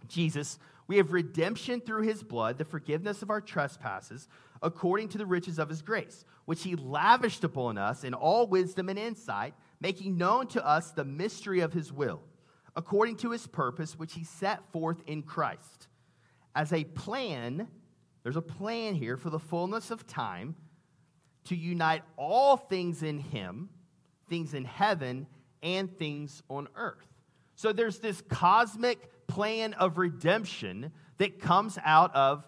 Jesus, 0.09 0.59
we 0.87 0.97
have 0.99 1.13
redemption 1.13 1.81
through 1.81 2.03
his 2.03 2.23
blood, 2.23 2.59
the 2.59 2.65
forgiveness 2.65 3.23
of 3.23 3.31
our 3.31 3.41
trespasses, 3.41 4.29
according 4.63 5.09
to 5.11 5.19
the 5.19 5.27
riches 5.27 5.59
of 5.59 5.69
his 5.69 5.83
grace, 5.83 6.25
which 6.45 6.63
he 6.63 6.77
lavished 6.77 7.45
upon 7.45 7.77
us 7.77 8.05
in 8.05 8.15
all 8.15 8.47
wisdom 8.47 8.89
and 8.89 8.99
insight, 8.99 9.55
making 9.81 10.17
known 10.17 10.47
to 10.49 10.65
us 10.67 10.93
the 10.93 11.05
mystery 11.05 11.61
of 11.61 11.73
his 11.73 11.93
will, 11.93 12.23
according 12.77 13.17
to 13.17 13.31
his 13.31 13.47
purpose, 13.47 13.99
which 13.99 14.15
he 14.15 14.25
set 14.25 14.71
forth 14.73 15.03
in 15.07 15.23
Christ. 15.23 15.89
As 16.55 16.73
a 16.73 16.85
plan, 16.85 17.69
there's 18.23 18.37
a 18.37 18.43
plan 18.43 18.95
here 18.95 19.17
for 19.17 19.31
the 19.31 19.39
fullness 19.39 19.91
of 19.91 20.07
time 20.07 20.57
to 21.45 21.57
unite 21.57 22.03
all 22.17 22.57
things 22.57 23.03
in 23.03 23.19
him, 23.19 23.69
things 24.29 24.55
in 24.55 24.65
heaven 24.65 25.27
and 25.63 25.97
things 25.99 26.43
on 26.49 26.69
earth. 26.77 27.07
So 27.57 27.73
there's 27.73 27.99
this 27.99 28.23
cosmic 28.29 29.11
plan 29.27 29.75
of 29.75 29.99
redemption 29.99 30.93
that 31.19 31.41
comes 31.41 31.79
out 31.85 32.15
of 32.15 32.47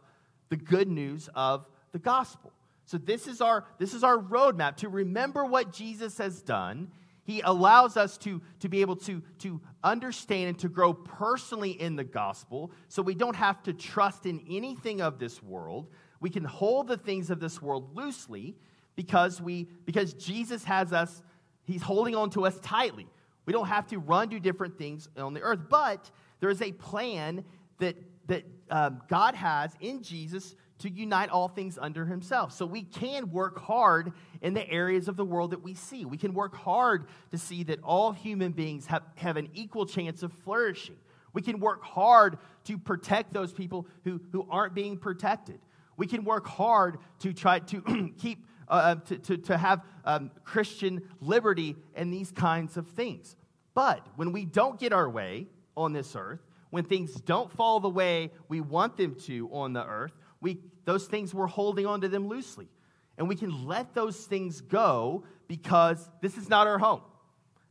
the 0.48 0.56
good 0.56 0.88
news 0.88 1.28
of 1.34 1.66
the 1.92 1.98
gospel. 1.98 2.52
So 2.84 2.96
this 2.96 3.26
is 3.26 3.40
our 3.40 3.66
this 3.78 3.92
is 3.92 4.02
our 4.02 4.18
roadmap 4.18 4.76
to 4.76 4.88
remember 4.88 5.44
what 5.44 5.72
Jesus 5.72 6.18
has 6.18 6.42
done. 6.42 6.90
He 7.28 7.42
allows 7.42 7.98
us 7.98 8.16
to, 8.18 8.40
to 8.60 8.70
be 8.70 8.80
able 8.80 8.96
to, 8.96 9.22
to 9.40 9.60
understand 9.84 10.48
and 10.48 10.58
to 10.60 10.68
grow 10.70 10.94
personally 10.94 11.72
in 11.72 11.94
the 11.94 12.02
gospel 12.02 12.72
so 12.88 13.02
we 13.02 13.14
don't 13.14 13.36
have 13.36 13.62
to 13.64 13.74
trust 13.74 14.24
in 14.24 14.42
anything 14.48 15.02
of 15.02 15.18
this 15.18 15.42
world. 15.42 15.90
We 16.20 16.30
can 16.30 16.42
hold 16.42 16.88
the 16.88 16.96
things 16.96 17.28
of 17.28 17.38
this 17.38 17.60
world 17.60 17.94
loosely 17.94 18.56
because 18.96 19.42
we 19.42 19.68
because 19.84 20.14
Jesus 20.14 20.64
has 20.64 20.94
us, 20.94 21.22
he's 21.64 21.82
holding 21.82 22.16
on 22.16 22.30
to 22.30 22.46
us 22.46 22.58
tightly. 22.60 23.06
We 23.44 23.52
don't 23.52 23.68
have 23.68 23.86
to 23.88 23.98
run 23.98 24.30
do 24.30 24.40
different 24.40 24.78
things 24.78 25.06
on 25.18 25.34
the 25.34 25.42
earth, 25.42 25.60
but 25.68 26.10
there 26.40 26.50
is 26.50 26.62
a 26.62 26.72
plan 26.72 27.44
that 27.78 27.96
that 28.28 28.44
um, 28.70 29.00
God 29.08 29.34
has 29.34 29.72
in 29.80 30.02
Jesus 30.02 30.54
to 30.78 30.88
unite 30.88 31.28
all 31.30 31.48
things 31.48 31.76
under 31.80 32.06
himself. 32.06 32.52
So 32.52 32.64
we 32.64 32.82
can 32.82 33.32
work 33.32 33.58
hard 33.58 34.12
in 34.40 34.54
the 34.54 34.68
areas 34.70 35.08
of 35.08 35.16
the 35.16 35.24
world 35.24 35.50
that 35.50 35.62
we 35.62 35.74
see. 35.74 36.04
We 36.04 36.16
can 36.16 36.34
work 36.34 36.54
hard 36.54 37.06
to 37.32 37.38
see 37.38 37.64
that 37.64 37.80
all 37.82 38.12
human 38.12 38.52
beings 38.52 38.86
have, 38.86 39.02
have 39.16 39.36
an 39.36 39.48
equal 39.54 39.86
chance 39.86 40.22
of 40.22 40.32
flourishing. 40.32 40.96
We 41.32 41.42
can 41.42 41.58
work 41.58 41.82
hard 41.82 42.38
to 42.64 42.78
protect 42.78 43.32
those 43.32 43.52
people 43.52 43.88
who, 44.04 44.20
who 44.30 44.46
aren't 44.48 44.74
being 44.74 44.98
protected. 44.98 45.58
We 45.96 46.06
can 46.06 46.22
work 46.22 46.46
hard 46.46 46.98
to 47.20 47.32
try 47.32 47.58
to 47.58 48.12
keep, 48.18 48.46
uh, 48.68 48.72
uh, 48.72 48.94
to, 49.06 49.18
to, 49.18 49.36
to 49.38 49.56
have 49.56 49.82
um, 50.04 50.30
Christian 50.44 51.02
liberty 51.20 51.74
and 51.96 52.12
these 52.12 52.30
kinds 52.30 52.76
of 52.76 52.86
things. 52.86 53.34
But 53.74 54.06
when 54.14 54.32
we 54.32 54.44
don't 54.44 54.78
get 54.78 54.92
our 54.92 55.10
way 55.10 55.48
on 55.78 55.92
this 55.92 56.14
earth, 56.16 56.40
when 56.70 56.84
things 56.84 57.14
don't 57.14 57.50
fall 57.50 57.80
the 57.80 57.88
way 57.88 58.30
we 58.48 58.60
want 58.60 58.96
them 58.96 59.14
to 59.26 59.48
on 59.52 59.72
the 59.72 59.84
earth, 59.84 60.12
we, 60.40 60.58
those 60.84 61.06
things 61.06 61.32
we're 61.32 61.46
holding 61.46 61.86
on 61.86 62.00
to 62.02 62.08
them 62.08 62.28
loosely. 62.28 62.68
And 63.16 63.28
we 63.28 63.36
can 63.36 63.66
let 63.66 63.94
those 63.94 64.16
things 64.16 64.60
go 64.60 65.24
because 65.48 66.08
this 66.20 66.36
is 66.36 66.48
not 66.48 66.66
our 66.66 66.78
home. 66.78 67.00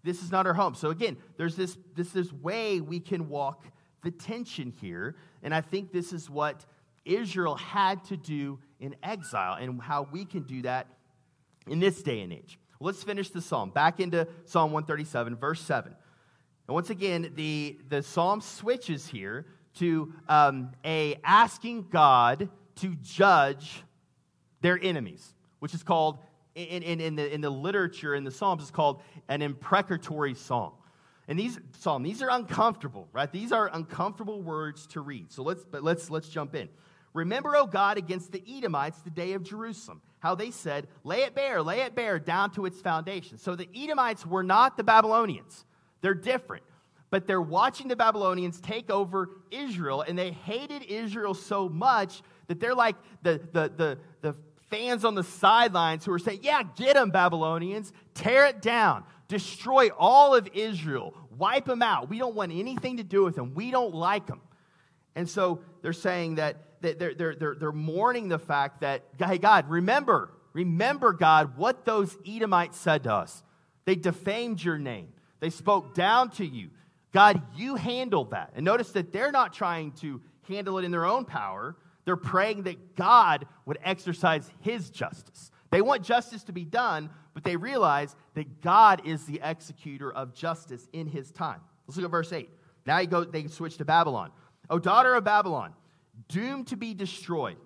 This 0.04 0.24
is 0.24 0.32
not 0.32 0.48
our 0.48 0.54
home. 0.54 0.76
So 0.76 0.90
again, 0.90 1.18
there's 1.38 1.56
this, 1.56 1.78
this, 1.96 2.12
this 2.12 2.34
way 2.34 2.82
we 2.82 3.00
can 3.00 3.30
walk 3.30 3.66
the 4.04 4.12
tension 4.12 4.74
here. 4.82 5.16
And 5.44 5.54
I 5.54 5.62
think 5.62 5.92
this 5.92 6.12
is 6.12 6.30
what 6.30 6.66
Israel 7.06 7.56
had 7.56 8.04
to 8.06 8.18
do 8.18 8.60
in 8.80 8.96
exile 9.04 9.58
and 9.60 9.82
how 9.82 10.08
we 10.12 10.26
can 10.26 10.44
do 10.44 10.64
that 10.64 10.88
in 11.68 11.80
this 11.80 12.02
day 12.02 12.22
and 12.22 12.34
age. 12.34 12.60
Let's 12.80 13.04
finish 13.04 13.30
the 13.30 13.42
psalm. 13.42 13.72
Back 13.72 14.00
into 14.00 14.28
Psalm 14.46 14.72
137, 14.72 15.36
verse 15.36 15.62
7. 15.62 15.96
And 16.68 16.76
once 16.76 16.90
again, 16.90 17.32
the, 17.36 17.78
the 17.90 18.04
psalm 18.04 18.42
switches 18.42 19.08
here 19.08 19.46
to 19.76 20.14
um, 20.28 20.72
a 20.84 21.20
asking 21.24 21.88
God 21.90 22.50
to 22.78 22.96
judge 22.96 23.84
their 24.62 24.80
enemies, 24.82 25.34
which 25.60 25.74
is 25.74 25.84
called, 25.84 26.20
in, 26.56 26.84
in, 26.84 27.00
in, 27.00 27.16
the, 27.16 27.34
in 27.34 27.42
the 27.42 27.50
literature, 27.50 28.16
in 28.16 28.24
the 28.24 28.32
Psalms, 28.32 28.64
is 28.64 28.72
called 28.72 29.02
an 29.30 29.42
imprecatory 29.42 30.34
song. 30.34 30.74
And 31.28 31.38
these 31.38 31.60
psalm, 31.78 32.04
these 32.04 32.22
are 32.22 32.30
uncomfortable, 32.30 33.08
right? 33.12 33.32
These 33.32 33.52
are 33.52 33.70
uncomfortable 33.74 34.42
words 34.42 34.88
to 34.88 35.02
read. 35.02 35.32
So 35.32 35.44
let's 35.44 35.66
but 35.66 35.84
let's 35.84 36.10
let's 36.10 36.30
jump 36.30 36.56
in. 36.56 36.70
Remember, 37.14 37.58
O 37.58 37.66
God, 37.66 37.98
against 37.98 38.32
the 38.32 38.42
Edomites 38.48 39.00
the 39.00 39.10
day 39.10 39.34
of 39.34 39.44
Jerusalem, 39.44 40.02
how 40.20 40.36
they 40.36 40.52
said, 40.52 40.88
Lay 41.04 41.24
it 41.24 41.36
bare, 41.36 41.62
lay 41.62 41.82
it 41.82 41.96
bare 41.96 42.18
down 42.18 42.52
to 42.52 42.66
its 42.66 42.80
foundation. 42.80 43.38
So 43.38 43.56
the 43.56 43.68
Edomites 43.76 44.26
were 44.26 44.44
not 44.44 44.78
the 44.78 44.84
Babylonians. 44.84 45.66
They're 46.02 46.14
different 46.14 46.64
but 47.10 47.26
they're 47.26 47.42
watching 47.42 47.88
the 47.88 47.96
Babylonians 47.96 48.60
take 48.60 48.90
over 48.90 49.30
Israel, 49.50 50.02
and 50.02 50.18
they 50.18 50.32
hated 50.32 50.84
Israel 50.84 51.34
so 51.34 51.70
much 51.70 52.22
that 52.48 52.60
they're 52.60 52.76
like 52.76 52.96
the, 53.22 53.40
the, 53.54 53.72
the, 53.76 53.98
the 54.22 54.36
fans 54.70 55.06
on 55.06 55.16
the 55.16 55.24
sidelines 55.24 56.04
who 56.04 56.12
are 56.12 56.20
saying, 56.20 56.40
Yeah, 56.44 56.64
get 56.76 56.96
them, 56.96 57.10
Babylonians, 57.10 57.94
tear 58.14 58.46
it 58.46 58.62
down, 58.62 59.04
destroy 59.28 59.90
all 59.98 60.36
of 60.36 60.50
Israel, 60.54 61.14
wipe 61.38 61.66
them 61.66 61.82
out. 61.82 62.10
We 62.10 62.18
don't 62.18 62.36
want 62.36 62.52
anything 62.52 62.98
to 62.98 63.04
do 63.04 63.24
with 63.24 63.36
them, 63.36 63.54
we 63.54 63.72
don't 63.72 63.96
like 63.96 64.28
them. 64.28 64.42
And 65.16 65.30
so 65.30 65.62
they're 65.82 65.94
saying 65.94 66.36
that, 66.36 66.82
that 66.82 67.00
they're, 67.00 67.16
they're, 67.16 67.36
they're, 67.36 67.56
they're 67.56 67.72
mourning 67.72 68.28
the 68.28 68.38
fact 68.38 68.82
that, 68.82 69.04
hey, 69.18 69.38
God, 69.38 69.70
remember, 69.70 70.32
remember, 70.54 71.14
God, 71.14 71.58
what 71.58 71.86
those 71.86 72.16
Edomites 72.28 72.78
said 72.78 73.04
to 73.04 73.14
us. 73.14 73.44
They 73.86 73.96
defamed 73.96 74.62
your 74.62 74.78
name. 74.78 75.14
They 75.40 75.50
spoke 75.50 75.94
down 75.94 76.30
to 76.32 76.46
you. 76.46 76.70
God, 77.14 77.42
you 77.56 77.76
handled 77.76 78.32
that. 78.32 78.52
And 78.56 78.66
notice 78.66 78.92
that 78.92 79.12
they're 79.12 79.32
not 79.32 79.54
trying 79.54 79.92
to 79.94 80.22
handle 80.48 80.78
it 80.78 80.86
in 80.86 80.92
their 80.92 81.06
own 81.06 81.26
power. 81.26 81.76
They're 82.06 82.16
praying 82.16 82.64
that 82.64 82.96
God 82.96 83.48
would 83.66 83.80
exercise 83.84 84.50
his 84.62 84.90
justice. 84.90 85.52
They 85.72 85.82
want 85.82 86.04
justice 86.04 86.44
to 86.46 86.54
be 86.54 86.64
done, 86.64 87.10
but 87.34 87.44
they 87.44 87.56
realize 87.56 88.16
that 88.36 88.62
God 88.62 89.02
is 89.06 89.26
the 89.26 89.42
executor 89.44 90.12
of 90.12 90.34
justice 90.34 90.88
in 90.94 91.08
his 91.08 91.32
time. 91.32 91.60
Let's 91.88 91.98
look 91.98 92.06
at 92.06 92.12
verse 92.12 92.32
8. 92.32 92.50
Now 92.86 93.00
you 93.00 93.08
go, 93.08 93.24
they 93.24 93.48
switch 93.48 93.78
to 93.78 93.86
Babylon. 93.86 94.32
O 94.70 94.80
daughter 94.80 95.16
of 95.16 95.24
Babylon, 95.24 95.74
doomed 96.30 96.68
to 96.68 96.78
be 96.78 96.94
destroyed. 96.94 97.58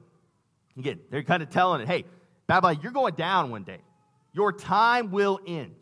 Again, 0.77 0.99
they're 1.09 1.23
kind 1.23 1.43
of 1.43 1.49
telling 1.49 1.81
it, 1.81 1.87
hey, 1.87 2.05
Babylon, 2.47 2.79
you're 2.81 2.91
going 2.91 3.13
down 3.15 3.51
one 3.51 3.63
day. 3.63 3.79
Your 4.33 4.51
time 4.51 5.11
will 5.11 5.39
end. 5.45 5.75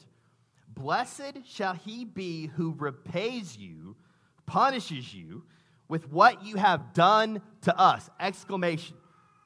Blessed 0.80 1.40
shall 1.46 1.74
he 1.74 2.06
be 2.06 2.48
who 2.48 2.74
repays 2.78 3.58
you, 3.58 3.98
punishes 4.46 5.14
you 5.14 5.44
with 5.90 6.10
what 6.10 6.46
you 6.46 6.56
have 6.56 6.94
done 6.94 7.42
to 7.64 7.78
us. 7.78 8.10
Exclamation. 8.18 8.96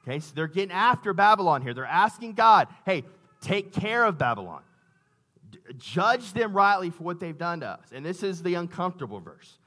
Okay, 0.06 0.20
so 0.20 0.32
they're 0.36 0.46
getting 0.46 0.70
after 0.70 1.12
Babylon 1.12 1.60
here. 1.60 1.74
They're 1.74 1.84
asking 1.86 2.34
God, 2.34 2.68
hey, 2.86 3.02
take 3.40 3.72
care 3.72 4.04
of 4.04 4.16
Babylon. 4.16 4.62
D- 5.50 5.58
judge 5.76 6.32
them 6.34 6.52
rightly 6.52 6.90
for 6.90 7.02
what 7.02 7.18
they've 7.18 7.36
done 7.36 7.60
to 7.60 7.68
us. 7.68 7.88
And 7.92 8.06
this 8.06 8.22
is 8.22 8.42
the 8.42 8.54
uncomfortable 8.54 9.18
verse. 9.18 9.58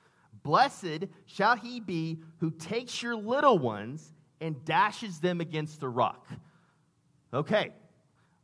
Blessed 0.43 1.07
shall 1.25 1.57
he 1.57 1.81
be 1.81 2.19
who 2.39 2.51
takes 2.51 3.03
your 3.03 3.15
little 3.17 3.59
ones 3.59 4.13
and 4.39 4.63
dashes 4.63 5.19
them 5.19 5.41
against 5.41 5.81
the 5.81 5.89
rock. 5.89 6.27
Okay, 7.33 7.71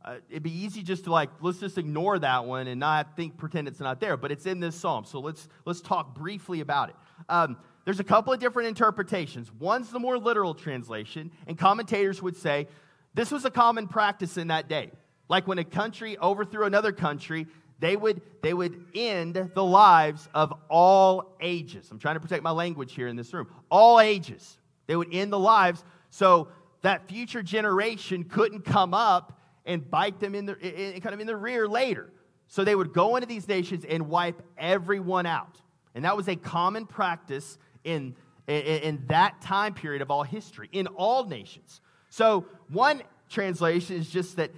uh, 0.04 0.16
it'd 0.28 0.42
be 0.42 0.64
easy 0.64 0.82
just 0.82 1.04
to 1.04 1.10
like 1.10 1.30
let's 1.40 1.58
just 1.58 1.78
ignore 1.78 2.18
that 2.18 2.44
one 2.44 2.66
and 2.66 2.78
not 2.78 3.16
think 3.16 3.36
pretend 3.38 3.66
it's 3.66 3.80
not 3.80 4.00
there 4.00 4.16
but 4.16 4.30
it's 4.30 4.44
in 4.44 4.60
this 4.60 4.76
psalm 4.76 5.04
so 5.04 5.18
let's 5.18 5.48
let's 5.64 5.80
talk 5.80 6.14
briefly 6.14 6.60
about 6.60 6.90
it. 6.90 6.96
Um, 7.28 7.56
there's 7.84 8.00
a 8.00 8.04
couple 8.04 8.32
of 8.32 8.40
different 8.40 8.68
interpretations. 8.68 9.52
One's 9.52 9.90
the 9.90 9.98
more 9.98 10.18
literal 10.18 10.54
translation 10.54 11.30
and 11.46 11.56
commentators 11.56 12.20
would 12.22 12.36
say 12.36 12.68
this 13.14 13.30
was 13.30 13.44
a 13.44 13.50
common 13.50 13.88
practice 13.88 14.36
in 14.36 14.48
that 14.48 14.68
day. 14.68 14.90
Like 15.28 15.46
when 15.46 15.58
a 15.58 15.64
country 15.64 16.18
overthrew 16.18 16.66
another 16.66 16.92
country 16.92 17.46
they 17.78 17.96
would 17.96 18.20
they 18.42 18.52
would 18.52 18.84
end 18.94 19.50
the 19.54 19.64
lives 19.64 20.28
of 20.34 20.52
all 20.68 21.34
ages. 21.40 21.88
I'm 21.90 21.98
trying 21.98 22.16
to 22.16 22.20
protect 22.20 22.42
my 22.42 22.50
language 22.50 22.92
here 22.92 23.08
in 23.08 23.16
this 23.16 23.32
room. 23.32 23.48
All 23.70 24.00
ages. 24.00 24.58
They 24.86 24.96
would 24.96 25.14
end 25.14 25.32
the 25.32 25.38
lives 25.38 25.82
so 26.10 26.48
that 26.82 27.08
future 27.08 27.42
generation 27.42 28.24
couldn't 28.24 28.66
come 28.66 28.92
up 28.92 29.40
and 29.66 29.88
bite 29.90 30.20
them 30.20 30.34
in 30.34 30.46
the, 30.46 30.58
in, 30.58 31.00
kind 31.00 31.14
of 31.14 31.20
in 31.20 31.26
the 31.26 31.36
rear 31.36 31.66
later. 31.66 32.10
So 32.48 32.64
they 32.64 32.74
would 32.74 32.92
go 32.92 33.16
into 33.16 33.26
these 33.26 33.48
nations 33.48 33.84
and 33.84 34.08
wipe 34.08 34.42
everyone 34.58 35.26
out. 35.26 35.60
And 35.94 36.04
that 36.04 36.16
was 36.16 36.28
a 36.28 36.36
common 36.36 36.86
practice 36.86 37.58
in, 37.84 38.14
in, 38.46 38.54
in 38.56 39.04
that 39.08 39.40
time 39.40 39.74
period 39.74 40.02
of 40.02 40.10
all 40.10 40.22
history, 40.22 40.68
in 40.72 40.86
all 40.88 41.24
nations. 41.24 41.80
So 42.10 42.46
one 42.68 43.02
translation 43.28 43.96
is 43.96 44.10
just 44.10 44.36
that 44.36 44.50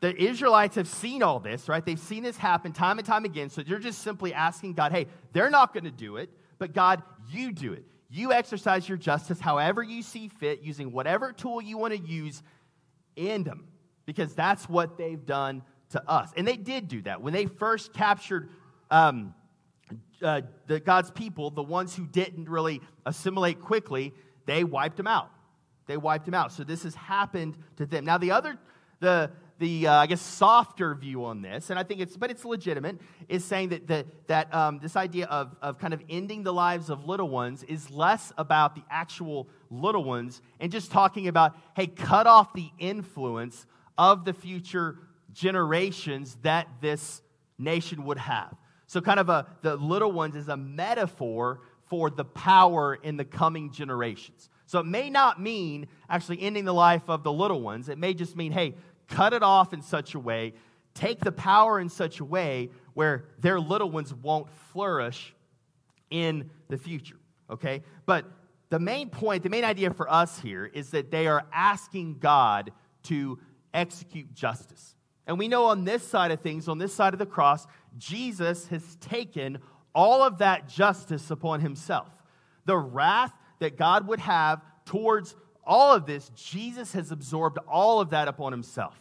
the 0.00 0.14
Israelites 0.20 0.76
have 0.76 0.88
seen 0.88 1.22
all 1.22 1.40
this, 1.40 1.68
right? 1.68 1.84
They've 1.84 1.98
seen 1.98 2.22
this 2.22 2.36
happen 2.36 2.72
time 2.72 2.98
and 2.98 3.06
time 3.06 3.24
again. 3.24 3.50
So 3.50 3.62
they're 3.62 3.78
just 3.78 4.02
simply 4.02 4.34
asking 4.34 4.74
God, 4.74 4.92
hey, 4.92 5.06
they're 5.32 5.50
not 5.50 5.72
going 5.72 5.84
to 5.84 5.90
do 5.90 6.16
it, 6.16 6.30
but 6.58 6.72
God, 6.72 7.02
you 7.30 7.52
do 7.52 7.72
it. 7.72 7.84
You 8.10 8.32
exercise 8.32 8.88
your 8.88 8.98
justice 8.98 9.40
however 9.40 9.82
you 9.82 10.02
see 10.02 10.28
fit, 10.28 10.60
using 10.62 10.92
whatever 10.92 11.32
tool 11.32 11.60
you 11.60 11.78
want 11.78 11.94
to 11.94 12.00
use, 12.00 12.42
end 13.16 13.44
them 13.46 13.66
because 14.06 14.34
that's 14.34 14.68
what 14.68 14.98
they've 14.98 15.24
done 15.24 15.62
to 15.90 16.10
us. 16.10 16.30
And 16.36 16.46
they 16.46 16.56
did 16.56 16.88
do 16.88 17.02
that. 17.02 17.22
When 17.22 17.32
they 17.32 17.46
first 17.46 17.92
captured 17.92 18.50
um, 18.90 19.34
uh, 20.22 20.42
the, 20.66 20.80
God's 20.80 21.10
people, 21.10 21.50
the 21.50 21.62
ones 21.62 21.94
who 21.94 22.06
didn't 22.06 22.48
really 22.48 22.80
assimilate 23.06 23.60
quickly, 23.60 24.12
they 24.46 24.64
wiped 24.64 24.96
them 24.96 25.06
out. 25.06 25.30
They 25.86 25.96
wiped 25.96 26.24
them 26.24 26.34
out. 26.34 26.52
So 26.52 26.64
this 26.64 26.82
has 26.84 26.94
happened 26.94 27.56
to 27.76 27.86
them. 27.86 28.04
Now, 28.04 28.18
the 28.18 28.30
other, 28.30 28.58
the, 29.00 29.30
the 29.58 29.86
uh, 29.86 29.94
I 29.94 30.06
guess, 30.06 30.20
softer 30.20 30.94
view 30.94 31.24
on 31.24 31.42
this, 31.42 31.70
and 31.70 31.78
I 31.78 31.82
think 31.82 32.00
it's, 32.00 32.16
but 32.16 32.30
it's 32.30 32.44
legitimate, 32.44 32.98
is 33.28 33.44
saying 33.44 33.68
that, 33.68 33.86
that, 33.88 34.06
that 34.28 34.54
um, 34.54 34.78
this 34.80 34.96
idea 34.96 35.26
of, 35.26 35.54
of 35.60 35.78
kind 35.78 35.92
of 35.92 36.02
ending 36.08 36.42
the 36.42 36.52
lives 36.52 36.90
of 36.90 37.04
little 37.04 37.28
ones 37.28 37.62
is 37.64 37.90
less 37.90 38.32
about 38.38 38.74
the 38.74 38.82
actual 38.90 39.48
little 39.70 40.04
ones 40.04 40.40
and 40.58 40.72
just 40.72 40.90
talking 40.90 41.28
about, 41.28 41.54
hey, 41.76 41.86
cut 41.86 42.26
off 42.26 42.52
the 42.54 42.70
influence 42.78 43.66
of 43.96 44.24
the 44.24 44.32
future 44.32 44.98
generations 45.32 46.36
that 46.42 46.68
this 46.80 47.22
nation 47.58 48.04
would 48.04 48.18
have. 48.18 48.54
So, 48.86 49.00
kind 49.00 49.18
of 49.18 49.28
a, 49.28 49.46
the 49.62 49.76
little 49.76 50.12
ones 50.12 50.36
is 50.36 50.48
a 50.48 50.56
metaphor 50.56 51.60
for 51.88 52.10
the 52.10 52.24
power 52.24 52.94
in 52.94 53.16
the 53.16 53.24
coming 53.24 53.70
generations. 53.70 54.48
So 54.66 54.80
it 54.80 54.86
may 54.86 55.10
not 55.10 55.40
mean 55.40 55.86
actually 56.08 56.40
ending 56.42 56.64
the 56.64 56.74
life 56.74 57.08
of 57.08 57.22
the 57.22 57.32
little 57.32 57.60
ones. 57.60 57.88
It 57.88 57.98
may 57.98 58.14
just 58.14 58.36
mean, 58.36 58.52
hey, 58.52 58.74
cut 59.08 59.32
it 59.32 59.42
off 59.42 59.72
in 59.72 59.82
such 59.82 60.14
a 60.14 60.18
way, 60.18 60.54
take 60.94 61.20
the 61.20 61.32
power 61.32 61.78
in 61.78 61.88
such 61.88 62.20
a 62.20 62.24
way 62.24 62.70
where 62.94 63.26
their 63.38 63.60
little 63.60 63.90
ones 63.90 64.14
won't 64.14 64.50
flourish 64.72 65.34
in 66.10 66.50
the 66.68 66.78
future. 66.78 67.18
Okay? 67.50 67.82
But 68.06 68.24
the 68.70 68.78
main 68.78 69.10
point, 69.10 69.42
the 69.42 69.50
main 69.50 69.64
idea 69.64 69.90
for 69.92 70.10
us 70.10 70.40
here 70.40 70.66
is 70.66 70.90
that 70.90 71.10
they 71.10 71.26
are 71.26 71.44
asking 71.52 72.18
God 72.18 72.72
to 73.04 73.38
execute 73.74 74.32
justice. 74.32 74.94
And 75.26 75.38
we 75.38 75.48
know 75.48 75.66
on 75.66 75.84
this 75.84 76.06
side 76.06 76.30
of 76.30 76.40
things, 76.40 76.68
on 76.68 76.78
this 76.78 76.94
side 76.94 77.12
of 77.12 77.18
the 77.18 77.26
cross, 77.26 77.66
Jesus 77.98 78.68
has 78.68 78.96
taken 78.96 79.58
all 79.94 80.22
of 80.22 80.38
that 80.38 80.68
justice 80.68 81.30
upon 81.30 81.60
himself. 81.60 82.08
The 82.64 82.76
wrath 82.76 83.32
that 83.58 83.76
God 83.76 84.06
would 84.08 84.20
have 84.20 84.62
towards 84.84 85.34
all 85.64 85.94
of 85.94 86.06
this, 86.06 86.30
Jesus 86.30 86.92
has 86.92 87.10
absorbed 87.10 87.58
all 87.68 88.00
of 88.00 88.10
that 88.10 88.28
upon 88.28 88.52
himself. 88.52 88.96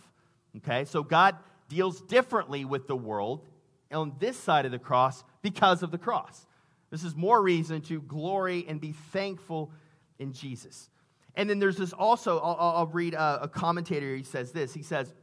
Okay, 0.58 0.86
so 0.86 1.04
God 1.04 1.36
deals 1.68 2.02
differently 2.02 2.64
with 2.64 2.88
the 2.88 2.96
world 2.96 3.46
on 3.92 4.14
this 4.20 4.38
side 4.38 4.66
of 4.66 4.72
the 4.72 4.80
cross 4.80 5.24
because 5.42 5.84
of 5.84 5.92
the 5.92 5.98
cross. 5.98 6.46
This 6.90 7.04
is 7.04 7.16
more 7.16 7.42
reason 7.42 7.82
to 7.82 8.02
glory 8.02 8.66
and 8.68 8.80
be 8.80 8.92
thankful 8.92 9.72
in 10.20 10.32
Jesus. 10.32 10.90
And 11.36 11.50
then 11.50 11.60
there's 11.60 11.78
this 11.78 11.94
also, 11.94 12.40
I'll, 12.40 12.76
I'll 12.76 12.88
read 12.88 13.14
a, 13.14 13.44
a, 13.44 13.48
commentator, 13.48 14.16
he 14.16 14.24
says 14.24 14.52
this. 14.52 14.74
He 14.74 14.84
says, 14.84 15.14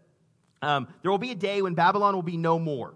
um, 0.61 0.89
There 1.03 1.11
will 1.11 1.19
be 1.19 1.31
a 1.31 1.37
day 1.37 1.63
when 1.63 1.75
Babylon 1.75 2.15
will 2.15 2.23
be 2.23 2.37
no 2.37 2.59
more. 2.59 2.95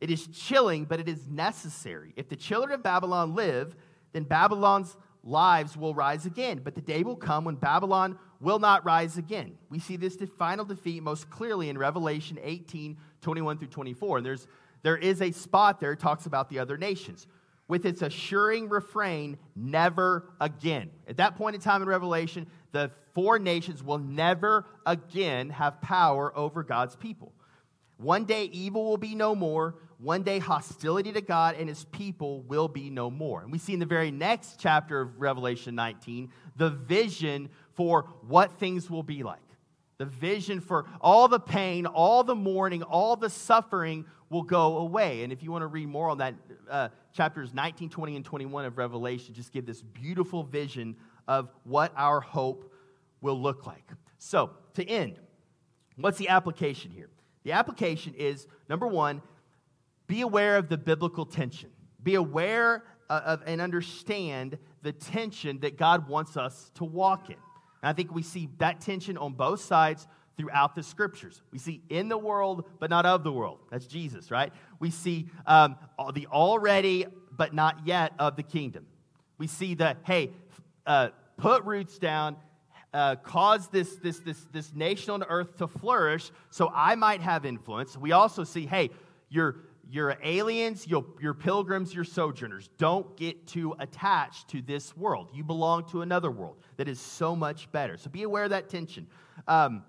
It 0.00 0.10
is 0.10 0.26
chilling, 0.28 0.84
but 0.84 1.00
it 1.00 1.08
is 1.08 1.28
necessary. 1.28 2.12
If 2.16 2.28
the 2.28 2.36
children 2.36 2.72
of 2.72 2.82
Babylon 2.82 3.34
live, 3.34 3.74
then 4.12 4.24
Babylon's 4.24 4.96
lives 5.22 5.76
will 5.76 5.94
rise 5.94 6.26
again. 6.26 6.60
But 6.62 6.74
the 6.74 6.80
day 6.80 7.02
will 7.02 7.16
come 7.16 7.44
when 7.44 7.56
Babylon 7.56 8.18
will 8.40 8.58
not 8.58 8.84
rise 8.84 9.18
again. 9.18 9.56
We 9.70 9.78
see 9.78 9.96
this 9.96 10.16
final 10.38 10.64
defeat 10.64 11.02
most 11.02 11.30
clearly 11.30 11.68
in 11.68 11.78
Revelation 11.78 12.38
18 12.42 12.96
21 13.20 13.58
through 13.58 13.68
24. 13.68 14.18
And 14.18 14.26
there's, 14.26 14.46
there 14.82 14.96
is 14.96 15.20
a 15.20 15.32
spot 15.32 15.80
there, 15.80 15.96
talks 15.96 16.26
about 16.26 16.48
the 16.48 16.60
other 16.60 16.76
nations 16.76 17.26
with 17.68 17.84
its 17.84 18.02
assuring 18.02 18.68
refrain, 18.68 19.38
never 19.54 20.30
again. 20.40 20.90
At 21.06 21.18
that 21.18 21.36
point 21.36 21.54
in 21.54 21.60
time 21.60 21.82
in 21.82 21.88
Revelation, 21.88 22.46
the 22.72 22.90
four 23.14 23.38
nations 23.38 23.82
will 23.82 23.98
never 23.98 24.64
again 24.86 25.50
have 25.50 25.80
power 25.80 26.36
over 26.36 26.64
God's 26.64 26.96
people. 26.96 27.32
One 27.98 28.24
day, 28.24 28.44
evil 28.44 28.84
will 28.84 28.96
be 28.96 29.14
no 29.14 29.34
more. 29.34 29.74
One 29.98 30.22
day, 30.22 30.38
hostility 30.38 31.12
to 31.12 31.20
God 31.20 31.56
and 31.58 31.68
his 31.68 31.84
people 31.86 32.42
will 32.42 32.68
be 32.68 32.88
no 32.88 33.10
more. 33.10 33.42
And 33.42 33.50
we 33.50 33.58
see 33.58 33.74
in 33.74 33.80
the 33.80 33.86
very 33.86 34.12
next 34.12 34.60
chapter 34.60 35.00
of 35.00 35.20
Revelation 35.20 35.74
19 35.74 36.30
the 36.56 36.70
vision 36.70 37.50
for 37.74 38.04
what 38.26 38.52
things 38.52 38.88
will 38.88 39.02
be 39.02 39.22
like. 39.22 39.40
The 39.98 40.06
vision 40.06 40.60
for 40.60 40.86
all 41.00 41.28
the 41.28 41.40
pain, 41.40 41.84
all 41.86 42.22
the 42.22 42.34
mourning, 42.34 42.82
all 42.82 43.16
the 43.16 43.28
suffering 43.28 44.06
will 44.30 44.42
go 44.42 44.78
away. 44.78 45.22
And 45.24 45.32
if 45.32 45.42
you 45.42 45.50
want 45.50 45.62
to 45.62 45.66
read 45.66 45.88
more 45.88 46.08
on 46.08 46.18
that, 46.18 46.34
uh, 46.70 46.88
chapters 47.12 47.52
19, 47.52 47.90
20, 47.90 48.16
and 48.16 48.24
21 48.24 48.64
of 48.64 48.78
Revelation 48.78 49.34
just 49.34 49.52
give 49.52 49.66
this 49.66 49.82
beautiful 49.82 50.44
vision 50.44 50.96
of 51.26 51.48
what 51.64 51.92
our 51.96 52.20
hope 52.20 52.72
will 53.20 53.40
look 53.40 53.66
like. 53.66 53.84
So, 54.18 54.50
to 54.74 54.88
end, 54.88 55.18
what's 55.96 56.18
the 56.18 56.28
application 56.28 56.90
here? 56.90 57.10
The 57.44 57.52
application 57.52 58.14
is 58.14 58.46
number 58.68 58.86
one, 58.86 59.22
be 60.06 60.22
aware 60.22 60.56
of 60.56 60.68
the 60.68 60.78
biblical 60.78 61.26
tension. 61.26 61.70
Be 62.02 62.14
aware 62.14 62.84
uh, 63.10 63.20
of 63.24 63.42
and 63.46 63.60
understand 63.60 64.58
the 64.82 64.92
tension 64.92 65.60
that 65.60 65.76
God 65.76 66.08
wants 66.08 66.36
us 66.36 66.70
to 66.74 66.84
walk 66.84 67.30
in. 67.30 67.36
And 67.82 67.88
I 67.88 67.92
think 67.92 68.14
we 68.14 68.22
see 68.22 68.48
that 68.58 68.80
tension 68.80 69.16
on 69.16 69.34
both 69.34 69.60
sides 69.60 70.06
throughout 70.36 70.74
the 70.74 70.82
scriptures. 70.82 71.42
We 71.50 71.58
see 71.58 71.82
in 71.88 72.08
the 72.08 72.16
world, 72.16 72.64
but 72.78 72.90
not 72.90 73.04
of 73.06 73.24
the 73.24 73.32
world. 73.32 73.58
That's 73.70 73.86
Jesus, 73.86 74.30
right? 74.30 74.52
We 74.78 74.90
see 74.90 75.28
um, 75.46 75.76
the 76.14 76.26
already, 76.28 77.06
but 77.36 77.52
not 77.52 77.86
yet 77.86 78.12
of 78.18 78.36
the 78.36 78.44
kingdom. 78.44 78.86
We 79.36 79.48
see 79.48 79.74
the, 79.74 79.96
hey, 80.04 80.30
uh, 80.86 81.08
put 81.36 81.64
roots 81.64 81.98
down, 81.98 82.36
uh, 82.94 83.16
cause 83.16 83.68
this, 83.68 83.96
this, 83.96 84.20
this, 84.20 84.38
this 84.52 84.72
nation 84.74 85.10
on 85.10 85.24
earth 85.24 85.58
to 85.58 85.68
flourish 85.68 86.30
so 86.50 86.70
I 86.74 86.94
might 86.94 87.20
have 87.20 87.44
influence. 87.44 87.96
We 87.96 88.12
also 88.12 88.44
see, 88.44 88.66
hey, 88.66 88.90
you're, 89.28 89.56
you're 89.90 90.16
aliens, 90.22 90.86
you're, 90.86 91.06
you're 91.20 91.34
pilgrims, 91.34 91.94
you're 91.94 92.04
sojourners. 92.04 92.68
Don't 92.78 93.16
get 93.16 93.46
too 93.46 93.74
attached 93.78 94.48
to 94.48 94.60
this 94.60 94.96
world. 94.96 95.30
You 95.32 95.44
belong 95.44 95.88
to 95.90 96.02
another 96.02 96.30
world 96.30 96.56
that 96.76 96.88
is 96.88 97.00
so 97.00 97.34
much 97.34 97.70
better. 97.72 97.96
So 97.96 98.10
be 98.10 98.22
aware 98.22 98.44
of 98.44 98.50
that 98.50 98.68
tension. 98.68 99.06
Um, 99.46 99.84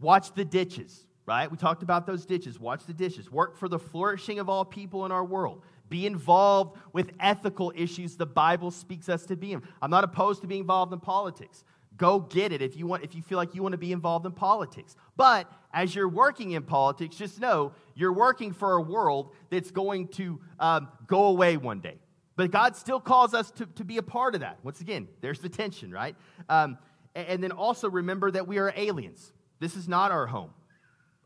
Watch 0.00 0.34
the 0.34 0.44
ditches, 0.44 1.06
right? 1.26 1.50
We 1.50 1.56
talked 1.56 1.82
about 1.82 2.06
those 2.06 2.26
ditches. 2.26 2.58
Watch 2.58 2.84
the 2.86 2.92
ditches. 2.92 3.30
Work 3.30 3.56
for 3.56 3.68
the 3.68 3.78
flourishing 3.78 4.38
of 4.38 4.48
all 4.48 4.64
people 4.64 5.06
in 5.06 5.12
our 5.12 5.24
world. 5.24 5.62
Be 5.88 6.06
involved 6.06 6.78
with 6.92 7.12
ethical 7.20 7.72
issues 7.76 8.16
the 8.16 8.26
Bible 8.26 8.70
speaks 8.70 9.08
us 9.08 9.24
to 9.26 9.36
be 9.36 9.52
in. 9.52 9.62
I'm 9.80 9.90
not 9.90 10.02
opposed 10.02 10.40
to 10.42 10.46
being 10.46 10.62
involved 10.62 10.92
in 10.92 11.00
politics. 11.00 11.64
Go 11.96 12.20
get 12.20 12.52
it 12.52 12.60
if 12.60 12.76
you 12.76 12.86
want 12.86 13.04
if 13.04 13.14
you 13.14 13.22
feel 13.22 13.38
like 13.38 13.54
you 13.54 13.62
want 13.62 13.72
to 13.72 13.78
be 13.78 13.92
involved 13.92 14.26
in 14.26 14.32
politics. 14.32 14.96
But 15.16 15.50
as 15.72 15.94
you're 15.94 16.08
working 16.08 16.52
in 16.52 16.62
politics, 16.62 17.16
just 17.16 17.40
know 17.40 17.72
you're 17.94 18.12
working 18.12 18.52
for 18.52 18.72
a 18.72 18.80
world 18.80 19.32
that's 19.50 19.70
going 19.70 20.08
to 20.08 20.40
um, 20.58 20.88
go 21.06 21.26
away 21.26 21.56
one 21.56 21.80
day. 21.80 21.98
But 22.36 22.50
God 22.50 22.74
still 22.74 23.00
calls 23.00 23.32
us 23.32 23.50
to, 23.52 23.66
to 23.66 23.84
be 23.84 23.98
a 23.98 24.02
part 24.02 24.34
of 24.34 24.40
that. 24.40 24.58
Once 24.64 24.80
again, 24.80 25.06
there's 25.20 25.38
the 25.38 25.48
tension, 25.48 25.92
right? 25.92 26.16
Um, 26.48 26.78
and, 27.14 27.28
and 27.28 27.42
then 27.42 27.52
also 27.52 27.88
remember 27.88 28.30
that 28.30 28.48
we 28.48 28.58
are 28.58 28.72
aliens. 28.76 29.32
This 29.60 29.76
is 29.76 29.88
not 29.88 30.10
our 30.10 30.26
home. 30.26 30.50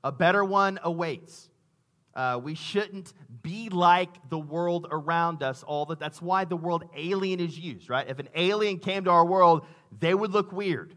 A 0.05 0.13
better 0.13 0.45
one 0.45 0.79
awaits. 0.83 1.49
Uh, 2.15 2.39
we 2.43 2.55
shouldn't 2.55 3.13
be 3.43 3.69
like 3.69 4.11
the 4.29 4.39
world 4.39 4.89
around 4.91 5.43
us 5.43 5.63
all 5.63 5.87
that 5.87 6.01
that's 6.01 6.21
why 6.21 6.45
the 6.45 6.57
word 6.57 6.83
alien 6.97 7.39
is 7.39 7.57
used 7.57 7.89
right 7.89 8.09
if 8.09 8.19
an 8.19 8.29
alien 8.35 8.79
came 8.79 9.05
to 9.05 9.11
our 9.11 9.25
world 9.25 9.65
they 9.97 10.15
would 10.15 10.33
look 10.33 10.53
weird. 10.53 10.95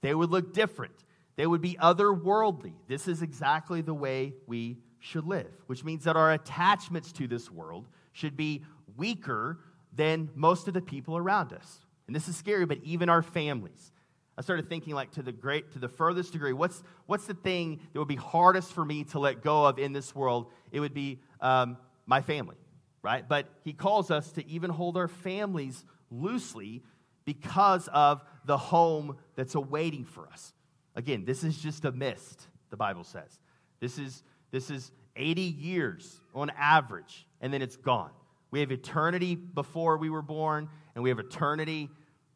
They 0.00 0.14
would 0.14 0.30
look 0.30 0.52
different. 0.52 1.04
They 1.36 1.46
would 1.46 1.60
be 1.60 1.76
otherworldly. 1.80 2.74
This 2.86 3.08
is 3.08 3.22
exactly 3.22 3.80
the 3.80 3.94
way 3.94 4.34
we 4.46 4.78
should 5.04 5.26
live 5.26 5.52
which 5.66 5.84
means 5.84 6.04
that 6.04 6.16
our 6.16 6.32
attachments 6.32 7.12
to 7.12 7.28
this 7.28 7.50
world 7.50 7.86
should 8.12 8.36
be 8.36 8.64
weaker 8.96 9.58
than 9.92 10.30
most 10.34 10.66
of 10.66 10.74
the 10.74 10.80
people 10.80 11.16
around 11.16 11.52
us. 11.52 11.80
And 12.06 12.16
this 12.16 12.26
is 12.26 12.36
scary 12.36 12.64
but 12.64 12.78
even 12.82 13.08
our 13.08 13.22
families. 13.22 13.92
I 14.36 14.40
started 14.40 14.68
thinking 14.68 14.94
like 14.94 15.12
to 15.12 15.22
the 15.22 15.30
great 15.30 15.72
to 15.72 15.78
the 15.78 15.88
furthest 15.88 16.32
degree, 16.32 16.52
what's 16.52 16.82
what's 17.06 17.26
the 17.26 17.34
thing 17.34 17.80
that 17.92 17.98
would 17.98 18.08
be 18.08 18.16
hardest 18.16 18.72
for 18.72 18.84
me 18.84 19.04
to 19.04 19.18
let 19.18 19.42
go 19.42 19.66
of 19.66 19.78
in 19.78 19.92
this 19.92 20.14
world? 20.14 20.50
It 20.72 20.80
would 20.80 20.94
be 20.94 21.20
um, 21.40 21.76
my 22.06 22.20
family, 22.20 22.56
right? 23.02 23.28
But 23.28 23.46
he 23.62 23.72
calls 23.72 24.10
us 24.10 24.32
to 24.32 24.48
even 24.48 24.70
hold 24.70 24.96
our 24.96 25.08
families 25.08 25.84
loosely 26.10 26.82
because 27.24 27.88
of 27.88 28.22
the 28.44 28.56
home 28.56 29.16
that's 29.36 29.54
awaiting 29.54 30.04
for 30.04 30.28
us. 30.28 30.52
Again, 30.94 31.24
this 31.24 31.42
is 31.44 31.58
just 31.58 31.84
a 31.84 31.92
mist, 31.92 32.46
the 32.70 32.76
Bible 32.76 33.04
says. 33.04 33.38
This 33.80 33.98
is 33.98 34.22
this 34.50 34.70
is 34.70 34.92
80 35.16 35.40
years 35.42 36.20
on 36.34 36.50
average, 36.56 37.26
and 37.40 37.52
then 37.52 37.60
it's 37.60 37.76
gone. 37.76 38.10
We 38.52 38.60
have 38.60 38.70
eternity 38.70 39.34
before 39.34 39.96
we 39.96 40.10
were 40.10 40.22
born, 40.22 40.68
and 40.94 41.02
we 41.02 41.10
have 41.10 41.18
eternity 41.18 41.90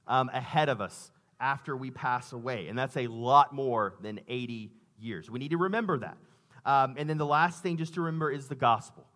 um, 0.08 0.30
ahead 0.32 0.68
of 0.68 0.80
us 0.80 1.12
after 1.38 1.76
we 1.76 1.92
pass 1.92 2.32
away. 2.32 2.66
And 2.66 2.76
that's 2.76 2.96
a 2.96 3.06
lot 3.06 3.54
more 3.54 3.94
than 4.02 4.18
80 4.26 4.72
years. 4.98 5.30
We 5.30 5.38
need 5.38 5.50
to 5.50 5.58
remember 5.58 5.98
that. 5.98 6.16
Um, 6.64 6.96
and 6.98 7.08
then 7.08 7.18
the 7.18 7.26
last 7.26 7.62
thing 7.62 7.76
just 7.76 7.94
to 7.94 8.00
remember 8.00 8.32
is 8.32 8.48
the 8.48 8.56
gospel. 8.56 9.06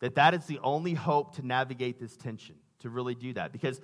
That 0.00 0.14
that 0.14 0.34
is 0.34 0.46
the 0.46 0.58
only 0.60 0.94
hope 0.94 1.36
to 1.36 1.46
navigate 1.46 2.00
this 2.00 2.16
tension, 2.16 2.54
to 2.80 2.90
really 2.90 3.14
do 3.14 3.32
that. 3.34 3.52
Because 3.52 3.80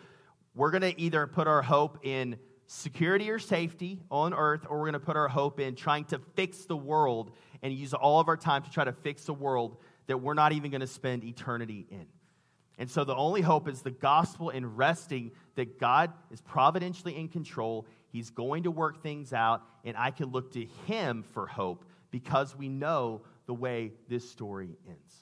we're 0.54 0.70
going 0.70 0.82
to 0.82 1.00
either 1.00 1.26
put 1.26 1.46
our 1.46 1.62
hope 1.62 1.98
in 2.02 2.36
security 2.66 3.30
or 3.30 3.38
safety 3.38 4.00
on 4.10 4.32
earth, 4.34 4.66
or 4.68 4.78
we're 4.78 4.90
going 4.90 4.92
to 4.94 5.00
put 5.00 5.16
our 5.16 5.28
hope 5.28 5.60
in 5.60 5.74
trying 5.74 6.04
to 6.04 6.18
fix 6.34 6.64
the 6.64 6.76
world 6.76 7.32
and 7.62 7.72
use 7.72 7.94
all 7.94 8.20
of 8.20 8.28
our 8.28 8.36
time 8.36 8.62
to 8.62 8.70
try 8.70 8.84
to 8.84 8.92
fix 8.92 9.28
a 9.28 9.32
world 9.32 9.76
that 10.06 10.18
we're 10.18 10.34
not 10.34 10.52
even 10.52 10.70
going 10.70 10.80
to 10.80 10.86
spend 10.86 11.24
eternity 11.24 11.86
in. 11.90 12.06
And 12.78 12.90
so 12.90 13.04
the 13.04 13.14
only 13.14 13.42
hope 13.42 13.68
is 13.68 13.82
the 13.82 13.90
gospel 13.90 14.50
and 14.50 14.76
resting 14.76 15.32
that 15.56 15.78
God 15.78 16.12
is 16.30 16.40
providentially 16.40 17.16
in 17.16 17.28
control. 17.28 17.86
He's 18.08 18.30
going 18.30 18.64
to 18.64 18.70
work 18.70 19.02
things 19.02 19.32
out, 19.32 19.62
and 19.84 19.96
I 19.96 20.10
can 20.10 20.30
look 20.30 20.52
to 20.52 20.64
Him 20.86 21.22
for 21.32 21.46
hope 21.46 21.84
because 22.10 22.56
we 22.56 22.68
know 22.68 23.22
the 23.46 23.54
way 23.54 23.92
this 24.08 24.28
story 24.28 24.76
ends. 24.88 25.14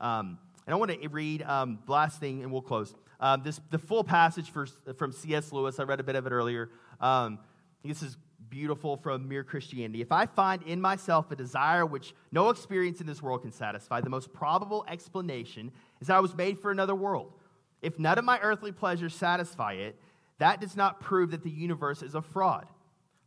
Um, 0.00 0.38
and 0.66 0.74
I 0.74 0.76
want 0.76 0.90
to 0.90 1.08
read 1.08 1.42
um, 1.42 1.78
the 1.86 1.92
last 1.92 2.20
thing, 2.20 2.42
and 2.42 2.52
we'll 2.52 2.62
close. 2.62 2.94
Um, 3.20 3.42
this, 3.42 3.60
the 3.70 3.78
full 3.78 4.04
passage 4.04 4.50
for, 4.50 4.66
from 4.96 5.12
C.S. 5.12 5.52
Lewis, 5.52 5.78
I 5.80 5.82
read 5.84 6.00
a 6.00 6.04
bit 6.04 6.14
of 6.14 6.26
it 6.26 6.32
earlier. 6.32 6.70
Um, 7.00 7.38
this 7.84 8.02
is 8.02 8.16
beautiful 8.48 8.96
from 8.96 9.28
Mere 9.28 9.44
Christianity. 9.44 10.00
If 10.00 10.12
I 10.12 10.26
find 10.26 10.62
in 10.62 10.80
myself 10.80 11.30
a 11.30 11.36
desire 11.36 11.84
which 11.84 12.14
no 12.32 12.50
experience 12.50 13.00
in 13.00 13.06
this 13.06 13.22
world 13.22 13.42
can 13.42 13.52
satisfy, 13.52 14.00
the 14.00 14.10
most 14.10 14.32
probable 14.32 14.84
explanation 14.88 15.72
is 16.00 16.06
that 16.06 16.16
I 16.16 16.20
was 16.20 16.34
made 16.36 16.58
for 16.58 16.70
another 16.70 16.94
world. 16.94 17.32
If 17.82 17.98
none 17.98 18.18
of 18.18 18.24
my 18.24 18.38
earthly 18.40 18.72
pleasures 18.72 19.14
satisfy 19.14 19.74
it, 19.74 19.96
that 20.38 20.60
does 20.60 20.76
not 20.76 21.00
prove 21.00 21.32
that 21.32 21.42
the 21.42 21.50
universe 21.50 22.02
is 22.02 22.14
a 22.14 22.22
fraud. 22.22 22.66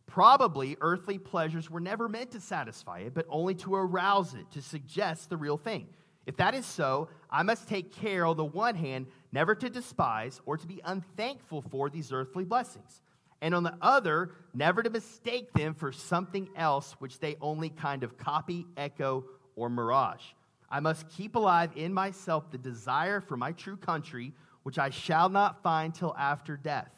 Probably 0.07 0.75
earthly 0.81 1.17
pleasures 1.17 1.69
were 1.69 1.79
never 1.79 2.09
meant 2.09 2.31
to 2.31 2.41
satisfy 2.41 2.99
it, 2.99 3.13
but 3.13 3.25
only 3.29 3.55
to 3.55 3.75
arouse 3.75 4.33
it, 4.33 4.49
to 4.51 4.61
suggest 4.61 5.29
the 5.29 5.37
real 5.37 5.57
thing. 5.57 5.87
If 6.25 6.37
that 6.37 6.53
is 6.53 6.65
so, 6.65 7.09
I 7.31 7.43
must 7.43 7.67
take 7.67 7.93
care, 7.93 8.25
on 8.25 8.35
the 8.35 8.43
one 8.43 8.75
hand, 8.75 9.07
never 9.31 9.55
to 9.55 9.69
despise 9.69 10.41
or 10.45 10.57
to 10.57 10.67
be 10.67 10.81
unthankful 10.83 11.61
for 11.61 11.89
these 11.89 12.11
earthly 12.11 12.43
blessings, 12.43 13.01
and 13.41 13.55
on 13.55 13.63
the 13.63 13.77
other, 13.81 14.31
never 14.53 14.83
to 14.83 14.89
mistake 14.89 15.53
them 15.53 15.73
for 15.73 15.91
something 15.91 16.49
else 16.55 16.95
which 16.99 17.19
they 17.19 17.37
only 17.41 17.69
kind 17.69 18.03
of 18.03 18.17
copy, 18.17 18.65
echo, 18.75 19.25
or 19.55 19.69
mirage. 19.69 20.23
I 20.69 20.79
must 20.79 21.09
keep 21.09 21.35
alive 21.35 21.71
in 21.75 21.93
myself 21.93 22.51
the 22.51 22.57
desire 22.57 23.21
for 23.21 23.37
my 23.37 23.51
true 23.53 23.77
country, 23.77 24.33
which 24.63 24.77
I 24.77 24.89
shall 24.89 25.29
not 25.29 25.63
find 25.63 25.93
till 25.93 26.15
after 26.17 26.57
death. 26.57 26.91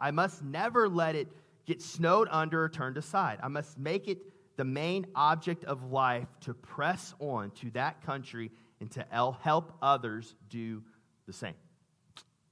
I 0.00 0.10
must 0.10 0.42
never 0.42 0.88
let 0.88 1.14
it 1.14 1.28
get 1.66 1.82
snowed 1.82 2.28
under 2.30 2.64
or 2.64 2.68
turned 2.68 2.96
aside. 2.96 3.38
I 3.42 3.48
must 3.48 3.78
make 3.78 4.08
it 4.08 4.18
the 4.56 4.64
main 4.64 5.06
object 5.14 5.64
of 5.64 5.90
life 5.90 6.28
to 6.40 6.54
press 6.54 7.14
on 7.20 7.50
to 7.52 7.70
that 7.72 8.02
country 8.04 8.50
and 8.80 8.90
to 8.92 9.04
help 9.10 9.72
others 9.82 10.34
do 10.48 10.82
the 11.26 11.32
same. 11.32 11.54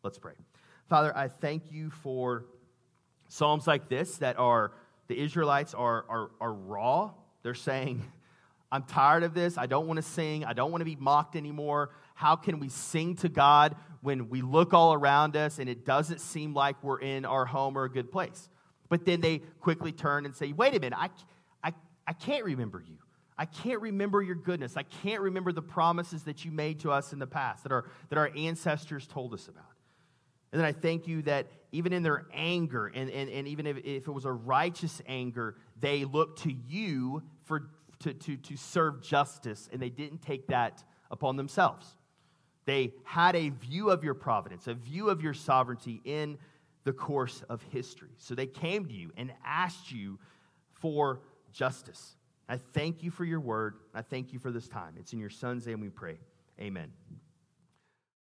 Let's 0.02 0.18
pray. 0.18 0.34
Father, 0.88 1.16
I 1.16 1.28
thank 1.28 1.72
you 1.72 1.90
for 1.90 2.46
Psalms 3.28 3.66
like 3.66 3.88
this 3.88 4.18
that 4.18 4.38
are, 4.38 4.72
the 5.08 5.18
Israelites 5.18 5.74
are, 5.74 6.04
are, 6.08 6.30
are 6.40 6.52
raw. 6.52 7.10
They're 7.42 7.54
saying, 7.54 8.04
I'm 8.70 8.82
tired 8.82 9.22
of 9.22 9.34
this. 9.34 9.58
I 9.58 9.66
don't 9.66 9.86
want 9.86 9.98
to 9.98 10.02
sing. 10.02 10.44
I 10.44 10.52
don't 10.52 10.70
want 10.70 10.80
to 10.80 10.84
be 10.84 10.96
mocked 10.96 11.36
anymore. 11.36 11.90
How 12.14 12.36
can 12.36 12.60
we 12.60 12.68
sing 12.68 13.16
to 13.16 13.28
God 13.28 13.76
when 14.00 14.28
we 14.28 14.42
look 14.42 14.74
all 14.74 14.94
around 14.94 15.36
us 15.36 15.58
and 15.58 15.68
it 15.68 15.84
doesn't 15.84 16.20
seem 16.20 16.54
like 16.54 16.82
we're 16.82 17.00
in 17.00 17.24
our 17.24 17.44
home 17.44 17.76
or 17.76 17.84
a 17.84 17.90
good 17.90 18.10
place? 18.10 18.48
But 18.88 19.04
then 19.04 19.20
they 19.20 19.38
quickly 19.60 19.92
turn 19.92 20.24
and 20.24 20.34
say, 20.34 20.52
wait 20.52 20.74
a 20.74 20.80
minute, 20.80 20.98
I, 20.98 21.10
I, 21.62 21.72
I 22.06 22.12
can't 22.12 22.44
remember 22.44 22.82
you. 22.86 22.98
I 23.38 23.44
can't 23.44 23.80
remember 23.80 24.22
your 24.22 24.34
goodness. 24.34 24.76
I 24.76 24.82
can't 24.82 25.20
remember 25.20 25.52
the 25.52 25.62
promises 25.62 26.22
that 26.24 26.44
you 26.44 26.50
made 26.50 26.80
to 26.80 26.90
us 26.90 27.12
in 27.12 27.18
the 27.18 27.26
past, 27.26 27.64
that 27.64 27.72
our, 27.72 27.84
that 28.08 28.18
our 28.18 28.30
ancestors 28.34 29.06
told 29.06 29.34
us 29.34 29.48
about. 29.48 29.64
And 30.52 30.60
then 30.60 30.66
I 30.66 30.72
thank 30.72 31.06
you 31.06 31.22
that 31.22 31.48
even 31.72 31.92
in 31.92 32.02
their 32.02 32.26
anger, 32.32 32.86
and, 32.86 33.10
and, 33.10 33.28
and 33.28 33.46
even 33.46 33.66
if, 33.66 33.76
if 33.78 34.08
it 34.08 34.10
was 34.10 34.24
a 34.24 34.32
righteous 34.32 35.02
anger, 35.06 35.56
they 35.78 36.04
looked 36.04 36.44
to 36.44 36.52
you 36.52 37.22
for, 37.44 37.68
to, 38.00 38.14
to, 38.14 38.36
to 38.36 38.56
serve 38.56 39.02
justice, 39.02 39.68
and 39.70 39.82
they 39.82 39.90
didn't 39.90 40.22
take 40.22 40.46
that 40.46 40.82
upon 41.10 41.36
themselves. 41.36 41.98
They 42.64 42.94
had 43.04 43.36
a 43.36 43.50
view 43.50 43.90
of 43.90 44.02
your 44.02 44.14
providence, 44.14 44.66
a 44.66 44.74
view 44.74 45.10
of 45.10 45.22
your 45.22 45.34
sovereignty 45.34 46.00
in 46.04 46.38
the 46.84 46.92
course 46.92 47.42
of 47.48 47.62
history. 47.70 48.10
So 48.18 48.34
they 48.34 48.46
came 48.46 48.86
to 48.86 48.94
you 48.94 49.10
and 49.16 49.32
asked 49.44 49.92
you 49.92 50.18
for 50.72 51.20
justice. 51.52 52.15
I 52.48 52.58
thank 52.58 53.02
you 53.02 53.10
for 53.10 53.24
your 53.24 53.40
word. 53.40 53.74
I 53.94 54.02
thank 54.02 54.32
you 54.32 54.38
for 54.38 54.50
this 54.50 54.68
time. 54.68 54.94
It's 54.98 55.12
in 55.12 55.18
your 55.18 55.30
son's 55.30 55.66
name 55.66 55.80
we 55.80 55.88
pray. 55.88 56.18
Amen. 56.60 56.92